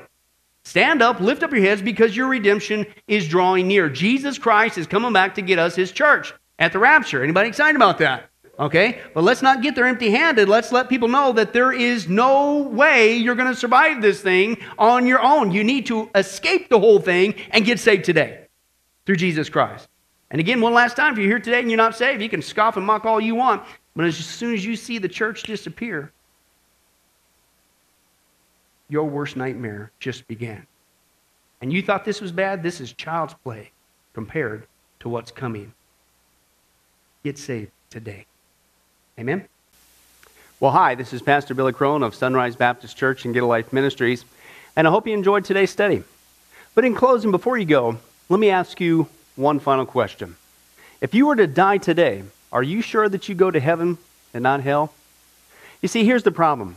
Stand 0.64 1.02
up, 1.02 1.20
lift 1.20 1.42
up 1.42 1.50
your 1.50 1.60
heads, 1.60 1.82
because 1.82 2.16
your 2.16 2.28
redemption 2.28 2.86
is 3.08 3.28
drawing 3.28 3.66
near. 3.66 3.88
Jesus 3.88 4.38
Christ 4.38 4.78
is 4.78 4.86
coming 4.86 5.12
back 5.12 5.34
to 5.34 5.42
get 5.42 5.58
us, 5.58 5.74
his 5.74 5.92
church, 5.92 6.32
at 6.58 6.72
the 6.72 6.78
rapture. 6.78 7.22
Anybody 7.22 7.48
excited 7.48 7.76
about 7.76 7.98
that? 7.98 8.30
Okay? 8.58 9.00
But 9.14 9.24
let's 9.24 9.42
not 9.42 9.62
get 9.62 9.74
there 9.74 9.86
empty 9.86 10.10
handed. 10.10 10.48
Let's 10.48 10.70
let 10.70 10.88
people 10.88 11.08
know 11.08 11.32
that 11.32 11.52
there 11.52 11.72
is 11.72 12.08
no 12.08 12.58
way 12.58 13.16
you're 13.16 13.34
going 13.34 13.52
to 13.52 13.58
survive 13.58 14.00
this 14.02 14.20
thing 14.20 14.56
on 14.78 15.06
your 15.06 15.20
own. 15.20 15.50
You 15.50 15.64
need 15.64 15.86
to 15.86 16.08
escape 16.14 16.68
the 16.68 16.78
whole 16.78 17.00
thing 17.00 17.34
and 17.50 17.64
get 17.64 17.80
saved 17.80 18.04
today 18.04 18.46
through 19.04 19.16
Jesus 19.16 19.48
Christ. 19.48 19.88
And 20.30 20.40
again, 20.40 20.60
one 20.60 20.74
last 20.74 20.96
time, 20.96 21.12
if 21.12 21.18
you're 21.18 21.28
here 21.28 21.40
today 21.40 21.60
and 21.60 21.70
you're 21.70 21.76
not 21.76 21.96
saved, 21.96 22.22
you 22.22 22.28
can 22.28 22.40
scoff 22.40 22.76
and 22.76 22.86
mock 22.86 23.04
all 23.04 23.20
you 23.20 23.34
want. 23.34 23.62
But 23.96 24.06
as 24.06 24.16
soon 24.16 24.54
as 24.54 24.64
you 24.64 24.76
see 24.76 24.98
the 24.98 25.08
church 25.08 25.42
disappear, 25.42 26.12
your 28.92 29.08
worst 29.08 29.36
nightmare 29.36 29.90
just 30.00 30.28
began. 30.28 30.66
And 31.62 31.72
you 31.72 31.80
thought 31.80 32.04
this 32.04 32.20
was 32.20 32.30
bad? 32.30 32.62
This 32.62 32.78
is 32.78 32.92
child's 32.92 33.32
play 33.42 33.70
compared 34.12 34.66
to 35.00 35.08
what's 35.08 35.30
coming. 35.30 35.72
Get 37.24 37.38
saved 37.38 37.70
today. 37.88 38.26
Amen? 39.18 39.48
Well, 40.60 40.72
hi, 40.72 40.94
this 40.94 41.14
is 41.14 41.22
Pastor 41.22 41.54
Billy 41.54 41.72
Crone 41.72 42.02
of 42.02 42.14
Sunrise 42.14 42.54
Baptist 42.54 42.98
Church 42.98 43.24
and 43.24 43.32
Get 43.32 43.42
a 43.42 43.46
Life 43.46 43.72
Ministries, 43.72 44.26
and 44.76 44.86
I 44.86 44.90
hope 44.90 45.06
you 45.06 45.14
enjoyed 45.14 45.46
today's 45.46 45.70
study. 45.70 46.02
But 46.74 46.84
in 46.84 46.94
closing, 46.94 47.30
before 47.30 47.56
you 47.56 47.64
go, 47.64 47.96
let 48.28 48.40
me 48.40 48.50
ask 48.50 48.78
you 48.78 49.08
one 49.36 49.58
final 49.58 49.86
question. 49.86 50.36
If 51.00 51.14
you 51.14 51.26
were 51.26 51.36
to 51.36 51.46
die 51.46 51.78
today, 51.78 52.24
are 52.52 52.62
you 52.62 52.82
sure 52.82 53.08
that 53.08 53.26
you 53.26 53.34
go 53.34 53.50
to 53.50 53.58
heaven 53.58 53.96
and 54.34 54.42
not 54.42 54.60
hell? 54.60 54.92
You 55.80 55.88
see, 55.88 56.04
here's 56.04 56.24
the 56.24 56.30
problem. 56.30 56.76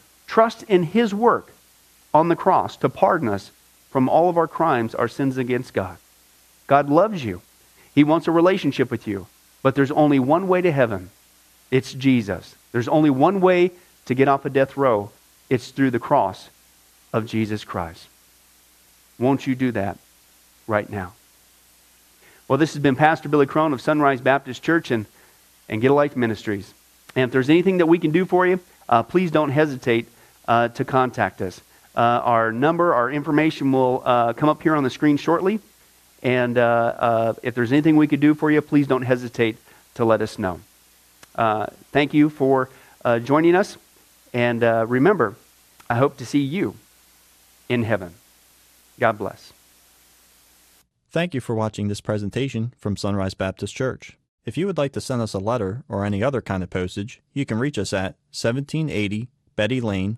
trust 0.31 0.63
in 0.63 0.83
His 0.83 1.13
work 1.13 1.51
on 2.13 2.29
the 2.29 2.37
cross 2.37 2.77
to 2.77 2.87
pardon 2.87 3.27
us 3.27 3.51
from 3.89 4.07
all 4.07 4.29
of 4.29 4.37
our 4.37 4.47
crimes, 4.47 4.95
our 4.95 5.09
sins 5.09 5.37
against 5.37 5.73
God. 5.73 5.97
God 6.67 6.89
loves 6.89 7.25
you. 7.25 7.41
He 7.93 8.05
wants 8.05 8.29
a 8.29 8.31
relationship 8.31 8.89
with 8.89 9.05
you. 9.05 9.27
But 9.61 9.75
there's 9.75 9.91
only 9.91 10.19
one 10.19 10.47
way 10.47 10.61
to 10.61 10.71
heaven 10.71 11.09
it's 11.69 11.93
Jesus. 11.93 12.55
There's 12.71 12.87
only 12.87 13.09
one 13.09 13.41
way 13.41 13.71
to 14.05 14.13
get 14.13 14.29
off 14.29 14.45
a 14.45 14.49
death 14.49 14.77
row 14.77 15.11
it's 15.49 15.71
through 15.71 15.91
the 15.91 15.99
cross 15.99 16.49
of 17.11 17.25
Jesus 17.25 17.65
Christ. 17.65 18.07
Won't 19.19 19.45
you 19.45 19.53
do 19.53 19.73
that 19.73 19.97
right 20.65 20.89
now? 20.89 21.11
Well, 22.47 22.57
this 22.57 22.73
has 22.73 22.81
been 22.81 22.95
Pastor 22.95 23.27
Billy 23.27 23.47
Crone 23.47 23.73
of 23.73 23.81
Sunrise 23.81 24.21
Baptist 24.21 24.63
Church 24.63 24.91
and, 24.91 25.05
and 25.67 25.81
Get 25.81 25.91
a 25.91 25.93
Life 25.93 26.15
Ministries. 26.15 26.73
And 27.17 27.25
if 27.25 27.31
there's 27.31 27.49
anything 27.49 27.79
that 27.79 27.87
we 27.87 27.99
can 27.99 28.11
do 28.11 28.23
for 28.23 28.47
you, 28.47 28.61
uh, 28.87 29.03
please 29.03 29.29
don't 29.29 29.49
hesitate 29.49 30.07
uh, 30.47 30.69
to 30.69 30.85
contact 30.85 31.41
us. 31.41 31.61
Uh, 31.95 31.99
our 31.99 32.51
number, 32.51 32.93
our 32.93 33.11
information 33.11 33.71
will 33.71 34.01
uh, 34.05 34.33
come 34.33 34.49
up 34.49 34.61
here 34.63 34.75
on 34.75 34.83
the 34.83 34.89
screen 34.89 35.17
shortly. 35.17 35.59
And 36.23 36.57
uh, 36.57 36.61
uh, 36.97 37.33
if 37.43 37.55
there's 37.55 37.71
anything 37.71 37.95
we 37.95 38.07
could 38.07 38.19
do 38.19 38.33
for 38.33 38.51
you, 38.51 38.61
please 38.61 38.87
don't 38.87 39.01
hesitate 39.01 39.57
to 39.95 40.05
let 40.05 40.21
us 40.21 40.39
know. 40.39 40.61
thank 41.91 42.13
you 42.13 42.29
for 42.29 42.69
joining 43.23 43.55
us. 43.55 43.77
And 44.33 44.61
remember, 44.89 45.35
I 45.89 45.95
hope 45.95 46.17
to 46.17 46.25
see 46.25 46.39
you 46.39 46.75
in 47.67 47.83
heaven. 47.83 48.13
God 48.99 49.17
bless. 49.17 49.51
Thank 51.11 51.33
you 51.33 51.41
for 51.41 51.55
watching 51.55 51.89
this 51.89 51.99
presentation 51.99 52.73
from 52.77 52.95
Sunrise 52.95 53.33
Baptist 53.33 53.75
Church. 53.75 54.17
If 54.45 54.57
you 54.57 54.65
would 54.65 54.77
like 54.77 54.93
to 54.93 55.01
send 55.01 55.21
us 55.21 55.33
a 55.33 55.39
letter 55.39 55.83
or 55.89 56.05
any 56.05 56.23
other 56.23 56.41
kind 56.41 56.63
of 56.63 56.69
postage, 56.69 57.21
you 57.33 57.45
can 57.45 57.59
reach 57.59 57.77
us 57.77 57.91
at 57.91 58.15
1780 58.31 59.27
Betty 59.55 59.81
Lane, 59.81 60.17